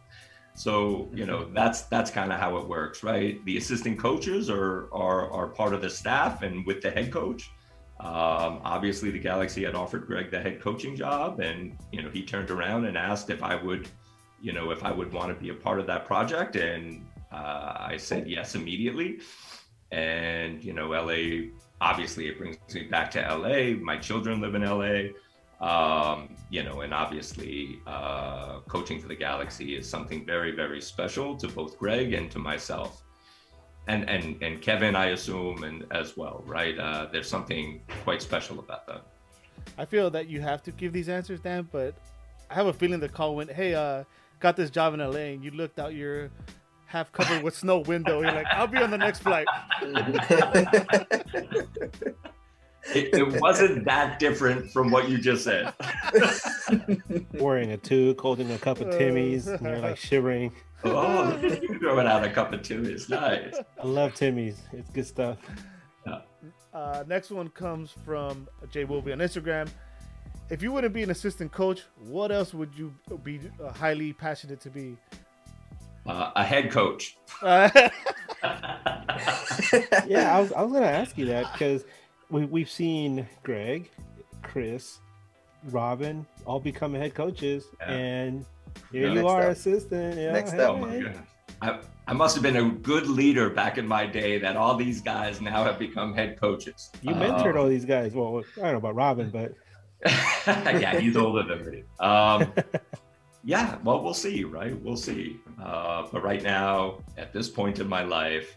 So 0.55 1.11
you 1.13 1.27
know 1.27 1.51
that's 1.53 1.83
that's 1.83 2.11
kind 2.11 2.33
of 2.33 2.41
how 2.41 2.57
it 2.57 2.67
works, 2.67 3.03
right? 3.03 3.45
The 3.45 3.59
assistant 3.59 3.99
coaches 3.99 4.49
are 4.49 4.89
are 4.93 5.31
are 5.31 5.49
part 5.49 5.75
of 5.75 5.83
the 5.83 5.91
staff, 5.91 6.43
and 6.43 6.65
with 6.67 6.81
the 6.81 6.91
head 6.91 7.13
coach. 7.13 7.51
Um, 8.01 8.61
obviously, 8.63 9.11
the 9.11 9.19
Galaxy 9.19 9.65
had 9.65 9.75
offered 9.75 10.07
Greg 10.07 10.31
the 10.31 10.41
head 10.41 10.61
coaching 10.61 10.97
job, 10.97 11.41
and 11.41 11.77
you 11.93 12.03
know 12.03 12.11
he 12.11 12.23
turned 12.23 12.51
around 12.51 12.85
and 12.85 12.97
asked 12.97 13.31
if 13.31 13.43
I 13.43 13.55
would, 13.55 13.89
you 14.41 14.53
know, 14.53 14.71
if 14.71 14.85
I 14.85 14.93
would 14.93 15.13
want 15.13 15.35
to 15.35 15.41
be 15.43 15.51
a 15.51 15.55
part 15.55 15.81
of 15.81 15.87
that 15.87 16.05
project, 16.05 16.57
and 16.57 17.07
uh, 17.33 17.75
I 17.79 17.97
said 17.97 18.29
yes 18.29 18.55
immediately. 18.55 19.21
And 19.93 20.63
you 20.63 20.73
know, 20.73 20.89
LA 20.89 21.51
obviously 21.81 22.29
it 22.29 22.39
brings 22.39 22.57
me 22.75 22.85
back 22.85 23.11
to 23.13 23.21
LA. 23.21 23.77
My 23.79 23.97
children 23.97 24.41
live 24.41 24.55
in 24.55 24.63
LA. 24.63 25.13
Um, 25.59 26.37
you 26.51 26.63
know, 26.63 26.83
and 26.83 26.93
obviously 26.93 27.81
uh, 27.87 28.61
coaching 28.69 29.01
for 29.01 29.09
the 29.09 29.17
Galaxy 29.17 29.75
is 29.77 29.89
something 29.89 30.27
very, 30.27 30.53
very 30.53 30.83
special 30.83 31.35
to 31.37 31.49
both 31.49 31.79
Greg 31.79 32.13
and 32.13 32.31
to 32.31 32.39
myself. 32.39 33.03
And, 33.89 34.09
and 34.11 34.43
and 34.43 34.61
Kevin, 34.61 34.97
I 34.97 35.11
assume, 35.11 35.63
and 35.63 35.85
as 35.93 36.17
well, 36.17 36.43
right? 36.47 36.77
Uh, 36.79 37.07
there's 37.13 37.29
something 37.29 37.81
quite 38.03 38.21
special 38.21 38.59
about 38.59 38.85
that. 38.89 39.03
I 39.79 39.85
feel 39.85 40.11
that 40.11 40.29
you 40.29 40.41
have 40.41 40.63
to 40.65 40.73
give 40.73 40.93
these 40.93 41.09
answers, 41.09 41.39
Dan, 41.41 41.69
but 41.71 41.95
I 42.51 42.55
have 42.55 42.67
a 42.67 42.73
feeling 42.73 42.99
the 42.99 43.09
call 43.09 43.37
went, 43.37 43.53
"Hey, 43.53 43.75
uh, 43.75 44.03
got 44.41 44.57
this 44.57 44.71
job 44.71 44.95
in 44.95 45.01
LA," 45.01 45.35
and 45.35 45.45
you 45.45 45.53
looked 45.53 45.79
out 45.79 45.95
your 45.95 46.31
half 46.87 47.13
covered 47.13 47.43
with 47.43 47.57
snow 47.57 47.79
window. 47.79 48.23
You're 48.23 48.33
like, 48.33 48.47
"I'll 48.51 48.67
be 48.67 48.79
on 48.79 48.91
the 48.91 48.99
next 48.99 49.21
flight." 49.21 49.47
It, 52.95 53.15
it 53.15 53.41
wasn't 53.41 53.85
that 53.87 54.21
different 54.21 54.71
from 54.71 54.91
what 54.91 55.09
you 55.09 55.19
just 55.19 55.43
said. 55.43 55.73
Wearing 57.35 57.73
a 57.73 57.79
toque, 57.79 58.21
holding 58.21 58.51
a 58.53 58.59
cup 58.59 58.81
of 58.81 58.97
Timmy's, 58.97 59.49
and 59.49 59.67
you're 59.67 59.79
like 59.79 59.97
shivering. 59.97 60.53
Oh, 60.95 61.39
look 61.43 61.53
at 61.53 61.63
you 61.63 61.79
throwing 61.79 62.07
out 62.07 62.25
a 62.25 62.31
cup 62.31 62.53
of 62.53 62.63
Timmy's. 62.63 63.09
nice. 63.09 63.55
I 63.83 63.87
love 63.87 64.15
Timmy's. 64.15 64.61
It's 64.73 64.91
good 64.91 65.07
stuff. 65.07 65.39
Uh, 66.75 67.03
next 67.09 67.31
one 67.31 67.49
comes 67.49 67.91
from 68.05 68.47
Jay 68.71 68.85
Wilby 68.85 69.11
on 69.13 69.19
Instagram. 69.19 69.67
If 70.51 70.63
you 70.63 70.73
wouldn't 70.73 70.93
be 70.93 71.03
an 71.03 71.11
assistant 71.11 71.51
coach, 71.51 71.83
what 71.99 72.31
else 72.31 72.53
would 72.53 72.71
you 72.77 72.93
be 73.25 73.41
uh, 73.65 73.73
highly 73.73 74.13
passionate 74.13 74.61
to 74.61 74.69
be? 74.71 74.99
Uh, 76.05 76.33
a 76.37 76.45
head 76.45 76.71
coach. 76.71 77.17
Uh, 77.41 77.71
Yeah, 80.07 80.37
I 80.37 80.41
was, 80.41 80.53
I 80.53 80.63
was 80.63 80.71
going 80.73 80.83
to 80.85 80.91
ask 80.91 81.17
you 81.19 81.27
that 81.27 81.51
because 81.53 81.85
we, 82.31 82.45
we've 82.45 82.71
seen 82.71 83.27
Greg, 83.43 83.91
Chris, 84.43 84.99
Robin 85.71 86.27
all 86.45 86.61
become 86.61 86.95
head 86.95 87.15
coaches, 87.15 87.65
Yeah. 87.81 87.91
and 87.93 88.47
here 88.93 89.09
you 89.09 89.27
are, 89.27 89.43
up. 89.43 89.53
assistant. 89.53 90.17
Yeah, 90.17 90.33
Next 90.33 90.53
hey, 90.53 90.63
up. 90.63 90.77
Oh. 90.81 91.13
I, 91.63 91.79
I 92.07 92.13
must 92.13 92.37
have 92.37 92.43
been 92.43 92.57
a 92.57 92.71
good 92.71 93.09
leader 93.09 93.51
back 93.51 93.79
in 93.79 93.87
my 93.87 94.07
day 94.07 94.39
that 94.39 94.57
all 94.57 94.77
these 94.77 95.01
guys 95.01 95.41
now 95.41 95.65
have 95.65 95.79
become 95.79 96.15
head 96.15 96.39
coaches. 96.41 96.91
You 97.03 97.13
mentored 97.15 97.53
Um, 97.53 97.59
all 97.59 97.69
these 97.69 97.85
guys. 97.85 98.15
Well, 98.15 98.43
I 98.59 98.61
don't 98.61 98.73
know 98.73 98.79
about 98.79 98.95
Robin, 98.95 99.31
but 99.31 99.55
yeah, 100.47 101.01
he's 101.01 101.17
older 101.17 101.43
than 101.43 101.71
me. 101.71 101.83
Um, 101.99 102.53
yeah, 103.45 103.79
well, 103.83 104.03
we'll 104.03 104.15
see, 104.15 104.45
right? 104.45 104.81
We'll 104.83 104.97
see. 104.97 105.41
Uh, 105.63 106.07
but 106.13 106.23
right 106.23 106.43
now, 106.43 106.99
at 107.17 107.33
this 107.33 107.49
point 107.49 107.81
in 107.81 107.89
my 107.89 108.03
life, 108.05 108.57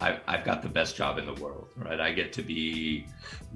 I've, 0.00 0.20
I've 0.26 0.44
got 0.44 0.62
the 0.62 0.68
best 0.68 0.96
job 0.96 1.18
in 1.18 1.26
the 1.26 1.34
world, 1.34 1.68
right? 1.76 2.00
I 2.00 2.12
get 2.12 2.32
to 2.34 2.42
be, 2.42 3.06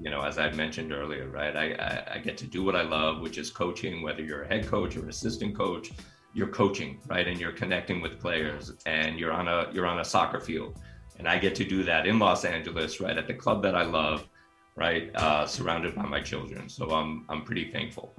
you 0.01 0.11
know, 0.11 0.22
as 0.22 0.39
I 0.39 0.51
mentioned 0.53 0.93
earlier, 0.93 1.28
right? 1.28 1.57
I, 1.57 1.72
I, 1.72 2.14
I 2.14 2.18
get 2.18 2.39
to 2.39 2.47
do 2.47 2.62
what 2.62 2.76
I 2.76 2.82
love, 2.82 3.20
which 3.20 3.39
is 3.39 3.51
coaching, 3.51 4.03
whether 4.03 4.22
you're 4.22 4.43
a 4.43 4.49
head 4.49 4.66
coach 4.66 4.97
or 4.97 5.01
an 5.01 5.09
assistant 5.09 5.57
coach, 5.57 5.91
you're 6.34 6.49
coaching, 6.49 7.01
right? 7.09 7.26
And 7.26 7.41
you're 7.41 7.53
connecting 7.53 8.01
with 8.01 8.20
players 8.20 8.72
and 8.86 9.18
you're 9.18 9.32
on 9.32 9.49
a, 9.49 9.70
you're 9.72 9.86
on 9.86 10.01
a 10.01 10.05
soccer 10.05 10.41
field. 10.41 10.78
And 11.18 11.26
I 11.26 11.39
get 11.39 11.55
to 11.57 11.64
do 11.64 11.82
that 11.84 12.07
in 12.07 12.18
Los 12.18 12.45
Angeles, 12.45 13.01
right? 13.01 13.16
At 13.18 13.26
the 13.26 13.34
club 13.34 13.62
that 13.64 13.74
I 13.74 13.82
love, 13.82 14.28
right? 14.76 15.11
Uh, 15.16 15.47
surrounded 15.47 15.97
by 15.97 16.07
my 16.07 16.20
children. 16.20 16.68
So 16.68 16.91
I'm, 16.91 17.24
I'm 17.28 17.43
pretty 17.43 17.72
thankful. 17.72 18.14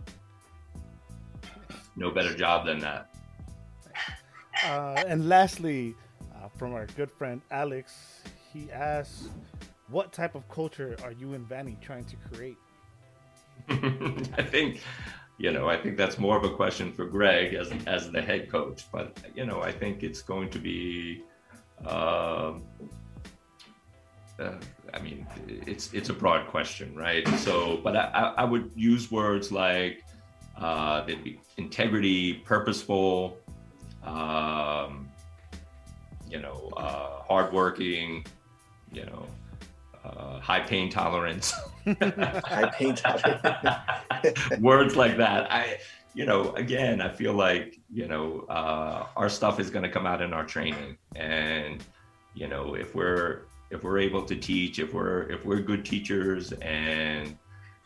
No 1.95 2.11
better 2.11 2.35
job 2.35 2.65
than 2.65 2.79
that. 2.79 3.09
uh, 4.65 5.03
and 5.07 5.29
lastly, 5.29 5.95
from 6.59 6.75
our 6.75 6.85
good 6.97 7.11
friend 7.11 7.41
Alex, 7.51 8.21
he 8.53 8.71
asks, 8.71 9.29
"What 9.89 10.11
type 10.13 10.35
of 10.35 10.47
culture 10.49 10.97
are 11.03 11.13
you 11.13 11.33
and 11.33 11.47
Vanney 11.49 11.79
trying 11.81 12.05
to 12.05 12.15
create?" 12.17 12.57
I 14.37 14.43
think, 14.43 14.81
you 15.37 15.51
know, 15.51 15.69
I 15.69 15.77
think 15.77 15.97
that's 15.97 16.19
more 16.19 16.37
of 16.37 16.43
a 16.43 16.53
question 16.55 16.91
for 16.91 17.05
Greg 17.05 17.53
as 17.55 17.71
as 17.87 18.11
the 18.11 18.21
head 18.21 18.51
coach. 18.51 18.85
But 18.91 19.17
you 19.35 19.45
know, 19.45 19.61
I 19.61 19.71
think 19.71 20.03
it's 20.03 20.21
going 20.21 20.49
to 20.51 20.59
be 20.59 21.23
Um, 21.85 22.63
uh, 24.39 24.53
I 24.93 24.99
mean, 24.99 25.27
it's 25.47 25.93
it's 25.93 26.09
a 26.09 26.13
broad 26.13 26.47
question, 26.47 26.95
right? 26.95 27.27
So, 27.39 27.79
but 27.83 27.95
I, 27.95 28.33
I 28.37 28.43
would 28.43 28.71
use 28.75 29.11
words 29.11 29.51
like 29.51 30.03
uh, 30.57 31.05
integrity, 31.57 32.35
purposeful, 32.45 33.37
um, 34.03 35.08
you 36.29 36.39
know, 36.39 36.69
uh, 36.77 37.21
hardworking, 37.23 38.25
you 38.91 39.05
know, 39.05 39.25
uh, 40.03 40.39
high 40.39 40.59
pain 40.59 40.89
tolerance. 40.89 41.53
high 42.01 42.71
pain 42.77 42.95
tolerance. 42.95 43.79
words 44.59 44.95
like 44.95 45.17
that. 45.17 45.51
I, 45.51 45.77
you 46.13 46.25
know, 46.25 46.51
again, 46.53 47.01
I 47.01 47.09
feel 47.09 47.33
like 47.33 47.79
you 47.91 48.07
know 48.07 48.45
uh, 48.49 49.07
our 49.15 49.29
stuff 49.29 49.59
is 49.59 49.69
going 49.69 49.83
to 49.83 49.89
come 49.89 50.05
out 50.05 50.21
in 50.21 50.33
our 50.33 50.45
training, 50.45 50.97
and 51.15 51.83
you 52.33 52.47
know, 52.47 52.75
if 52.75 52.95
we're 52.95 53.43
if 53.71 53.83
we're 53.83 53.99
able 53.99 54.23
to 54.23 54.35
teach, 54.35 54.79
if 54.79 54.93
we're 54.93 55.29
if 55.29 55.45
we're 55.45 55.59
good 55.59 55.85
teachers 55.85 56.51
and 56.53 57.37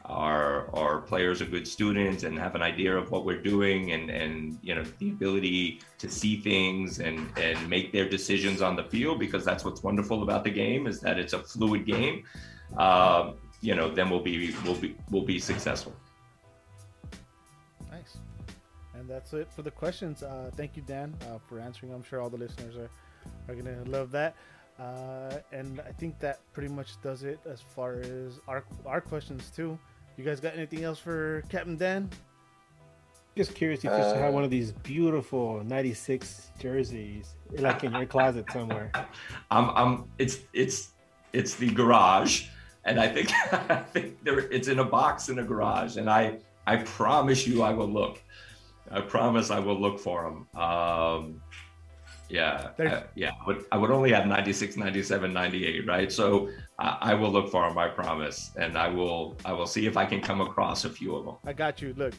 our 0.06 0.70
our 0.76 1.00
players 1.00 1.42
are 1.42 1.46
good 1.46 1.68
students 1.68 2.24
and 2.24 2.38
have 2.38 2.56
an 2.56 2.62
idea 2.62 2.96
of 2.96 3.10
what 3.12 3.24
we're 3.26 3.42
doing 3.42 3.94
and 3.94 4.10
and 4.10 4.60
you 4.62 4.76
know 4.76 4.84
the 5.00 5.10
ability 5.10 5.80
to 5.98 6.10
see 6.10 6.38
things 6.42 7.00
and 7.00 7.28
and 7.38 7.70
make 7.70 7.92
their 7.94 8.08
decisions 8.08 8.62
on 8.62 8.76
the 8.76 8.84
field? 8.84 9.20
Because 9.20 9.46
that's 9.46 9.64
what's 9.64 9.82
wonderful 9.82 10.24
about 10.24 10.44
the 10.44 10.50
game 10.50 10.88
is 10.88 11.00
that 11.02 11.18
it's 11.18 11.34
a 11.34 11.40
fluid 11.40 11.86
game. 11.86 12.24
Uh, 12.78 13.34
you 13.62 13.76
know 13.76 13.90
then 13.90 14.10
we'll 14.10 14.20
be 14.20 14.54
we'll 14.66 14.76
be 14.76 14.96
we'll 15.10 15.26
be 15.26 15.40
successful. 15.40 15.94
Nice. 17.90 18.18
And 18.96 19.10
that's 19.10 19.34
it 19.34 19.52
for 19.52 19.62
the 19.62 19.72
questions. 19.72 20.22
Uh, 20.22 20.52
thank 20.56 20.76
you 20.76 20.84
dan 20.84 21.16
uh, 21.22 21.38
for 21.48 21.60
answering. 21.60 21.94
I'm 21.94 22.04
sure 22.04 22.22
all 22.22 22.30
the 22.30 22.38
listeners 22.38 22.76
are 22.76 22.90
are 23.48 23.56
gonna 23.56 23.84
love 23.86 24.12
that. 24.12 24.36
Uh, 24.80 25.38
and 25.52 25.80
I 25.82 25.92
think 25.92 26.20
that 26.20 26.40
pretty 26.52 26.74
much 26.74 27.02
does 27.02 27.24
it 27.24 27.40
as 27.46 27.62
far 27.62 27.96
as 28.02 28.40
our 28.48 28.64
our 28.86 29.02
questions 29.02 29.52
too. 29.56 29.80
You 30.18 30.24
guys 30.24 30.40
got 30.40 30.56
anything 30.56 30.84
else 30.84 31.00
for 31.00 31.44
Captain 31.50 31.76
Dan? 31.76 32.10
Just 33.36 33.56
curious 33.56 33.80
if 33.80 33.86
you 33.86 33.90
uh, 33.90 34.16
have 34.16 34.34
one 34.34 34.44
of 34.44 34.52
these 34.52 34.72
beautiful 34.72 35.64
'96 35.64 36.52
jerseys, 36.60 37.34
like 37.58 37.84
in 37.84 37.92
your 37.92 38.06
closet 38.06 38.46
somewhere. 38.52 38.92
I'm, 39.52 39.70
I'm. 39.72 40.06
It's, 40.20 40.40
it's, 40.54 40.92
it's 41.34 41.56
the 41.56 41.72
garage, 41.72 42.46
and 42.86 43.00
I 43.00 43.08
think, 43.08 43.32
I 43.52 43.78
think 43.92 44.24
there, 44.24 44.40
it's 44.52 44.68
in 44.68 44.78
a 44.78 44.86
box 44.86 45.30
in 45.30 45.40
a 45.40 45.44
garage, 45.44 45.98
and 45.98 46.08
I, 46.08 46.38
I 46.68 46.78
promise 46.78 47.48
you, 47.48 47.64
I 47.64 47.74
will 47.74 47.90
look. 47.90 48.22
I 48.92 49.02
promise 49.02 49.50
I 49.50 49.58
will 49.58 49.80
look 49.80 50.00
for 50.00 50.24
them. 50.24 50.62
Um, 50.62 51.42
yeah, 52.30 52.70
uh, 52.80 53.02
yeah. 53.16 53.32
I 53.42 53.46
would, 53.48 53.66
I 53.72 53.78
would 53.78 53.90
only 53.90 54.12
have 54.12 54.28
96, 54.28 54.78
97, 54.78 55.34
98, 55.34 55.88
right? 55.88 56.12
So 56.12 56.50
I 56.80 57.14
will 57.14 57.32
look 57.32 57.50
for 57.50 57.68
them, 57.68 57.78
I 57.78 57.88
promise, 57.88 58.52
and 58.56 58.78
I 58.78 58.88
will, 58.88 59.38
I 59.46 59.54
will 59.54 59.68
see 59.68 59.86
if 59.86 59.96
I 59.96 60.06
can 60.06 60.22
come 60.22 60.42
across 60.42 60.86
a 60.86 60.90
few 60.90 61.16
of 61.16 61.26
them. 61.26 61.36
I 61.46 61.54
got 61.54 61.82
you. 61.82 61.94
Look, 61.98 62.14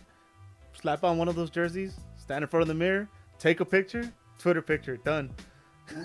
slap 0.73 1.05
on 1.05 1.19
one 1.19 1.29
of 1.29 1.35
those 1.35 1.51
jerseys, 1.51 1.99
stand 2.17 2.43
in 2.43 2.49
front 2.49 2.63
of 2.63 2.69
the 2.69 2.75
mirror, 2.75 3.09
take 3.39 3.61
a 3.61 3.65
picture, 3.65 4.13
Twitter 4.39 4.63
picture, 4.63 4.97
done. 4.97 5.31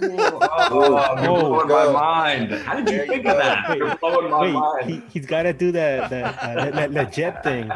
oh, 0.02 0.40
oh, 0.42 1.22
you're 1.22 1.40
blowing 1.40 1.68
my 1.70 1.92
mind. 1.92 2.52
How 2.52 2.82
did 2.82 2.90
you 2.90 3.06
think 3.06 3.26
of 3.26 3.38
that? 3.38 3.78
You're 3.78 3.96
blowing 3.96 4.30
my 4.30 4.42
wait, 4.42 4.54
mind. 4.54 5.04
He, 5.10 5.20
has 5.20 5.28
got 5.28 5.44
to 5.44 5.54
do 5.54 5.72
that, 5.72 6.10
that, 6.10 6.40
uh, 6.40 6.56
that, 6.56 6.74
that, 6.74 6.94
that 6.94 7.14
jet 7.14 7.44
thing. 7.44 7.72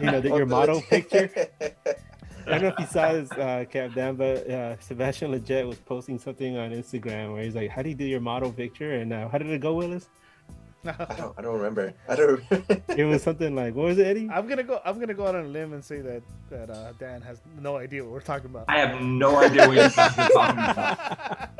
You 0.00 0.12
know, 0.12 0.20
the, 0.20 0.28
your 0.28 0.46
model 0.46 0.80
picture. 0.88 1.30
I 2.46 2.50
don't 2.50 2.62
know 2.62 2.68
if 2.68 2.78
you 2.78 2.86
saw 2.86 3.12
this, 3.12 3.30
uh, 3.32 3.64
Cap 3.68 3.92
Dan, 3.94 4.14
but 4.14 4.48
uh, 4.48 4.78
Sebastian 4.78 5.32
Lletget 5.32 5.66
was 5.66 5.78
posting 5.78 6.18
something 6.18 6.56
on 6.56 6.70
Instagram 6.70 7.32
where 7.32 7.42
he's 7.42 7.56
like, 7.56 7.70
"How 7.70 7.82
do 7.82 7.88
you 7.88 7.94
do 7.94 8.04
your 8.04 8.20
model 8.20 8.52
picture?" 8.52 8.92
And 8.92 9.12
uh, 9.12 9.28
how 9.28 9.38
did 9.38 9.50
it 9.50 9.60
go, 9.60 9.74
Willis? 9.74 10.08
I 10.86 11.14
don't, 11.16 11.34
I 11.36 11.42
don't 11.42 11.56
remember. 11.56 11.92
I 12.08 12.14
don't. 12.14 12.40
Remember. 12.48 12.82
it 12.96 13.04
was 13.04 13.22
something 13.22 13.56
like, 13.56 13.74
what 13.74 13.86
was 13.86 13.98
it, 13.98 14.06
Eddie? 14.06 14.28
I'm 14.32 14.46
gonna 14.46 14.62
go. 14.62 14.80
I'm 14.84 15.00
gonna 15.00 15.14
go 15.14 15.26
out 15.26 15.34
on 15.34 15.46
a 15.46 15.48
limb 15.48 15.72
and 15.72 15.84
say 15.84 16.00
that 16.00 16.22
that 16.50 16.70
uh, 16.70 16.92
Dan 17.00 17.20
has 17.22 17.40
no 17.60 17.76
idea 17.76 18.04
what 18.04 18.12
we're 18.12 18.20
talking 18.20 18.50
about. 18.50 18.66
I 18.68 18.78
have 18.78 19.00
no 19.00 19.36
idea 19.36 19.66
what 19.66 19.76
you're 19.76 19.90
talking 19.90 20.24
about. 20.24 21.50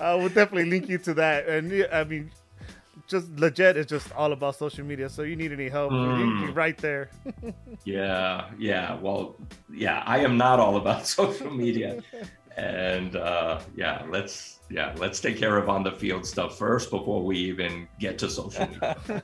I 0.00 0.14
will 0.14 0.28
definitely 0.28 0.68
link 0.68 0.88
you 0.88 0.98
to 0.98 1.14
that, 1.14 1.46
and 1.48 1.86
I 1.92 2.02
mean, 2.02 2.30
just 3.06 3.34
Lletget 3.36 3.76
is 3.76 3.86
just 3.86 4.12
all 4.12 4.32
about 4.32 4.56
social 4.56 4.84
media. 4.84 5.08
So 5.08 5.22
you 5.22 5.36
need 5.36 5.52
any 5.52 5.68
help, 5.68 5.92
mm. 5.92 6.54
right 6.54 6.76
there. 6.78 7.10
yeah, 7.84 8.46
yeah. 8.58 8.98
Well, 9.00 9.36
yeah, 9.72 10.02
I 10.06 10.18
am 10.18 10.36
not 10.36 10.60
all 10.60 10.76
about 10.76 11.06
social 11.20 11.50
media. 11.50 12.02
and 12.56 13.16
uh, 13.16 13.60
yeah, 13.74 14.04
let's 14.08 14.60
yeah, 14.70 14.94
let's 14.98 15.20
take 15.20 15.36
care 15.36 15.56
of 15.58 15.68
on 15.68 15.82
the 15.82 15.92
field 15.92 16.24
stuff 16.26 16.58
first 16.58 16.90
before 16.90 17.22
we 17.22 17.36
even 17.36 17.86
get 18.00 18.18
to 18.18 18.30
social 18.30 18.66
media. 18.66 18.96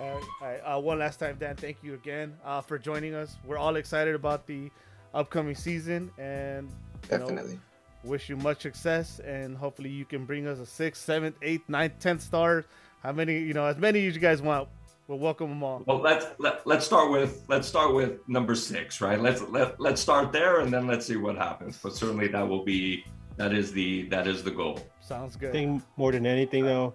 all 0.00 0.20
right, 0.40 0.60
uh, 0.64 0.80
one 0.80 0.98
last 0.98 1.18
time, 1.18 1.36
Dan. 1.38 1.56
Thank 1.56 1.82
you 1.82 1.94
again 1.94 2.36
uh, 2.44 2.60
for 2.60 2.78
joining 2.78 3.14
us. 3.14 3.36
We're 3.44 3.58
all 3.58 3.76
excited 3.76 4.14
about 4.14 4.46
the 4.46 4.70
upcoming 5.14 5.54
season, 5.54 6.10
and 6.18 6.70
definitely. 7.08 7.54
Know, 7.54 7.60
wish 8.04 8.28
you 8.28 8.36
much 8.36 8.62
success 8.62 9.20
and 9.20 9.56
hopefully 9.56 9.90
you 9.90 10.04
can 10.04 10.24
bring 10.24 10.46
us 10.46 10.58
a 10.58 10.66
sixth, 10.66 11.04
seventh, 11.04 11.36
eighth, 11.42 11.68
ninth, 11.68 11.98
tenth 11.98 12.22
star. 12.22 12.64
How 13.02 13.12
many, 13.12 13.38
you 13.38 13.54
know, 13.54 13.66
as 13.66 13.78
many 13.78 14.06
as 14.06 14.14
you 14.14 14.20
guys 14.20 14.42
want. 14.42 14.68
We'll 15.06 15.18
welcome 15.18 15.50
them 15.50 15.62
all. 15.62 15.82
Well, 15.86 15.98
let's 15.98 16.24
let, 16.38 16.66
let's 16.66 16.86
start 16.86 17.10
with 17.10 17.44
let's 17.48 17.68
start 17.68 17.94
with 17.94 18.26
number 18.26 18.54
six, 18.54 19.02
right? 19.02 19.20
Let's 19.20 19.42
let 19.42 19.78
let's 19.78 20.00
start 20.00 20.32
there 20.32 20.60
and 20.60 20.72
then 20.72 20.86
let's 20.86 21.04
see 21.04 21.16
what 21.16 21.36
happens. 21.36 21.78
But 21.82 21.94
certainly 21.94 22.26
that 22.28 22.48
will 22.48 22.64
be 22.64 23.04
that 23.36 23.52
is 23.52 23.70
the 23.70 24.08
that 24.08 24.26
is 24.26 24.42
the 24.42 24.50
goal. 24.50 24.80
Sounds 25.00 25.36
good. 25.36 25.50
I 25.50 25.52
think 25.52 25.82
more 25.98 26.10
than 26.10 26.24
anything 26.24 26.64
though, 26.64 26.94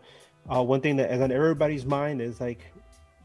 uh, 0.49 0.63
one 0.63 0.81
thing 0.81 0.95
that 0.95 1.11
is 1.11 1.21
on 1.21 1.31
everybody's 1.31 1.85
mind 1.85 2.19
is 2.19 2.41
like 2.41 2.71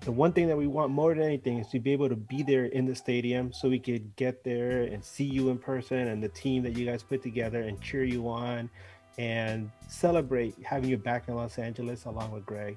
the 0.05 0.13
one 0.13 0.33
thing 0.33 0.49
that 0.49 0.57
we 0.57 0.67
want 0.67 0.91
more 0.91 1.15
than 1.15 1.23
anything 1.23 1.59
is 1.59 1.69
to 1.69 1.81
be 1.81 1.93
able 1.93 2.11
to 2.11 2.17
be 2.17 2.43
there 2.43 2.67
in 2.67 2.85
the 2.85 2.95
stadium 2.95 3.53
so 3.53 3.69
we 3.71 3.79
could 3.79 4.15
get 4.17 4.45
there 4.45 4.83
and 4.83 5.03
see 5.03 5.25
you 5.25 5.49
in 5.49 5.59
person 5.59 6.09
and 6.09 6.23
the 6.23 6.29
team 6.29 6.63
that 6.63 6.77
you 6.77 6.85
guys 6.85 7.03
put 7.03 7.23
together 7.23 7.63
and 7.63 7.81
cheer 7.81 8.05
you 8.05 8.29
on 8.29 8.69
and 9.17 9.71
celebrate 9.89 10.55
having 10.63 10.91
you 10.91 10.99
back 10.99 11.29
in 11.29 11.35
Los 11.35 11.59
Angeles 11.59 12.05
along 12.05 12.33
with 12.33 12.45
Greg. 12.45 12.77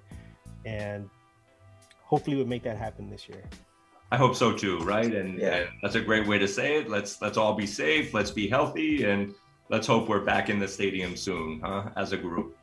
And 0.65 1.09
hopefully 2.01 2.37
we'll 2.37 2.45
make 2.45 2.63
that 2.63 2.77
happen 2.77 3.09
this 3.09 3.27
year. 3.27 3.43
I 4.09 4.15
hope 4.15 4.35
so 4.35 4.53
too, 4.53 4.79
right? 4.79 5.13
And, 5.13 5.37
yeah. 5.37 5.55
and 5.55 5.69
that's 5.81 5.95
a 5.95 6.01
great 6.01 6.27
way 6.27 6.37
to 6.37 6.47
say 6.47 6.77
it. 6.77 6.89
Let's 6.89 7.21
let's 7.21 7.37
all 7.37 7.53
be 7.53 7.67
safe, 7.67 8.13
let's 8.13 8.31
be 8.31 8.47
healthy, 8.47 9.03
and 9.03 9.35
let's 9.67 9.85
hope 9.85 10.07
we're 10.07 10.23
back 10.23 10.49
in 10.49 10.59
the 10.59 10.67
stadium 10.67 11.17
soon, 11.17 11.59
huh? 11.59 11.89
As 11.97 12.13
a 12.13 12.17
group. 12.17 12.55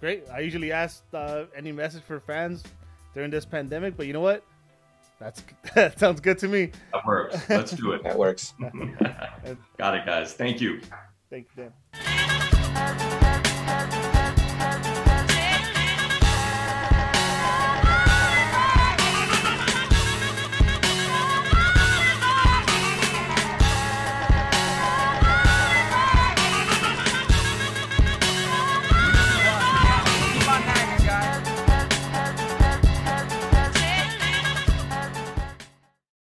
Great. 0.00 0.24
I 0.30 0.40
usually 0.40 0.70
ask 0.70 1.02
uh, 1.14 1.44
any 1.56 1.72
message 1.72 2.02
for 2.02 2.20
fans 2.20 2.62
during 3.14 3.30
this 3.30 3.44
pandemic. 3.44 3.96
But 3.96 4.06
you 4.06 4.12
know 4.12 4.20
what? 4.20 4.44
That's 5.18 5.42
that 5.74 5.98
sounds 5.98 6.20
good 6.20 6.38
to 6.38 6.48
me. 6.48 6.72
That 6.92 7.06
works. 7.06 7.48
Let's 7.48 7.72
do 7.72 7.92
it. 7.92 8.02
that 8.02 8.18
works. 8.18 8.54
Got 9.78 9.96
it, 9.96 10.06
guys. 10.06 10.34
Thank 10.34 10.60
you. 10.60 10.80
Thank 11.30 11.46
you, 11.56 11.70
Dan. 11.94 13.18